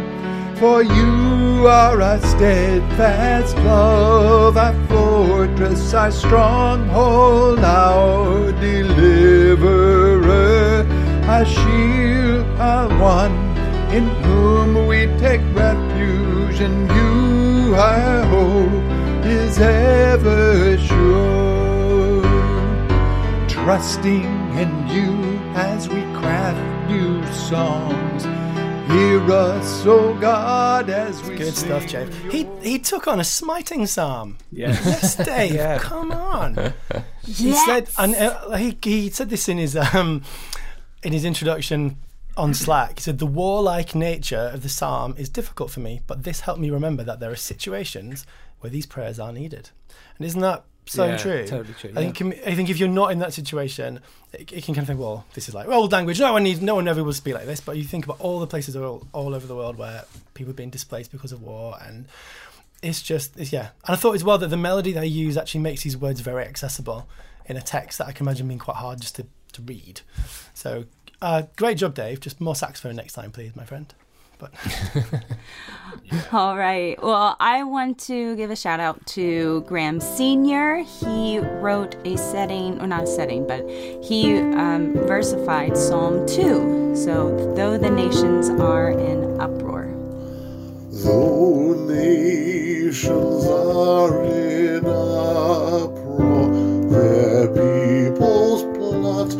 For 0.59 0.83
you 0.83 1.66
are 1.68 2.02
our 2.02 2.20
steadfast 2.20 3.57
love, 3.59 4.57
our 4.57 4.74
fortress, 4.88 5.94
our 5.94 6.11
stronghold, 6.11 7.61
our 7.61 8.52
deliverer, 8.61 10.07
our 11.26 11.44
shield, 11.44 12.44
our 12.59 12.88
one 12.98 13.48
in 13.92 14.09
whom 14.24 14.87
we 14.87 15.07
take 15.18 15.40
refuge, 15.54 16.61
and 16.61 16.90
you, 16.90 17.74
our 17.74 18.24
hope, 18.24 18.85
is 19.24 19.59
ever 19.59 20.76
sure 20.76 21.38
trusting 23.68 24.24
in 24.57 24.88
you 24.88 25.12
as 25.54 25.90
we 25.90 26.00
craft 26.16 26.90
new 26.90 27.22
songs. 27.35 28.24
Hear 28.90 29.20
us, 29.31 29.85
O 29.85 30.18
God, 30.18 30.88
as 30.88 31.22
we 31.24 31.37
Good 31.37 31.54
sing. 31.54 31.68
stuff, 31.68 31.87
Dave. 31.87 32.33
He 32.33 32.48
he 32.62 32.78
took 32.78 33.07
on 33.07 33.20
a 33.20 33.24
smiting 33.24 33.87
psalm. 33.87 34.38
Yeah. 34.50 34.68
Yes, 34.68 35.16
Dave. 35.16 35.54
Yeah. 35.54 35.78
Come 35.81 36.12
on. 36.12 36.72
He 37.26 37.52
said, 37.52 37.90
and 37.98 38.14
uh, 38.14 38.57
he, 38.57 38.78
he 38.83 39.11
said 39.11 39.28
this 39.28 39.50
in 39.50 39.59
his 39.59 39.76
um, 39.76 40.22
in 41.02 41.12
his 41.12 41.26
introduction 41.26 41.98
on 42.38 42.54
Slack. 42.54 43.00
He 43.00 43.02
said, 43.02 43.18
"The 43.18 43.26
warlike 43.26 43.94
nature 43.94 44.50
of 44.54 44.62
the 44.62 44.70
psalm 44.70 45.14
is 45.18 45.28
difficult 45.28 45.70
for 45.70 45.81
me, 45.81 46.00
but 46.07 46.24
this 46.24 46.40
helped 46.40 46.62
me 46.62 46.70
remember 46.70 47.04
that 47.04 47.20
there 47.20 47.31
are 47.31 47.37
situations 47.37 48.24
where 48.61 48.70
these 48.70 48.87
prayers 48.87 49.20
are 49.20 49.31
needed." 49.31 49.68
And 50.16 50.24
isn't 50.26 50.40
that 50.40 50.64
so 50.88 51.05
Yeah, 51.07 51.16
true? 51.16 51.46
totally 51.46 51.74
true, 51.74 51.92
I 51.94 52.11
think 52.11 52.46
I 52.46 52.55
think 52.55 52.70
if 52.70 52.79
you're 52.79 52.88
not 52.88 53.12
in 53.12 53.18
that 53.20 53.33
situation, 53.33 54.01
it, 54.33 54.53
it 54.53 54.64
can 54.64 54.74
kind 54.74 54.79
of 54.79 54.87
think, 54.87 55.01
"Well, 55.01 55.24
this 55.35 55.48
is 55.48 55.55
like 55.55 55.68
old 55.68 55.92
language. 55.92 56.18
No 56.18 56.33
one 56.33 56.42
needs, 56.42 56.61
no 56.61 56.74
one 56.74 56.88
ever 56.88 57.05
will 57.05 57.12
speak 57.12 57.35
like 57.35 57.46
this." 57.46 57.61
But 57.61 57.77
you 57.77 57.85
think 57.85 58.05
about 58.05 58.20
all 58.20 58.40
the 58.40 58.46
places 58.46 58.74
all, 58.77 59.07
all 59.12 59.35
over 59.35 59.46
the 59.46 59.55
world 59.55 59.77
where 59.77 60.05
people 60.35 60.51
have 60.51 60.57
been 60.57 60.70
displaced 60.70 61.12
because 61.12 61.33
of 61.33 61.42
war 61.42 61.77
and 61.83 62.07
it's 62.83 63.03
just 63.03 63.37
it's, 63.37 63.53
yeah 63.53 63.70
and 63.87 63.94
i 63.94 63.96
thought 63.96 64.14
as 64.14 64.22
well 64.22 64.38
that 64.38 64.48
the 64.48 64.57
melody 64.57 64.92
they 64.92 65.05
use 65.07 65.37
actually 65.37 65.61
makes 65.61 65.83
these 65.83 65.96
words 65.96 66.20
very 66.20 66.44
accessible 66.44 67.09
in 67.46 67.57
a 67.57 67.61
text 67.61 67.98
that 67.98 68.07
i 68.07 68.12
can 68.12 68.24
imagine 68.24 68.46
being 68.46 68.59
quite 68.59 68.77
hard 68.77 69.01
just 69.01 69.16
to, 69.16 69.27
to 69.53 69.61
read 69.62 70.01
so 70.55 70.85
uh, 71.20 71.42
great 71.57 71.77
job 71.77 71.92
dave 71.92 72.20
just 72.20 72.40
more 72.40 72.55
saxophone 72.55 72.94
next 72.94 73.14
time 73.14 73.33
please 73.33 73.57
my 73.57 73.64
friend 73.64 73.94
but 74.38 74.53
All 76.33 76.57
right. 76.57 77.01
Well, 77.03 77.37
I 77.38 77.64
want 77.64 77.98
to 78.01 78.35
give 78.37 78.51
a 78.51 78.57
shout 78.57 78.81
out 78.81 79.05
to 79.09 79.62
Graham 79.62 80.01
Sr. 80.01 80.79
He 80.79 81.38
wrote 81.38 81.96
a 82.07 82.16
setting, 82.16 82.81
or 82.81 82.87
not 82.87 83.05
a 83.05 83.07
setting, 83.07 83.46
but 83.46 83.68
he 83.68 84.38
um, 84.38 84.94
versified 85.07 85.77
Psalm 85.77 86.27
2. 86.27 86.94
So, 86.96 87.55
though 87.55 87.77
the 87.77 87.90
nations 87.90 88.48
are 88.48 88.90
in 88.90 89.38
uproar. 89.40 89.94
Though 90.90 91.74
nations 91.87 93.46
are 93.46 94.24
in 94.24 94.87
uproar, 94.87 96.48
their 96.88 97.48
peoples 97.48 98.62
plot 98.77 99.33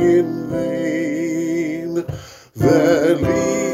in 0.00 0.48
vain. 0.50 2.04
Their 2.54 3.14
leaders 3.14 3.65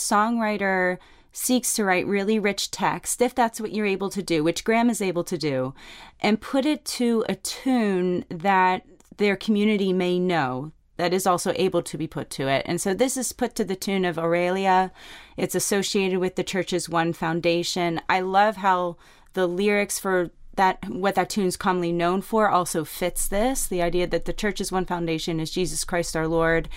songwriter 0.00 0.98
seeks 1.32 1.74
to 1.74 1.84
write 1.84 2.06
really 2.06 2.38
rich 2.38 2.70
text, 2.70 3.22
if 3.22 3.34
that's 3.34 3.60
what 3.60 3.72
you're 3.72 3.86
able 3.86 4.10
to 4.10 4.22
do, 4.22 4.42
which 4.42 4.64
Graham 4.64 4.90
is 4.90 5.00
able 5.00 5.24
to 5.24 5.38
do, 5.38 5.74
and 6.20 6.40
put 6.40 6.66
it 6.66 6.84
to 6.84 7.24
a 7.28 7.36
tune 7.36 8.24
that 8.28 8.84
their 9.16 9.36
community 9.36 9.92
may 9.92 10.18
know 10.18 10.72
that 10.96 11.14
is 11.14 11.26
also 11.26 11.52
able 11.56 11.82
to 11.82 11.96
be 11.96 12.06
put 12.06 12.28
to 12.30 12.48
it. 12.48 12.62
And 12.66 12.80
so 12.80 12.92
this 12.92 13.16
is 13.16 13.32
put 13.32 13.54
to 13.54 13.64
the 13.64 13.76
tune 13.76 14.04
of 14.04 14.18
Aurelia. 14.18 14.92
It's 15.36 15.54
associated 15.54 16.18
with 16.18 16.34
the 16.36 16.44
church's 16.44 16.88
One 16.88 17.12
Foundation. 17.12 18.00
I 18.08 18.20
love 18.20 18.56
how 18.56 18.96
the 19.32 19.46
lyrics 19.46 19.98
for 19.98 20.30
that 20.60 20.86
what 20.90 21.14
that 21.14 21.30
tune's 21.30 21.56
commonly 21.56 21.90
known 21.90 22.20
for 22.20 22.50
also 22.50 22.84
fits 22.84 23.26
this 23.28 23.66
the 23.66 23.80
idea 23.80 24.06
that 24.06 24.26
the 24.26 24.32
church's 24.32 24.70
one 24.70 24.84
foundation 24.84 25.40
is 25.40 25.50
jesus 25.50 25.84
christ 25.86 26.14
our 26.14 26.28
lord 26.28 26.68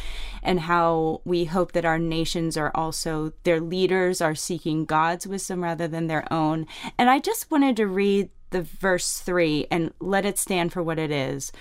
and 0.42 0.62
how 0.62 1.20
we 1.26 1.44
hope 1.44 1.74
that 1.74 1.84
our 1.84 2.00
nations 2.00 2.56
are 2.56 2.72
also 2.74 3.34
their 3.44 3.60
leaders 3.60 4.22
are 4.22 4.36
seeking 4.36 4.86
god's 4.86 5.28
wisdom 5.28 5.62
rather 5.62 5.86
than 5.86 6.08
their 6.08 6.26
own 6.32 6.66
and 6.98 7.10
i 7.10 7.20
just 7.20 7.52
wanted 7.52 7.76
to 7.76 7.86
read 7.86 8.30
the 8.52 8.62
verse 8.62 9.20
3 9.20 9.68
and 9.70 9.94
let 10.00 10.26
it 10.26 10.40
stand 10.40 10.72
for 10.72 10.82
what 10.82 10.98
it 10.98 11.12
is 11.12 11.52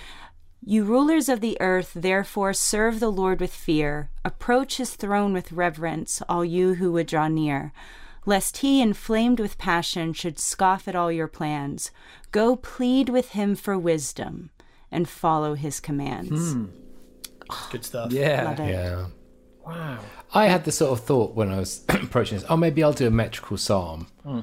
you 0.64 0.84
rulers 0.84 1.28
of 1.28 1.40
the 1.40 1.60
earth, 1.60 1.90
therefore, 1.92 2.52
serve 2.52 3.00
the 3.00 3.10
Lord 3.10 3.40
with 3.40 3.52
fear. 3.52 4.10
Approach 4.24 4.76
his 4.76 4.94
throne 4.94 5.32
with 5.32 5.50
reverence, 5.50 6.22
all 6.28 6.44
you 6.44 6.74
who 6.74 6.92
would 6.92 7.08
draw 7.08 7.26
near. 7.26 7.72
Lest 8.24 8.58
he, 8.58 8.80
inflamed 8.80 9.40
with 9.40 9.58
passion, 9.58 10.12
should 10.12 10.38
scoff 10.38 10.86
at 10.86 10.94
all 10.94 11.10
your 11.10 11.26
plans. 11.28 11.90
Go 12.30 12.56
plead 12.56 13.08
with 13.08 13.30
him 13.30 13.56
for 13.56 13.76
wisdom 13.76 14.50
and 14.90 15.08
follow 15.08 15.54
his 15.54 15.80
commands. 15.80 16.52
Hmm. 16.52 16.66
Good 17.70 17.84
stuff. 17.84 18.12
Yeah. 18.12 18.44
Love 18.44 18.60
it. 18.60 18.70
Yeah. 18.70 19.06
Wow. 19.66 19.98
I 20.34 20.46
had 20.46 20.64
this 20.64 20.78
sort 20.78 20.98
of 20.98 21.04
thought 21.04 21.34
when 21.34 21.50
I 21.50 21.58
was 21.58 21.84
approaching 21.88 22.38
this. 22.38 22.46
Oh, 22.48 22.56
maybe 22.56 22.82
I'll 22.82 22.92
do 22.92 23.06
a 23.06 23.10
metrical 23.10 23.56
psalm. 23.56 24.08
Hmm. 24.22 24.40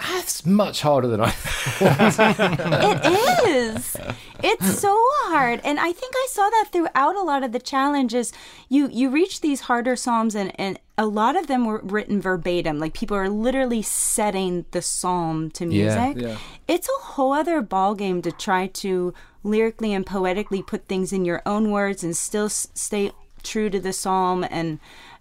That's 0.00 0.46
much 0.46 0.80
harder 0.82 1.08
than 1.08 1.20
I 1.20 1.30
thought. 1.30 3.00
It 3.04 3.48
is. 3.48 3.96
It's 4.42 4.78
so 4.80 4.96
hard. 5.28 5.60
And 5.64 5.78
I 5.78 5.92
think 5.92 6.14
I 6.16 6.26
saw 6.30 6.48
that 6.48 6.68
throughout 6.72 7.16
a 7.16 7.22
lot 7.22 7.42
of 7.42 7.52
the 7.52 7.58
challenges. 7.58 8.32
You 8.68 8.88
you 8.90 9.10
reach 9.10 9.40
these 9.40 9.62
harder 9.62 9.96
psalms 9.96 10.34
and, 10.34 10.52
and 10.58 10.78
a 10.96 11.06
lot 11.06 11.36
of 11.36 11.46
them 11.46 11.66
were 11.66 11.80
written 11.82 12.20
verbatim. 12.20 12.78
Like 12.78 12.94
people 12.94 13.16
are 13.16 13.28
literally 13.28 13.82
setting 13.82 14.64
the 14.70 14.82
psalm 14.82 15.50
to 15.52 15.64
Yeah. 15.66 16.06
music. 16.10 16.22
Yeah. 16.22 16.36
It's 16.66 16.88
a 16.88 17.02
whole 17.02 17.32
other 17.32 17.62
ballgame 17.62 18.22
to 18.22 18.32
try 18.32 18.68
to 18.68 19.12
lyrically 19.42 19.92
and 19.92 20.06
poetically 20.06 20.62
put 20.62 20.86
things 20.88 21.12
in 21.12 21.24
your 21.24 21.42
own 21.46 21.70
words 21.70 22.02
and 22.04 22.16
still 22.16 22.46
s- 22.46 22.68
stay 22.74 23.12
true 23.42 23.70
to 23.70 23.80
the 23.80 23.92
psalm 23.92 24.44
and 24.50 24.78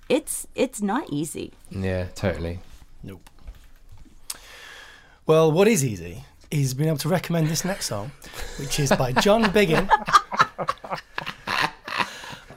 it's 0.10 0.48
it's 0.56 0.82
not 0.82 1.10
easy. 1.10 1.52
Yeah, 1.70 2.06
totally. 2.16 2.60
Nope. 3.04 3.29
Well, 5.30 5.52
what 5.52 5.68
is 5.68 5.86
easy 5.86 6.24
is 6.50 6.74
being 6.74 6.88
able 6.88 6.98
to 6.98 7.08
recommend 7.08 7.50
this 7.50 7.64
next 7.64 7.86
song, 7.86 8.12
which 8.58 8.80
is 8.80 8.92
by 8.94 9.12
John 9.12 9.52
Biggin. 9.52 9.88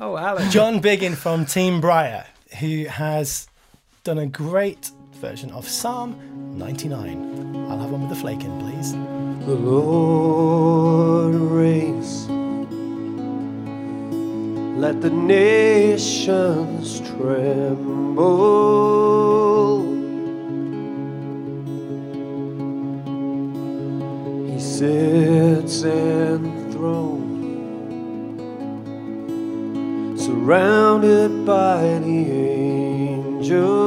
Oh, 0.00 0.16
Alan. 0.16 0.50
John 0.50 0.80
Biggin 0.80 1.14
from 1.14 1.44
Team 1.46 1.80
Briar, 1.80 2.24
who 2.58 2.86
has 2.86 3.46
done 4.02 4.18
a 4.18 4.26
great 4.26 4.90
version 5.12 5.52
of 5.52 5.68
Psalm 5.68 6.18
99. 6.58 7.68
I'll 7.70 7.78
have 7.78 7.90
one 7.92 8.00
with 8.00 8.10
the 8.10 8.16
flake 8.16 8.42
in, 8.42 8.58
please. 8.58 8.94
The 9.46 9.54
Lord 9.54 11.34
reigns. 11.36 12.26
Let 14.76 15.00
the 15.02 15.10
nations 15.10 17.00
tremble. 17.16 18.72
Sits 25.82 26.74
throne, 26.74 27.26
surrounded 30.16 31.44
by 31.44 31.98
the 31.98 32.30
angels. 32.30 33.81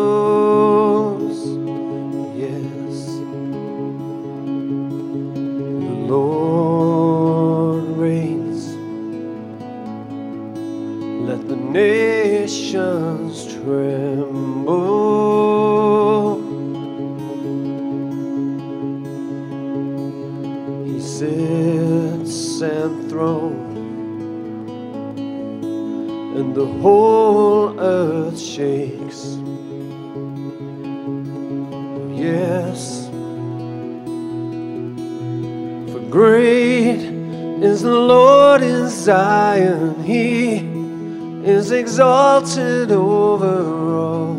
Exalted 41.85 42.91
over 42.91 43.63
all 43.95 44.33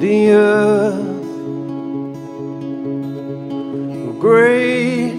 the 0.00 0.30
earth. 0.32 1.28
Great 4.18 5.14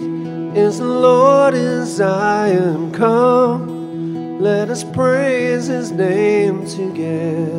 is 0.57 0.79
the 0.79 0.83
Lord 0.83 1.53
in 1.53 1.85
Zion, 1.85 2.91
come, 2.91 4.41
let 4.41 4.69
us 4.69 4.83
praise 4.83 5.67
His 5.67 5.89
name 5.89 6.67
together. 6.67 7.54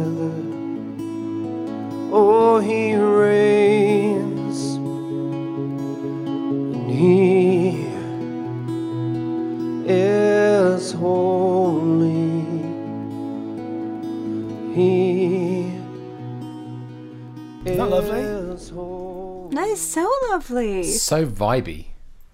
That 17.91 17.97
lovely? 17.97 18.21
is 18.55 18.69
holy. 18.71 19.55
That 19.55 19.69
is 19.69 19.81
so 19.81 20.11
lovely. 20.31 20.83
So 20.85 21.27
vibey. 21.27 21.87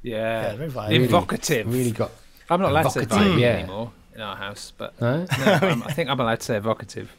Yeah. 0.03 0.17
Yeah, 0.51 0.57
very 0.57 0.69
violent. 0.69 1.05
Evocative. 1.05 1.73
Really 1.73 1.91
got. 1.93 2.11
I'm 2.51 2.61
not 2.61 2.71
allowed 2.71 2.83
to 2.85 2.91
say 2.91 3.01
Evocative, 3.03 3.33
vibe 3.37 3.41
yeah. 3.41 3.47
anymore 3.49 3.93
in 4.15 4.21
our 4.21 4.37
house, 4.37 4.73
but 4.77 5.01
No? 5.01 5.19
no, 5.25 5.27
I'm- 5.45 5.81
think 5.83 6.11
I'm 6.11 6.21
allowed 6.21 6.41
to 6.41 6.45
say 6.47 6.57
evocative. 6.57 7.11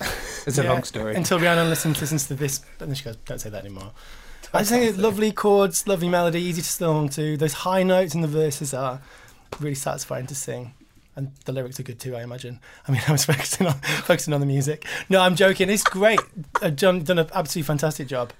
It's 0.46 0.58
a 0.58 0.62
Yeah, 0.62 0.70
long 0.72 0.84
story. 0.84 1.16
Until 1.16 1.40
Rihanna 1.40 1.68
listens, 1.68 2.00
listens 2.00 2.28
to 2.28 2.34
this, 2.34 2.60
and 2.78 2.88
then 2.88 2.94
she 2.94 3.02
goes, 3.04 3.16
"Don't 3.24 3.40
say 3.40 3.50
that 3.50 3.64
anymore." 3.64 3.90
I 4.54 4.60
just 4.60 4.70
think 4.70 4.84
it's 4.84 4.96
lovely 4.96 5.32
chords, 5.32 5.88
lovely 5.88 6.08
melody, 6.08 6.40
easy 6.40 6.62
to 6.62 6.68
sing 6.68 6.86
along 6.86 7.08
to. 7.10 7.36
Those 7.36 7.52
high 7.52 7.82
notes 7.82 8.14
in 8.14 8.20
the 8.20 8.28
verses 8.28 8.72
are 8.72 9.00
really 9.58 9.74
satisfying 9.74 10.28
to 10.28 10.36
sing, 10.36 10.72
and 11.16 11.32
the 11.44 11.52
lyrics 11.52 11.80
are 11.80 11.82
good 11.82 11.98
too. 11.98 12.14
I 12.14 12.22
imagine. 12.22 12.60
I 12.86 12.92
mean, 12.92 13.02
I 13.08 13.12
was 13.12 13.24
focusing 13.24 13.66
on 13.66 13.74
focusing 13.74 14.34
on 14.34 14.40
the 14.40 14.46
music. 14.46 14.86
No, 15.08 15.20
I'm 15.20 15.34
joking. 15.34 15.70
It's 15.70 15.82
great. 15.82 16.20
Uh, 16.62 16.70
John 16.70 17.02
done 17.02 17.18
an 17.18 17.28
absolutely 17.34 17.66
fantastic 17.66 18.06
job. 18.08 18.32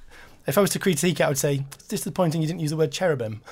If 0.47 0.57
I 0.57 0.61
was 0.61 0.71
to 0.71 0.79
critique 0.79 1.19
it, 1.19 1.25
I 1.25 1.29
would 1.29 1.39
say 1.39 1.65
it's 1.73 1.89
disappointing 1.89 2.41
you 2.41 2.47
didn't 2.47 2.61
use 2.61 2.71
the 2.71 2.77
word 2.77 2.93
cherubim. 2.93 3.43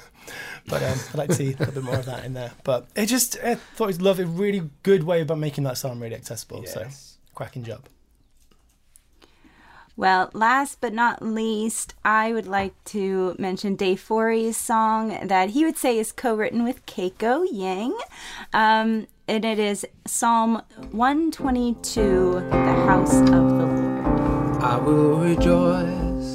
But 0.66 0.82
um, 0.82 0.98
I'd 1.10 1.18
like 1.18 1.28
to 1.28 1.34
see 1.34 1.52
a 1.52 1.56
little 1.58 1.74
bit 1.74 1.82
more 1.84 1.96
of 1.96 2.06
that 2.06 2.24
in 2.24 2.32
there. 2.32 2.50
But 2.64 2.86
it 2.96 3.04
just, 3.04 3.36
I 3.44 3.56
thought 3.56 3.84
it 3.84 3.88
was 3.88 4.00
lovely, 4.00 4.24
really 4.24 4.70
good 4.82 5.02
way 5.02 5.20
about 5.20 5.36
making 5.36 5.64
that 5.64 5.76
song 5.76 6.00
really 6.00 6.14
accessible. 6.14 6.64
So, 6.64 6.86
cracking 7.34 7.64
job. 7.64 7.86
Well, 9.96 10.30
last 10.32 10.80
but 10.80 10.92
not 10.92 11.22
least, 11.22 11.94
I 12.04 12.32
would 12.32 12.48
like 12.48 12.74
to 12.86 13.36
mention 13.38 13.76
Dave 13.76 14.00
Forey's 14.00 14.56
song 14.56 15.16
that 15.22 15.50
he 15.50 15.64
would 15.64 15.78
say 15.78 15.98
is 15.98 16.10
co-written 16.10 16.64
with 16.64 16.84
Keiko 16.86 17.46
Yang. 17.48 17.94
Um, 18.52 19.06
and 19.28 19.44
it 19.44 19.60
is 19.60 19.86
Psalm 20.04 20.62
122, 20.90 22.32
The 22.50 22.56
House 22.86 23.14
of 23.20 23.30
the 23.30 23.40
Lord. 23.40 24.62
I 24.62 24.76
will 24.78 25.20
rejoice 25.20 26.34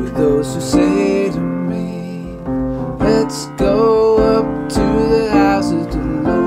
with 0.00 0.16
those 0.16 0.54
who 0.54 0.60
say 0.62 1.30
to 1.32 1.40
me, 1.40 2.38
Let's 2.98 3.46
go 3.58 4.16
up 4.38 4.68
to 4.70 4.80
the 4.80 5.30
house 5.30 5.70
of 5.70 5.92
the 5.92 5.98
Lord. 5.98 6.45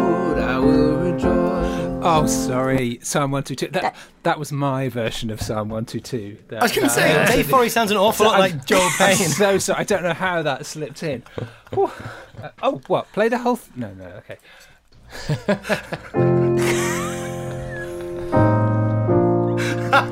I 2.01 2.15
will 2.15 2.21
rejoice. 2.23 2.45
Oh, 2.45 2.47
sorry, 2.47 2.99
Psalm 3.03 3.31
one 3.31 3.43
two 3.43 3.55
two. 3.55 3.67
That 3.67 3.95
that 4.23 4.39
was 4.39 4.51
my 4.51 4.89
version 4.89 5.29
of 5.29 5.41
Psalm 5.41 5.69
one 5.69 5.85
two 5.85 5.99
two. 5.99 6.37
I 6.51 6.61
was 6.63 6.71
going 6.71 6.87
to 6.87 6.93
say, 6.93 7.25
Dave 7.27 7.49
Forey 7.49 7.69
sounds 7.69 7.91
an 7.91 7.97
awful 7.97 8.25
lot 8.25 8.39
like 8.39 8.65
Joel 8.65 8.81
I'm 8.99 9.15
Payne. 9.15 9.27
so 9.27 9.57
sorry. 9.57 9.79
I 9.79 9.83
don't 9.83 10.03
know 10.03 10.13
how 10.13 10.41
that 10.41 10.65
slipped 10.65 11.03
in. 11.03 11.23
Whew. 11.73 11.91
Uh, 12.41 12.49
oh, 12.63 12.81
what? 12.87 13.11
Play 13.11 13.29
the 13.29 13.37
whole? 13.37 13.57
Th- 13.57 13.75
no, 13.75 13.93
no. 13.93 14.05
Okay. 14.05 14.37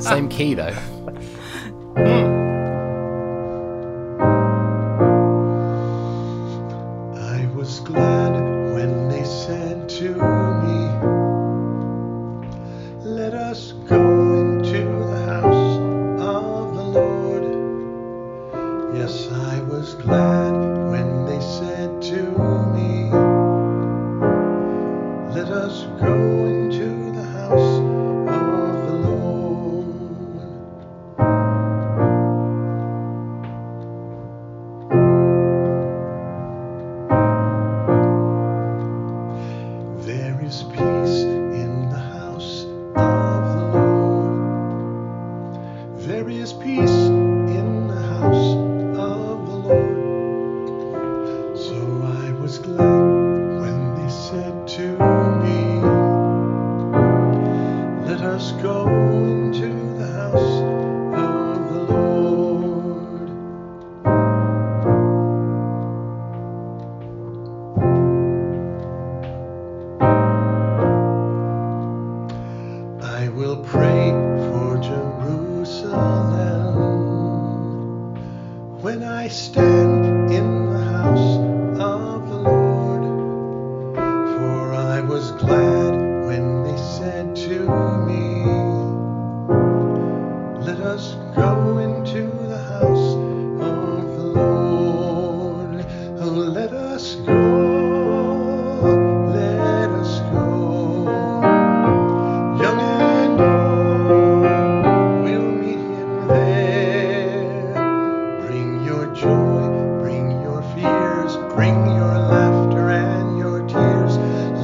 Same 0.00 0.28
key 0.28 0.54
though. 0.54 0.74
I 1.96 2.37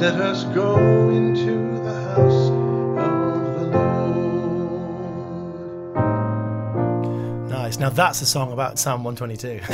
Let 0.04 0.20
us 0.20 0.44
go 0.44 0.76
into 1.08 1.80
the 1.82 1.94
house 1.94 2.50
of 3.00 3.44
the 3.54 3.64
Lord. 7.38 7.50
Nice. 7.50 7.78
Now 7.78 7.88
that's 7.88 8.20
a 8.20 8.26
song 8.26 8.52
about 8.52 8.78
Psalm 8.78 9.02
122. 9.02 9.60
Oh, 9.66 9.72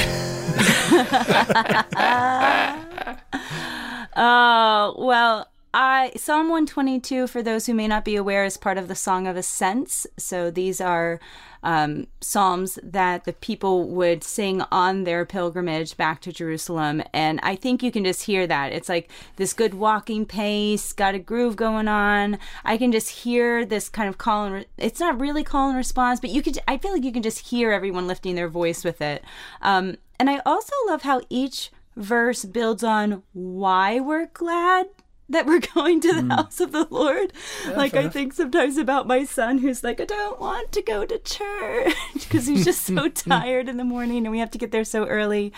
uh, 4.20 4.92
well, 5.04 5.49
I 5.72 6.10
Psalm 6.16 6.48
122 6.48 7.28
for 7.28 7.42
those 7.42 7.66
who 7.66 7.74
may 7.74 7.86
not 7.86 8.04
be 8.04 8.16
aware 8.16 8.44
is 8.44 8.56
part 8.56 8.76
of 8.76 8.88
the 8.88 8.96
Song 8.96 9.28
of 9.28 9.36
Ascents. 9.36 10.04
So 10.16 10.50
these 10.50 10.80
are 10.80 11.20
um, 11.62 12.08
psalms 12.20 12.76
that 12.82 13.24
the 13.24 13.34
people 13.34 13.88
would 13.88 14.24
sing 14.24 14.62
on 14.72 15.04
their 15.04 15.24
pilgrimage 15.24 15.96
back 15.96 16.22
to 16.22 16.32
Jerusalem, 16.32 17.02
and 17.12 17.38
I 17.44 17.54
think 17.54 17.84
you 17.84 17.92
can 17.92 18.04
just 18.04 18.24
hear 18.24 18.48
that. 18.48 18.72
It's 18.72 18.88
like 18.88 19.10
this 19.36 19.52
good 19.52 19.74
walking 19.74 20.26
pace, 20.26 20.92
got 20.92 21.14
a 21.14 21.20
groove 21.20 21.54
going 21.54 21.86
on. 21.86 22.38
I 22.64 22.76
can 22.76 22.90
just 22.90 23.10
hear 23.10 23.64
this 23.64 23.88
kind 23.88 24.08
of 24.08 24.18
call 24.18 24.46
and 24.46 24.54
re- 24.54 24.66
it's 24.76 24.98
not 24.98 25.20
really 25.20 25.44
call 25.44 25.68
and 25.68 25.76
response, 25.76 26.18
but 26.18 26.30
you 26.30 26.42
could. 26.42 26.58
I 26.66 26.78
feel 26.78 26.92
like 26.92 27.04
you 27.04 27.12
can 27.12 27.22
just 27.22 27.48
hear 27.48 27.70
everyone 27.70 28.08
lifting 28.08 28.34
their 28.34 28.48
voice 28.48 28.82
with 28.82 29.00
it. 29.00 29.22
Um, 29.62 29.98
and 30.18 30.28
I 30.28 30.40
also 30.44 30.74
love 30.88 31.02
how 31.02 31.20
each 31.30 31.70
verse 31.96 32.44
builds 32.44 32.82
on 32.82 33.22
why 33.32 34.00
we're 34.00 34.26
glad 34.26 34.88
that 35.30 35.46
we're 35.46 35.60
going 35.60 36.00
to 36.00 36.12
the 36.12 36.22
hmm. 36.22 36.30
house 36.30 36.60
of 36.60 36.72
the 36.72 36.86
Lord. 36.90 37.32
like 37.76 37.94
I 37.94 38.08
think 38.08 38.32
sometimes 38.32 38.76
about 38.76 39.06
my 39.06 39.24
son 39.24 39.58
who's 39.58 39.82
like, 39.82 40.00
I 40.00 40.04
don't 40.04 40.40
want 40.40 40.72
to 40.72 40.82
go 40.82 41.04
to 41.04 41.18
church 41.18 41.94
because 42.14 42.46
he's 42.46 42.64
just 42.64 42.82
so 42.82 43.08
tired 43.14 43.68
in 43.68 43.76
the 43.76 43.84
morning 43.84 44.26
and 44.26 44.30
we 44.30 44.38
have 44.38 44.50
to 44.52 44.58
get 44.58 44.72
there 44.72 44.84
so 44.84 45.06
early. 45.06 45.52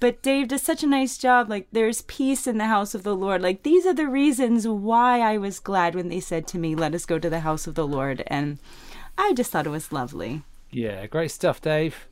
But 0.00 0.22
Dave 0.22 0.48
does 0.48 0.62
such 0.62 0.82
a 0.82 0.88
nice 0.88 1.18
job. 1.18 1.50
Like 1.50 1.66
there's 1.72 2.02
peace 2.02 2.46
in 2.46 2.58
the 2.58 2.66
house 2.66 2.94
of 2.94 3.02
the 3.02 3.16
Lord. 3.16 3.42
Like 3.42 3.62
these 3.62 3.86
are 3.86 3.94
the 3.94 4.08
reasons 4.08 4.66
why 4.66 5.20
I 5.20 5.38
was 5.38 5.60
glad 5.60 5.94
when 5.94 6.08
they 6.08 6.20
said 6.20 6.46
to 6.48 6.58
me, 6.58 6.74
Let 6.74 6.94
us 6.94 7.06
go 7.06 7.18
to 7.18 7.30
the 7.30 7.40
house 7.40 7.66
of 7.66 7.74
the 7.74 7.86
Lord. 7.86 8.22
And 8.28 8.58
I 9.18 9.32
just 9.34 9.50
thought 9.50 9.66
it 9.66 9.70
was 9.70 9.92
lovely. 9.92 10.42
Yeah, 10.70 11.06
great 11.06 11.30
stuff, 11.30 11.60
Dave. 11.60 12.06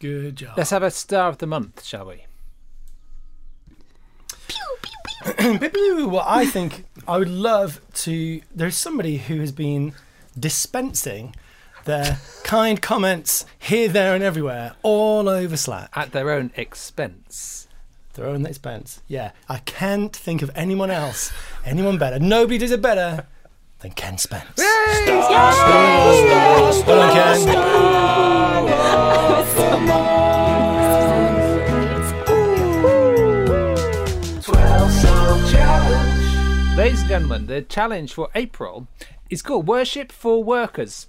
Good 0.00 0.36
job. 0.36 0.54
Let's 0.56 0.70
have 0.70 0.82
a 0.82 0.90
star 0.90 1.28
of 1.28 1.38
the 1.38 1.46
month, 1.46 1.84
shall 1.84 2.06
we? 2.06 2.26
Pew, 4.48 4.76
well, 5.38 6.24
I 6.26 6.46
think 6.46 6.84
I 7.08 7.18
would 7.18 7.30
love 7.30 7.80
to. 7.94 8.40
There's 8.54 8.76
somebody 8.76 9.16
who 9.18 9.40
has 9.40 9.52
been 9.52 9.94
dispensing 10.38 11.34
their 11.84 12.18
kind 12.42 12.80
comments 12.80 13.44
here, 13.58 13.88
there, 13.88 14.14
and 14.14 14.22
everywhere, 14.22 14.74
all 14.82 15.28
over 15.28 15.56
Slack. 15.56 15.90
At 15.94 16.12
their 16.12 16.30
own 16.30 16.50
expense. 16.56 17.66
Their 18.14 18.26
own 18.26 18.46
expense. 18.46 19.02
Yeah, 19.08 19.32
I 19.48 19.58
can't 19.58 20.14
think 20.14 20.42
of 20.42 20.50
anyone 20.54 20.90
else, 20.90 21.32
anyone 21.64 21.98
better. 21.98 22.18
Nobody 22.18 22.58
does 22.58 22.70
it 22.70 22.82
better 22.82 23.26
than 23.80 23.92
Ken 23.92 24.18
Spence. 24.18 24.58
Well 24.58 26.82
done, 26.86 27.14
Ken. 27.14 28.74
Twelve 29.54 30.33
Ladies 36.76 37.02
and 37.02 37.08
gentlemen, 37.08 37.46
the 37.46 37.62
challenge 37.62 38.12
for 38.12 38.30
April 38.34 38.88
is 39.30 39.42
called 39.42 39.68
Worship 39.68 40.10
for 40.10 40.42
Workers. 40.42 41.06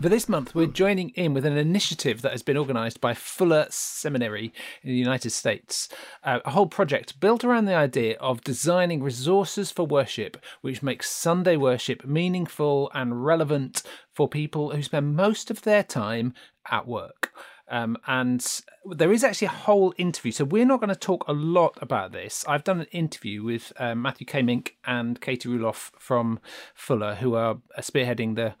For 0.00 0.08
this 0.08 0.28
month, 0.28 0.54
we're 0.54 0.68
joining 0.68 1.08
in 1.10 1.34
with 1.34 1.44
an 1.44 1.56
initiative 1.56 2.22
that 2.22 2.30
has 2.30 2.44
been 2.44 2.56
organised 2.56 3.00
by 3.00 3.12
Fuller 3.12 3.66
Seminary 3.68 4.52
in 4.84 4.90
the 4.90 4.96
United 4.96 5.30
States. 5.30 5.88
Uh, 6.22 6.38
a 6.44 6.52
whole 6.52 6.68
project 6.68 7.18
built 7.18 7.42
around 7.44 7.64
the 7.64 7.74
idea 7.74 8.16
of 8.18 8.44
designing 8.44 9.02
resources 9.02 9.72
for 9.72 9.84
worship 9.84 10.36
which 10.60 10.84
makes 10.84 11.10
Sunday 11.10 11.56
worship 11.56 12.04
meaningful 12.04 12.88
and 12.94 13.24
relevant 13.24 13.82
for 14.12 14.28
people 14.28 14.70
who 14.70 14.84
spend 14.84 15.16
most 15.16 15.50
of 15.50 15.62
their 15.62 15.82
time 15.82 16.32
at 16.70 16.86
work. 16.86 17.32
Um, 17.68 17.96
and 18.06 18.62
there 18.84 19.12
is 19.12 19.24
actually 19.24 19.46
a 19.46 19.50
whole 19.50 19.92
interview. 19.96 20.32
So 20.32 20.44
we're 20.44 20.66
not 20.66 20.80
going 20.80 20.90
to 20.90 20.96
talk 20.96 21.26
a 21.26 21.32
lot 21.32 21.76
about 21.80 22.12
this. 22.12 22.44
I've 22.46 22.64
done 22.64 22.80
an 22.80 22.86
interview 22.92 23.42
with 23.42 23.72
um, 23.78 24.02
Matthew 24.02 24.26
Kaemingk 24.26 24.72
and 24.84 25.20
Katie 25.20 25.48
Ruloff 25.48 25.90
from 25.98 26.38
Fuller, 26.74 27.16
who 27.16 27.34
are 27.34 27.58
spearheading 27.80 28.36
the 28.36 28.54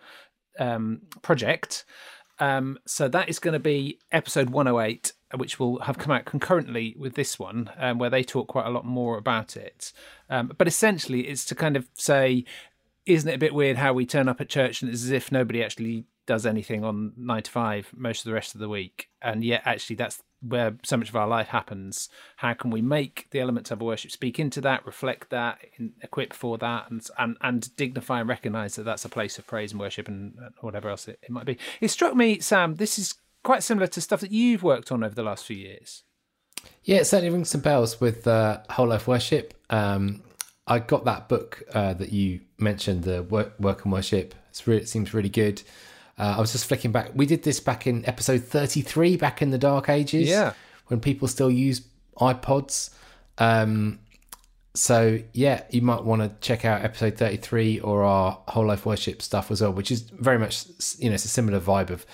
um, 0.58 1.02
project. 1.22 1.84
Um, 2.38 2.78
so 2.84 3.08
that 3.08 3.28
is 3.28 3.38
going 3.38 3.52
to 3.54 3.60
be 3.60 3.98
episode 4.12 4.50
108, 4.50 5.12
which 5.36 5.58
will 5.58 5.80
have 5.80 5.98
come 5.98 6.12
out 6.12 6.24
concurrently 6.24 6.94
with 6.98 7.14
this 7.14 7.38
one, 7.38 7.70
um, 7.78 7.98
where 7.98 8.10
they 8.10 8.22
talk 8.22 8.48
quite 8.48 8.66
a 8.66 8.70
lot 8.70 8.84
more 8.84 9.16
about 9.16 9.56
it. 9.56 9.92
Um, 10.28 10.52
but 10.58 10.68
essentially, 10.68 11.28
it's 11.28 11.44
to 11.46 11.54
kind 11.54 11.76
of 11.76 11.88
say, 11.94 12.44
isn't 13.06 13.28
it 13.28 13.36
a 13.36 13.38
bit 13.38 13.54
weird 13.54 13.76
how 13.76 13.92
we 13.92 14.04
turn 14.04 14.28
up 14.28 14.40
at 14.40 14.48
church 14.48 14.82
and 14.82 14.90
it's 14.90 15.04
as 15.04 15.10
if 15.10 15.30
nobody 15.30 15.62
actually 15.62 16.04
does 16.26 16.44
anything 16.46 16.84
on 16.84 17.12
nine 17.16 17.42
to 17.42 17.50
five 17.50 17.90
most 17.96 18.20
of 18.20 18.24
the 18.24 18.34
rest 18.34 18.54
of 18.54 18.60
the 18.60 18.68
week, 18.68 19.08
and 19.22 19.44
yet 19.44 19.62
actually 19.64 19.96
that's 19.96 20.22
where 20.42 20.76
so 20.84 20.96
much 20.96 21.08
of 21.08 21.16
our 21.16 21.26
life 21.26 21.48
happens. 21.48 22.08
How 22.36 22.52
can 22.54 22.70
we 22.70 22.82
make 22.82 23.26
the 23.30 23.40
elements 23.40 23.70
of 23.70 23.80
worship 23.80 24.10
speak 24.10 24.38
into 24.38 24.60
that, 24.60 24.84
reflect 24.84 25.30
that, 25.30 25.58
equip 26.02 26.32
for 26.32 26.58
that, 26.58 26.90
and 26.90 27.06
and 27.18 27.36
and 27.40 27.76
dignify 27.76 28.20
and 28.20 28.28
recognise 28.28 28.76
that 28.76 28.84
that's 28.84 29.04
a 29.04 29.08
place 29.08 29.38
of 29.38 29.46
praise 29.46 29.72
and 29.72 29.80
worship 29.80 30.08
and 30.08 30.34
whatever 30.60 30.88
else 30.88 31.08
it, 31.08 31.18
it 31.22 31.30
might 31.30 31.46
be. 31.46 31.58
It 31.80 31.88
struck 31.88 32.14
me, 32.14 32.40
Sam. 32.40 32.74
This 32.74 32.98
is 32.98 33.14
quite 33.42 33.62
similar 33.62 33.86
to 33.86 34.00
stuff 34.00 34.20
that 34.20 34.32
you've 34.32 34.62
worked 34.62 34.90
on 34.90 35.04
over 35.04 35.14
the 35.14 35.22
last 35.22 35.44
few 35.44 35.56
years. 35.56 36.02
Yeah, 36.82 36.98
it 36.98 37.04
certainly 37.04 37.30
rings 37.30 37.50
some 37.50 37.60
bells 37.60 38.00
with 38.00 38.26
uh, 38.26 38.60
whole 38.70 38.88
life 38.88 39.06
worship. 39.06 39.54
Um, 39.70 40.22
I 40.66 40.80
got 40.80 41.04
that 41.04 41.28
book 41.28 41.62
uh, 41.72 41.94
that 41.94 42.12
you 42.12 42.40
mentioned, 42.58 43.04
the 43.04 43.22
work, 43.22 43.54
work 43.60 43.84
and 43.84 43.92
worship. 43.92 44.34
Really, 44.64 44.82
it 44.82 44.88
seems 44.88 45.14
really 45.14 45.28
good. 45.28 45.62
Uh, 46.18 46.34
I 46.36 46.40
was 46.40 46.52
just 46.52 46.64
flicking 46.66 46.92
back. 46.92 47.10
We 47.14 47.26
did 47.26 47.42
this 47.42 47.60
back 47.60 47.86
in 47.86 48.06
episode 48.06 48.44
thirty-three, 48.44 49.16
back 49.16 49.42
in 49.42 49.50
the 49.50 49.58
dark 49.58 49.88
ages. 49.88 50.28
Yeah. 50.28 50.54
when 50.86 51.00
people 51.00 51.28
still 51.28 51.50
use 51.50 51.82
iPods. 52.18 52.90
Um, 53.38 53.98
so 54.74 55.20
yeah, 55.32 55.62
you 55.70 55.82
might 55.82 56.04
want 56.04 56.22
to 56.22 56.30
check 56.46 56.64
out 56.64 56.82
episode 56.84 57.16
thirty-three 57.16 57.80
or 57.80 58.02
our 58.04 58.38
whole 58.48 58.66
life 58.66 58.86
worship 58.86 59.20
stuff 59.22 59.50
as 59.50 59.60
well, 59.62 59.72
which 59.72 59.90
is 59.90 60.02
very 60.02 60.38
much 60.38 60.66
you 60.98 61.08
know 61.08 61.14
it's 61.14 61.24
a 61.24 61.28
similar 61.28 61.60
vibe 61.60 61.90
of 61.90 62.06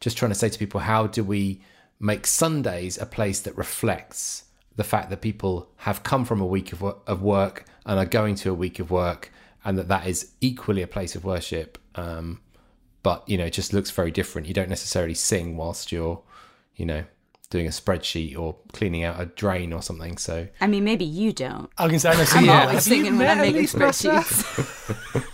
just 0.00 0.16
trying 0.16 0.30
to 0.30 0.34
say 0.34 0.48
to 0.48 0.58
people 0.58 0.80
how 0.80 1.06
do 1.06 1.22
we 1.24 1.60
make 1.98 2.26
Sundays 2.26 2.96
a 2.98 3.04
place 3.06 3.40
that 3.40 3.56
reflects 3.58 4.44
the 4.76 4.84
fact 4.84 5.10
that 5.10 5.20
people 5.20 5.68
have 5.78 6.02
come 6.02 6.24
from 6.24 6.40
a 6.40 6.46
week 6.46 6.72
of, 6.72 6.82
of 6.82 7.20
work 7.20 7.66
and 7.84 7.98
are 7.98 8.06
going 8.06 8.34
to 8.36 8.50
a 8.50 8.54
week 8.54 8.78
of 8.78 8.90
work, 8.90 9.30
and 9.64 9.76
that 9.76 9.88
that 9.88 10.06
is 10.06 10.32
equally 10.40 10.80
a 10.82 10.86
place 10.86 11.14
of 11.14 11.24
worship. 11.24 11.76
Um, 11.94 12.40
but 13.02 13.28
you 13.28 13.38
know, 13.38 13.46
it 13.46 13.52
just 13.52 13.72
looks 13.72 13.90
very 13.90 14.10
different. 14.10 14.48
You 14.48 14.54
don't 14.54 14.68
necessarily 14.68 15.14
sing 15.14 15.56
whilst 15.56 15.92
you're, 15.92 16.20
you 16.76 16.86
know, 16.86 17.04
doing 17.50 17.66
a 17.66 17.70
spreadsheet 17.70 18.38
or 18.38 18.56
cleaning 18.72 19.02
out 19.04 19.20
a 19.20 19.26
drain 19.26 19.72
or 19.72 19.82
something. 19.82 20.16
So 20.16 20.48
I 20.60 20.66
mean, 20.66 20.84
maybe 20.84 21.04
you 21.04 21.32
don't. 21.32 21.70
I 21.78 21.88
can 21.88 21.98
say, 21.98 22.10
I 22.10 22.16
know, 22.16 22.24
so 22.24 22.38
I'm 22.38 22.44
yeah, 22.44 22.60
always 22.62 22.84
Have 22.86 22.96
you 22.96 23.02
singing 23.04 23.18
when 23.18 23.28
I'm 23.28 23.38
making 23.38 23.56
Elise 23.56 23.74
Massa? 23.74 24.08
spreadsheets. 24.20 25.26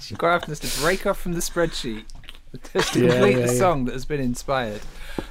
She 0.00 0.14
grabbed 0.14 0.48
us 0.50 0.58
to 0.60 0.80
break 0.80 1.06
off 1.06 1.20
from 1.20 1.32
the 1.32 1.40
spreadsheet 1.40 2.04
just 2.72 2.92
to 2.94 3.04
Yeah, 3.04 3.10
complete 3.12 3.36
yeah, 3.38 3.46
the 3.46 3.52
yeah. 3.52 3.58
song 3.58 3.84
that 3.86 3.92
has 3.92 4.04
been 4.04 4.20
inspired. 4.20 4.80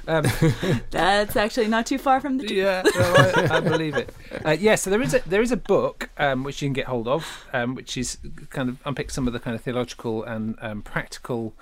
Um, 0.06 0.24
That's 0.90 1.36
actually 1.36 1.68
not 1.68 1.86
too 1.86 1.98
far 1.98 2.20
from 2.20 2.38
the 2.38 2.46
truth. 2.46 2.58
yeah, 2.58 2.82
no, 2.84 2.90
I, 3.16 3.56
I 3.56 3.60
believe 3.74 3.96
it. 3.96 4.14
Uh, 4.44 4.50
yeah, 4.58 4.74
so 4.74 4.90
there 4.90 5.00
is 5.02 5.14
a 5.14 5.20
there 5.26 5.42
is 5.42 5.52
a 5.52 5.56
book 5.56 6.10
um, 6.18 6.44
which 6.44 6.60
you 6.62 6.66
can 6.68 6.72
get 6.74 6.86
hold 6.86 7.08
of, 7.08 7.46
um, 7.52 7.74
which 7.74 7.96
is 7.96 8.18
kind 8.50 8.68
of 8.68 8.78
unpick 8.84 9.10
some 9.10 9.26
of 9.26 9.32
the 9.32 9.38
kind 9.40 9.54
of 9.54 9.62
theological 9.62 10.22
and 10.24 10.56
um, 10.60 10.82
practical 10.82 11.54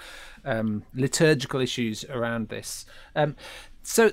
um, 0.44 0.82
liturgical 0.94 1.60
issues 1.60 2.04
around 2.04 2.48
this. 2.48 2.84
Um, 3.14 3.36
so 3.82 4.12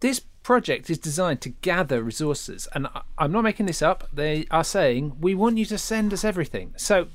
this 0.00 0.20
project 0.42 0.88
is 0.90 0.98
designed 0.98 1.40
to 1.42 1.50
gather 1.50 2.02
resources, 2.02 2.68
and 2.74 2.86
I, 2.88 3.02
I'm 3.18 3.32
not 3.32 3.42
making 3.44 3.66
this 3.66 3.80
up. 3.82 4.08
They 4.12 4.46
are 4.50 4.64
saying 4.64 5.16
we 5.20 5.34
want 5.34 5.56
you 5.58 5.64
to 5.66 5.78
send 5.78 6.12
us 6.12 6.24
everything. 6.24 6.74
So 6.76 7.08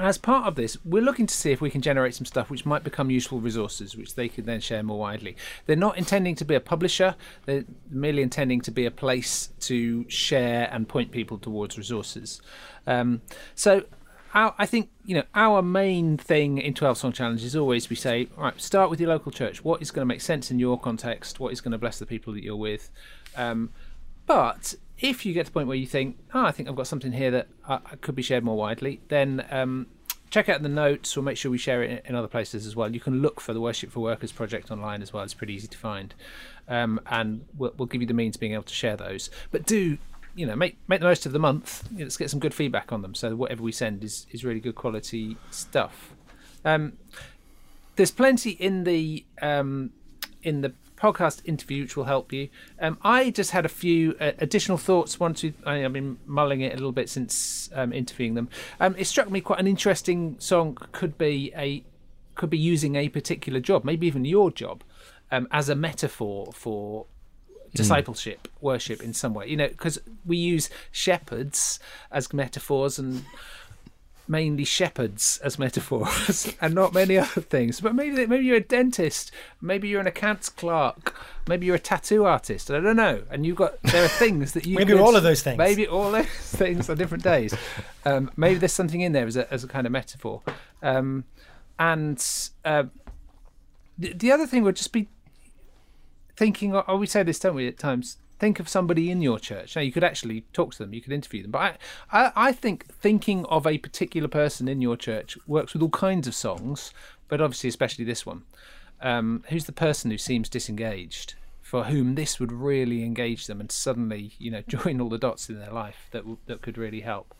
as 0.00 0.18
part 0.18 0.46
of 0.46 0.54
this, 0.54 0.76
we're 0.84 1.02
looking 1.02 1.26
to 1.26 1.34
see 1.34 1.52
if 1.52 1.60
we 1.60 1.70
can 1.70 1.80
generate 1.80 2.14
some 2.14 2.24
stuff 2.24 2.50
which 2.50 2.66
might 2.66 2.84
become 2.84 3.10
useful 3.10 3.40
resources, 3.40 3.96
which 3.96 4.14
they 4.14 4.28
could 4.28 4.46
then 4.46 4.60
share 4.60 4.82
more 4.82 4.98
widely. 4.98 5.36
They're 5.66 5.76
not 5.76 5.98
intending 5.98 6.34
to 6.36 6.44
be 6.44 6.54
a 6.54 6.60
publisher; 6.60 7.16
they're 7.46 7.64
merely 7.90 8.22
intending 8.22 8.60
to 8.62 8.70
be 8.70 8.86
a 8.86 8.90
place 8.90 9.50
to 9.60 10.08
share 10.08 10.68
and 10.72 10.88
point 10.88 11.10
people 11.10 11.38
towards 11.38 11.76
resources. 11.76 12.40
Um, 12.86 13.22
so, 13.54 13.84
our, 14.32 14.54
I 14.58 14.66
think 14.66 14.90
you 15.04 15.16
know 15.16 15.24
our 15.34 15.62
main 15.62 16.16
thing 16.16 16.58
in 16.58 16.74
Twelve 16.74 16.98
Song 16.98 17.12
Challenge 17.12 17.42
is 17.44 17.56
always 17.56 17.90
we 17.90 17.96
say, 17.96 18.28
all 18.36 18.44
right, 18.44 18.60
start 18.60 18.90
with 18.90 19.00
your 19.00 19.10
local 19.10 19.32
church. 19.32 19.64
What 19.64 19.82
is 19.82 19.90
going 19.90 20.02
to 20.02 20.06
make 20.06 20.20
sense 20.20 20.50
in 20.50 20.58
your 20.58 20.78
context? 20.78 21.40
What 21.40 21.52
is 21.52 21.60
going 21.60 21.72
to 21.72 21.78
bless 21.78 21.98
the 21.98 22.06
people 22.06 22.32
that 22.34 22.42
you're 22.42 22.56
with? 22.56 22.90
Um, 23.36 23.70
but 24.30 24.76
if 25.00 25.26
you 25.26 25.34
get 25.34 25.46
to 25.46 25.50
the 25.50 25.54
point 25.54 25.66
where 25.66 25.76
you 25.76 25.88
think, 25.88 26.16
oh, 26.32 26.44
I 26.44 26.52
think 26.52 26.68
I've 26.68 26.76
got 26.76 26.86
something 26.86 27.10
here 27.10 27.32
that 27.32 27.48
uh, 27.66 27.78
could 28.00 28.14
be 28.14 28.22
shared 28.22 28.44
more 28.44 28.56
widely, 28.56 29.00
then 29.08 29.44
um, 29.50 29.88
check 30.30 30.48
out 30.48 30.62
the 30.62 30.68
notes 30.68 31.16
or 31.16 31.22
make 31.22 31.36
sure 31.36 31.50
we 31.50 31.58
share 31.58 31.82
it 31.82 31.90
in, 31.90 32.00
in 32.10 32.14
other 32.14 32.28
places 32.28 32.64
as 32.64 32.76
well. 32.76 32.94
You 32.94 33.00
can 33.00 33.22
look 33.22 33.40
for 33.40 33.52
the 33.52 33.60
Worship 33.60 33.90
for 33.90 33.98
Workers 33.98 34.30
project 34.30 34.70
online 34.70 35.02
as 35.02 35.12
well. 35.12 35.24
It's 35.24 35.34
pretty 35.34 35.54
easy 35.54 35.66
to 35.66 35.76
find. 35.76 36.14
Um, 36.68 37.00
and 37.06 37.44
we'll, 37.58 37.72
we'll 37.76 37.86
give 37.86 38.02
you 38.02 38.06
the 38.06 38.14
means 38.14 38.36
of 38.36 38.40
being 38.40 38.52
able 38.52 38.62
to 38.62 38.72
share 38.72 38.96
those. 38.96 39.30
But 39.50 39.66
do, 39.66 39.98
you 40.36 40.46
know, 40.46 40.54
make 40.54 40.76
make 40.86 41.00
the 41.00 41.06
most 41.06 41.26
of 41.26 41.32
the 41.32 41.40
month. 41.40 41.88
Let's 41.92 42.16
get 42.16 42.30
some 42.30 42.38
good 42.38 42.54
feedback 42.54 42.92
on 42.92 43.02
them. 43.02 43.16
So 43.16 43.34
whatever 43.34 43.64
we 43.64 43.72
send 43.72 44.04
is, 44.04 44.28
is 44.30 44.44
really 44.44 44.60
good 44.60 44.76
quality 44.76 45.38
stuff. 45.50 46.14
Um, 46.64 46.92
there's 47.96 48.12
plenty 48.12 48.50
in 48.50 48.84
the 48.84 49.24
um, 49.42 49.90
in 50.44 50.60
the 50.60 50.72
podcast 51.00 51.40
interview 51.44 51.82
which 51.82 51.96
will 51.96 52.04
help 52.04 52.32
you. 52.32 52.48
Um, 52.80 52.98
I 53.02 53.30
just 53.30 53.52
had 53.52 53.64
a 53.64 53.68
few 53.68 54.16
uh, 54.20 54.32
additional 54.38 54.78
thoughts. 54.78 55.18
One, 55.18 55.34
to 55.34 55.52
I, 55.64 55.84
I've 55.84 55.92
been 55.92 56.18
mulling 56.26 56.60
it 56.60 56.72
a 56.72 56.76
little 56.76 56.92
bit 56.92 57.08
since 57.08 57.70
um, 57.74 57.92
interviewing 57.92 58.34
them. 58.34 58.48
Um, 58.78 58.94
it 58.98 59.06
struck 59.06 59.30
me 59.30 59.40
quite 59.40 59.60
an 59.60 59.66
interesting 59.66 60.36
song. 60.38 60.76
Could 60.92 61.16
be 61.16 61.52
a 61.56 61.84
could 62.34 62.50
be 62.50 62.58
using 62.58 62.96
a 62.96 63.08
particular 63.08 63.60
job, 63.60 63.84
maybe 63.84 64.06
even 64.06 64.24
your 64.24 64.50
job, 64.50 64.82
um, 65.30 65.46
as 65.50 65.68
a 65.68 65.74
metaphor 65.74 66.50
for 66.54 67.06
discipleship, 67.74 68.48
worship 68.60 69.02
in 69.02 69.12
some 69.12 69.34
way. 69.34 69.48
You 69.48 69.56
know, 69.56 69.68
because 69.68 69.98
we 70.24 70.36
use 70.36 70.70
shepherds 70.90 71.78
as 72.10 72.32
metaphors 72.32 72.98
and 72.98 73.24
mainly 74.30 74.62
shepherds 74.62 75.40
as 75.42 75.58
metaphors 75.58 76.54
and 76.60 76.72
not 76.72 76.94
many 76.94 77.18
other 77.18 77.40
things. 77.40 77.80
But 77.80 77.96
maybe 77.96 78.24
maybe 78.26 78.44
you're 78.44 78.58
a 78.58 78.60
dentist, 78.60 79.32
maybe 79.60 79.88
you're 79.88 80.00
an 80.00 80.06
accounts 80.06 80.48
clerk, 80.48 81.14
maybe 81.48 81.66
you're 81.66 81.74
a 81.74 81.80
tattoo 81.80 82.24
artist. 82.24 82.70
I 82.70 82.78
don't 82.78 82.96
know. 82.96 83.24
And 83.28 83.44
you've 83.44 83.56
got 83.56 83.82
there 83.82 84.04
are 84.04 84.08
things 84.08 84.52
that 84.52 84.66
you 84.66 84.76
Maybe 84.78 84.92
could- 84.92 85.00
all 85.00 85.16
of 85.16 85.24
those 85.24 85.42
things. 85.42 85.58
Maybe 85.58 85.86
all 85.88 86.12
those 86.12 86.26
things 86.28 86.88
on 86.88 86.96
different 86.96 87.24
days. 87.24 87.52
Um, 88.04 88.30
maybe 88.36 88.60
there's 88.60 88.72
something 88.72 89.00
in 89.00 89.12
there 89.12 89.26
as 89.26 89.36
a 89.36 89.52
as 89.52 89.64
a 89.64 89.68
kind 89.68 89.84
of 89.84 89.92
metaphor. 89.92 90.42
Um, 90.80 91.24
and 91.78 92.24
uh, 92.64 92.84
the, 93.98 94.12
the 94.12 94.30
other 94.30 94.46
thing 94.46 94.62
would 94.62 94.76
just 94.76 94.92
be 94.92 95.08
thinking. 96.36 96.74
Oh, 96.86 96.96
we 96.96 97.06
say 97.06 97.24
this, 97.24 97.40
don't 97.40 97.56
we? 97.56 97.66
At 97.66 97.78
times, 97.78 98.16
think 98.40 98.58
of 98.58 98.68
somebody 98.68 99.10
in 99.10 99.20
your 99.20 99.38
church. 99.38 99.76
Now, 99.76 99.82
you 99.82 99.92
could 99.92 100.02
actually 100.02 100.44
talk 100.52 100.72
to 100.72 100.78
them, 100.78 100.94
you 100.94 101.02
could 101.02 101.12
interview 101.12 101.42
them. 101.42 101.50
But 101.52 101.78
I, 102.10 102.24
I, 102.24 102.32
I 102.34 102.52
think 102.52 102.86
thinking 102.92 103.44
of 103.44 103.66
a 103.66 103.78
particular 103.78 104.28
person 104.28 104.66
in 104.66 104.80
your 104.80 104.96
church 104.96 105.36
works 105.46 105.74
with 105.74 105.82
all 105.82 105.90
kinds 105.90 106.26
of 106.26 106.34
songs, 106.34 106.92
but 107.28 107.40
obviously, 107.40 107.68
especially 107.68 108.04
this 108.04 108.26
one. 108.26 108.42
Um, 109.02 109.44
who's 109.50 109.66
the 109.66 109.72
person 109.72 110.10
who 110.10 110.18
seems 110.18 110.48
disengaged? 110.48 111.34
For 111.62 111.84
whom 111.84 112.16
this 112.16 112.40
would 112.40 112.50
really 112.50 113.04
engage 113.04 113.46
them, 113.46 113.60
and 113.60 113.70
suddenly, 113.70 114.32
you 114.38 114.50
know, 114.50 114.62
join 114.66 115.00
all 115.00 115.08
the 115.08 115.18
dots 115.18 115.48
in 115.48 115.60
their 115.60 115.70
life 115.70 116.08
that 116.10 116.20
w- 116.20 116.38
that 116.46 116.62
could 116.62 116.76
really 116.76 117.02
help. 117.02 117.32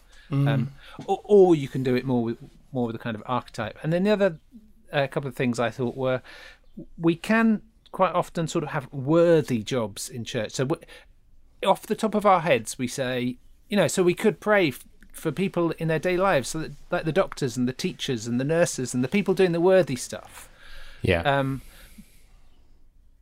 Um, 0.46 0.72
or, 1.06 1.20
or 1.24 1.56
you 1.56 1.66
can 1.66 1.82
do 1.82 1.96
it 1.96 2.04
more 2.04 2.22
with 2.22 2.38
more 2.72 2.86
with 2.86 2.94
a 2.94 3.00
kind 3.00 3.16
of 3.16 3.22
archetype. 3.26 3.76
And 3.82 3.92
then 3.92 4.04
the 4.04 4.10
other 4.10 4.38
uh, 4.92 5.08
couple 5.08 5.28
of 5.28 5.34
things 5.34 5.58
I 5.58 5.70
thought 5.70 5.96
were 5.96 6.22
we 6.96 7.16
can 7.16 7.62
quite 7.92 8.12
often 8.14 8.46
sort 8.46 8.64
of 8.64 8.70
have 8.70 8.88
worthy 8.92 9.62
jobs 9.62 10.08
in 10.08 10.24
church. 10.24 10.52
So 10.52 10.68
off 11.66 11.86
the 11.86 11.94
top 11.94 12.14
of 12.14 12.24
our 12.24 12.40
heads, 12.40 12.78
we 12.78 12.86
say, 12.86 13.36
you 13.68 13.76
know, 13.76 13.86
so 13.88 14.02
we 14.02 14.14
could 14.14 14.40
pray 14.40 14.68
f- 14.68 14.84
for 15.12 15.32
people 15.32 15.72
in 15.72 15.88
their 15.88 15.98
daily 15.98 16.16
lives, 16.18 16.48
so 16.48 16.58
that, 16.60 16.72
like 16.90 17.04
the 17.04 17.12
doctors 17.12 17.56
and 17.56 17.68
the 17.68 17.72
teachers 17.72 18.26
and 18.26 18.40
the 18.40 18.44
nurses 18.44 18.94
and 18.94 19.02
the 19.04 19.08
people 19.08 19.34
doing 19.34 19.52
the 19.52 19.60
worthy 19.60 19.96
stuff. 19.96 20.48
yeah, 21.02 21.20
Um, 21.22 21.62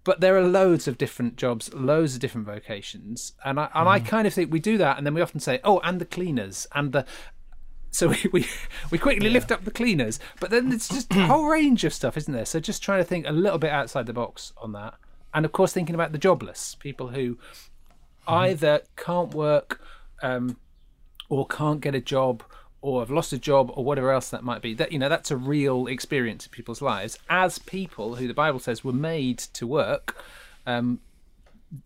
but 0.05 0.21
there 0.21 0.37
are 0.37 0.43
loads 0.47 0.89
of 0.89 0.97
different 0.97 1.37
jobs, 1.37 1.73
loads 1.75 2.15
of 2.15 2.21
different 2.21 2.47
vocations, 2.47 3.33
and 3.45 3.59
I 3.61 3.69
and 3.75 3.89
I 3.89 4.01
kind 4.01 4.27
of 4.27 4.33
think 4.33 4.51
we 4.53 4.61
do 4.61 4.79
that, 4.79 4.97
and 4.97 5.07
then 5.07 5.13
we 5.15 5.21
often 5.21 5.41
say, 5.41 5.61
oh, 5.65 5.81
and 5.81 6.01
the 6.01 6.07
cleaners 6.07 6.67
and 6.75 6.93
the. 6.93 7.05
So 7.91 8.09
we 8.09 8.19
we, 8.33 8.47
we 8.91 8.99
quickly 8.99 9.31
lift 9.31 9.51
up 9.51 9.65
the 9.65 9.71
cleaners, 9.71 10.21
but 10.41 10.51
then 10.51 10.73
it's 10.73 10.89
just 10.89 11.13
a 11.15 11.27
whole 11.27 11.47
range 11.47 11.85
of 11.85 11.95
stuff, 11.95 12.17
isn't 12.17 12.33
there? 12.33 12.45
So 12.45 12.61
just 12.61 12.83
trying 12.83 13.01
to 13.01 13.05
think 13.05 13.27
a 13.27 13.33
little 13.33 13.59
bit 13.59 13.71
outside 13.71 14.07
the 14.07 14.13
box 14.13 14.53
on 14.59 14.73
that, 14.73 14.95
and 15.33 15.45
of 15.45 15.53
course 15.53 15.73
thinking 15.73 15.95
about 15.95 16.13
the 16.13 16.19
jobless 16.19 16.75
people 16.77 17.09
who 17.09 17.39
either 18.27 18.83
can't 18.97 19.33
work 19.35 19.81
um, 20.23 20.59
or 21.29 21.47
can't 21.47 21.81
get 21.81 21.95
a 21.95 22.01
job 22.01 22.43
or 22.81 23.01
have 23.01 23.11
lost 23.11 23.33
a 23.33 23.39
job 23.39 23.73
or 23.75 23.85
whatever 23.85 24.13
else 24.13 24.29
that 24.31 24.45
might 24.45 24.63
be. 24.63 24.75
That 24.75 24.93
you 24.93 24.99
know 24.99 25.09
that's 25.09 25.31
a 25.31 25.37
real 25.37 25.87
experience 25.87 26.47
in 26.47 26.51
people's 26.51 26.83
lives. 26.83 27.19
As 27.31 27.59
people 27.59 28.17
who 28.17 28.29
the 28.29 28.35
bible 28.35 28.59
says 28.59 28.85
were 28.85 28.93
made 28.93 29.39
to 29.39 29.67
work 29.67 30.23
um, 30.69 31.01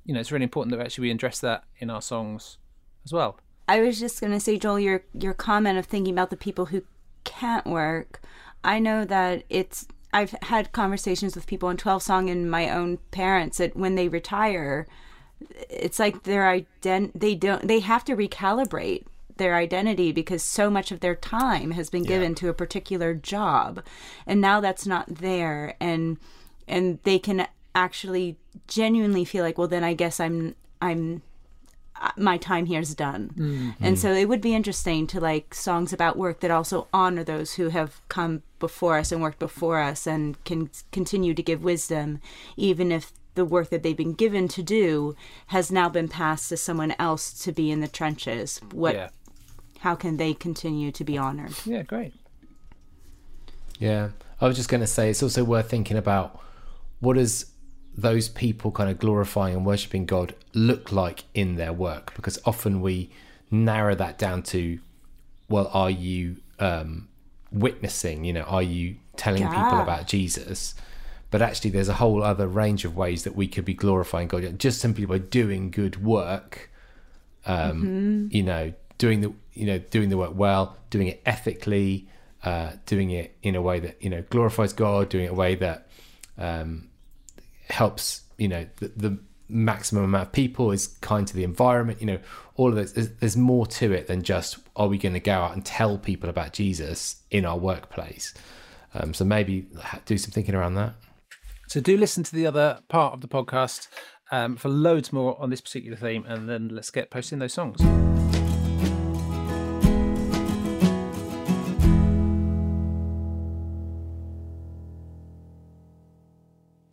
you 0.04 0.12
know 0.12 0.20
it's 0.20 0.32
really 0.32 0.44
important 0.44 0.76
that 0.76 0.84
actually 0.84 1.02
we 1.02 1.10
address 1.10 1.40
that 1.40 1.64
in 1.78 1.88
our 1.90 2.02
songs 2.02 2.58
as 3.04 3.12
well 3.12 3.38
I 3.68 3.80
was 3.80 3.98
just 3.98 4.20
going 4.20 4.32
to 4.32 4.40
say, 4.40 4.58
Joel, 4.58 4.80
your 4.80 5.04
your 5.18 5.34
comment 5.34 5.78
of 5.78 5.86
thinking 5.86 6.14
about 6.14 6.30
the 6.30 6.36
people 6.36 6.66
who 6.66 6.82
can't 7.24 7.66
work. 7.66 8.20
I 8.64 8.78
know 8.78 9.04
that 9.04 9.44
it's 9.48 9.86
I've 10.12 10.34
had 10.42 10.72
conversations 10.72 11.34
with 11.34 11.46
people 11.46 11.68
on 11.68 11.76
12 11.76 12.02
Song 12.02 12.28
and 12.28 12.50
my 12.50 12.68
own 12.68 12.98
parents 13.10 13.58
that 13.58 13.76
when 13.76 13.94
they 13.94 14.08
retire, 14.08 14.86
it's 15.70 15.98
like 15.98 16.24
their 16.24 16.42
ident 16.42 17.12
they 17.14 17.34
don't 17.34 17.66
they 17.66 17.80
have 17.80 18.04
to 18.04 18.16
recalibrate 18.16 19.04
their 19.38 19.54
identity 19.56 20.12
because 20.12 20.42
so 20.42 20.70
much 20.70 20.92
of 20.92 21.00
their 21.00 21.16
time 21.16 21.72
has 21.72 21.88
been 21.88 22.02
given 22.02 22.34
to 22.34 22.48
a 22.48 22.54
particular 22.54 23.14
job 23.14 23.82
and 24.26 24.40
now 24.40 24.60
that's 24.60 24.86
not 24.86 25.06
there 25.08 25.74
and 25.80 26.18
and 26.68 26.98
they 27.04 27.18
can 27.18 27.46
actually 27.74 28.36
genuinely 28.68 29.24
feel 29.24 29.42
like 29.42 29.56
well 29.56 29.66
then 29.66 29.82
I 29.82 29.94
guess 29.94 30.20
I'm 30.20 30.54
I'm 30.80 31.22
my 32.16 32.36
time 32.36 32.66
here 32.66 32.80
is 32.80 32.94
done. 32.94 33.30
Mm-hmm. 33.34 33.84
And 33.84 33.98
so 33.98 34.12
it 34.12 34.28
would 34.28 34.40
be 34.40 34.54
interesting 34.54 35.06
to 35.08 35.20
like 35.20 35.54
songs 35.54 35.92
about 35.92 36.16
work 36.16 36.40
that 36.40 36.50
also 36.50 36.88
honor 36.92 37.24
those 37.24 37.54
who 37.54 37.68
have 37.68 38.00
come 38.08 38.42
before 38.58 38.98
us 38.98 39.12
and 39.12 39.22
worked 39.22 39.38
before 39.38 39.80
us 39.80 40.06
and 40.06 40.42
can 40.44 40.70
continue 40.90 41.34
to 41.34 41.42
give 41.42 41.62
wisdom, 41.64 42.20
even 42.56 42.90
if 42.92 43.12
the 43.34 43.44
work 43.44 43.70
that 43.70 43.82
they've 43.82 43.96
been 43.96 44.12
given 44.14 44.46
to 44.48 44.62
do 44.62 45.16
has 45.46 45.70
now 45.72 45.88
been 45.88 46.08
passed 46.08 46.48
to 46.50 46.56
someone 46.56 46.94
else 46.98 47.32
to 47.44 47.52
be 47.52 47.70
in 47.70 47.80
the 47.80 47.88
trenches. 47.88 48.60
What, 48.72 48.94
Yeah. 48.94 49.08
how 49.80 49.94
can 49.94 50.16
they 50.16 50.34
continue 50.34 50.92
to 50.92 51.04
be 51.04 51.16
honored? 51.16 51.54
Yeah, 51.64 51.82
great. 51.82 52.12
Yeah. 53.78 54.10
I 54.40 54.46
was 54.46 54.56
just 54.56 54.68
going 54.68 54.80
to 54.80 54.86
say 54.86 55.08
it's 55.08 55.22
also 55.22 55.44
worth 55.44 55.70
thinking 55.70 55.96
about 55.96 56.40
what 57.00 57.14
does 57.14 57.46
those 57.96 58.28
people 58.28 58.70
kind 58.70 58.90
of 58.90 58.98
glorifying 58.98 59.54
and 59.54 59.66
worshiping 59.66 60.06
God 60.06 60.34
look 60.54 60.92
like 60.92 61.24
in 61.34 61.56
their 61.56 61.72
work? 61.72 62.14
Because 62.14 62.38
often 62.44 62.80
we 62.80 63.10
narrow 63.50 63.94
that 63.94 64.18
down 64.18 64.42
to, 64.44 64.78
well, 65.48 65.70
are 65.72 65.90
you 65.90 66.36
um, 66.58 67.08
witnessing? 67.50 68.24
You 68.24 68.32
know, 68.32 68.42
are 68.42 68.62
you 68.62 68.96
telling 69.16 69.42
people 69.42 69.80
about 69.80 70.06
Jesus? 70.06 70.74
But 71.30 71.40
actually, 71.40 71.70
there's 71.70 71.88
a 71.88 71.94
whole 71.94 72.22
other 72.22 72.46
range 72.46 72.84
of 72.84 72.94
ways 72.96 73.24
that 73.24 73.34
we 73.34 73.46
could 73.48 73.64
be 73.64 73.74
glorifying 73.74 74.28
God 74.28 74.58
just 74.58 74.80
simply 74.80 75.06
by 75.06 75.18
doing 75.18 75.70
good 75.70 76.02
work. 76.04 76.70
Um, 77.46 78.28
You 78.30 78.42
know, 78.42 78.72
doing 78.98 79.20
the 79.20 79.32
you 79.54 79.66
know 79.66 79.78
doing 79.78 80.10
the 80.10 80.16
work 80.16 80.32
well, 80.34 80.76
doing 80.90 81.08
it 81.08 81.20
ethically, 81.26 82.06
uh, 82.44 82.72
doing 82.86 83.10
it 83.10 83.34
in 83.42 83.56
a 83.56 83.62
way 83.62 83.80
that 83.80 83.96
you 84.02 84.10
know 84.10 84.22
glorifies 84.30 84.72
God, 84.72 85.08
doing 85.08 85.24
it 85.24 85.28
in 85.28 85.32
a 85.32 85.36
way 85.36 85.54
that 85.56 85.88
um, 86.38 86.88
helps 87.72 88.22
you 88.38 88.48
know 88.48 88.66
the, 88.76 88.88
the 88.96 89.18
maximum 89.48 90.04
amount 90.04 90.28
of 90.28 90.32
people 90.32 90.70
is 90.70 90.86
kind 91.00 91.26
to 91.26 91.34
the 91.34 91.44
environment 91.44 92.00
you 92.00 92.06
know 92.06 92.18
all 92.56 92.68
of 92.68 92.74
this 92.74 92.92
there's, 92.92 93.10
there's 93.16 93.36
more 93.36 93.66
to 93.66 93.92
it 93.92 94.06
than 94.06 94.22
just 94.22 94.58
are 94.76 94.88
we 94.88 94.96
going 94.96 95.12
to 95.12 95.20
go 95.20 95.32
out 95.32 95.52
and 95.52 95.64
tell 95.64 95.98
people 95.98 96.30
about 96.30 96.52
jesus 96.52 97.16
in 97.30 97.44
our 97.44 97.58
workplace 97.58 98.32
um, 98.94 99.12
so 99.12 99.24
maybe 99.24 99.66
do 100.06 100.16
some 100.16 100.30
thinking 100.30 100.54
around 100.54 100.74
that 100.74 100.94
So 101.72 101.80
do 101.80 101.96
listen 101.96 102.22
to 102.24 102.34
the 102.34 102.46
other 102.46 102.80
part 102.88 103.14
of 103.14 103.22
the 103.22 103.28
podcast 103.28 103.88
um, 104.30 104.56
for 104.56 104.68
loads 104.68 105.10
more 105.10 105.40
on 105.40 105.48
this 105.48 105.62
particular 105.62 105.96
theme, 105.96 106.22
and 106.26 106.46
then 106.46 106.68
let's 106.68 106.90
get 106.90 107.10
posting 107.10 107.38
those 107.38 107.54
songs. 107.54 107.80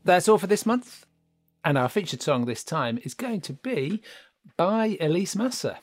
That's 0.10 0.28
all 0.28 0.40
for 0.40 0.48
this 0.48 0.66
month. 0.66 1.06
And 1.64 1.78
our 1.78 1.88
featured 1.88 2.24
song 2.24 2.46
this 2.46 2.64
time 2.64 2.98
is 3.04 3.14
going 3.14 3.42
to 3.42 3.54
be 3.54 4.02
by 4.58 4.98
Elise 5.00 5.36
Massa 5.36 5.78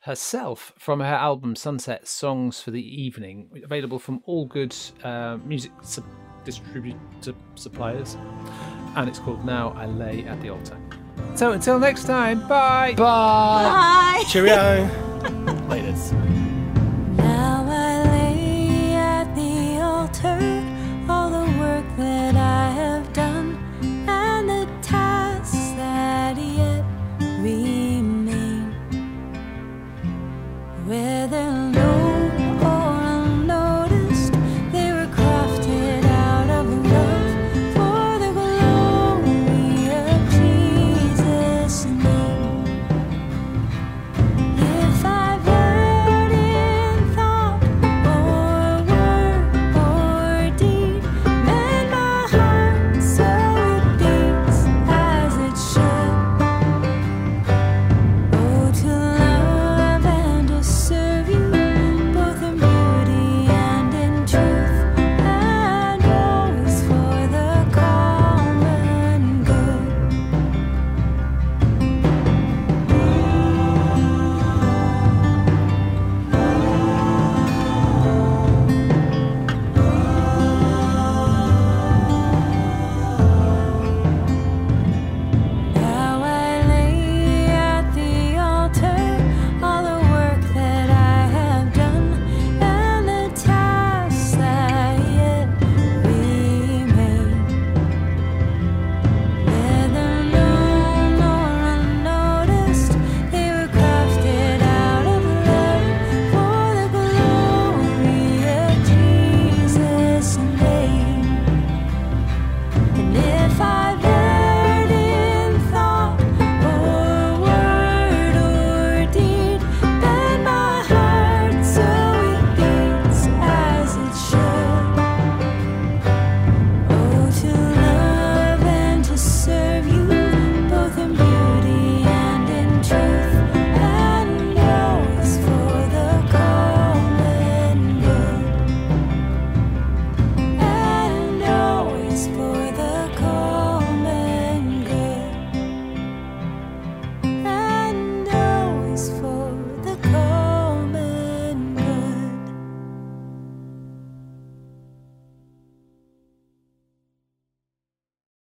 herself 0.00 0.72
from 0.78 1.00
her 1.00 1.04
album 1.04 1.54
Sunset 1.54 2.08
Songs 2.08 2.62
for 2.62 2.70
the 2.70 2.80
Evening, 2.80 3.50
available 3.62 3.98
from 3.98 4.22
all 4.24 4.46
good 4.46 4.74
uh, 5.04 5.36
music 5.44 5.72
sub- 5.82 6.06
distributor 6.42 7.34
suppliers. 7.54 8.16
And 8.96 9.10
it's 9.10 9.18
called 9.18 9.44
Now 9.44 9.74
I 9.76 9.84
Lay 9.84 10.24
at 10.24 10.40
the 10.40 10.48
Altar. 10.48 10.80
So 11.34 11.52
until 11.52 11.78
next 11.78 12.04
time, 12.04 12.48
bye. 12.48 12.94
Bye. 12.96 14.24
Cheerio. 14.26 14.88
Laters. 15.68 16.55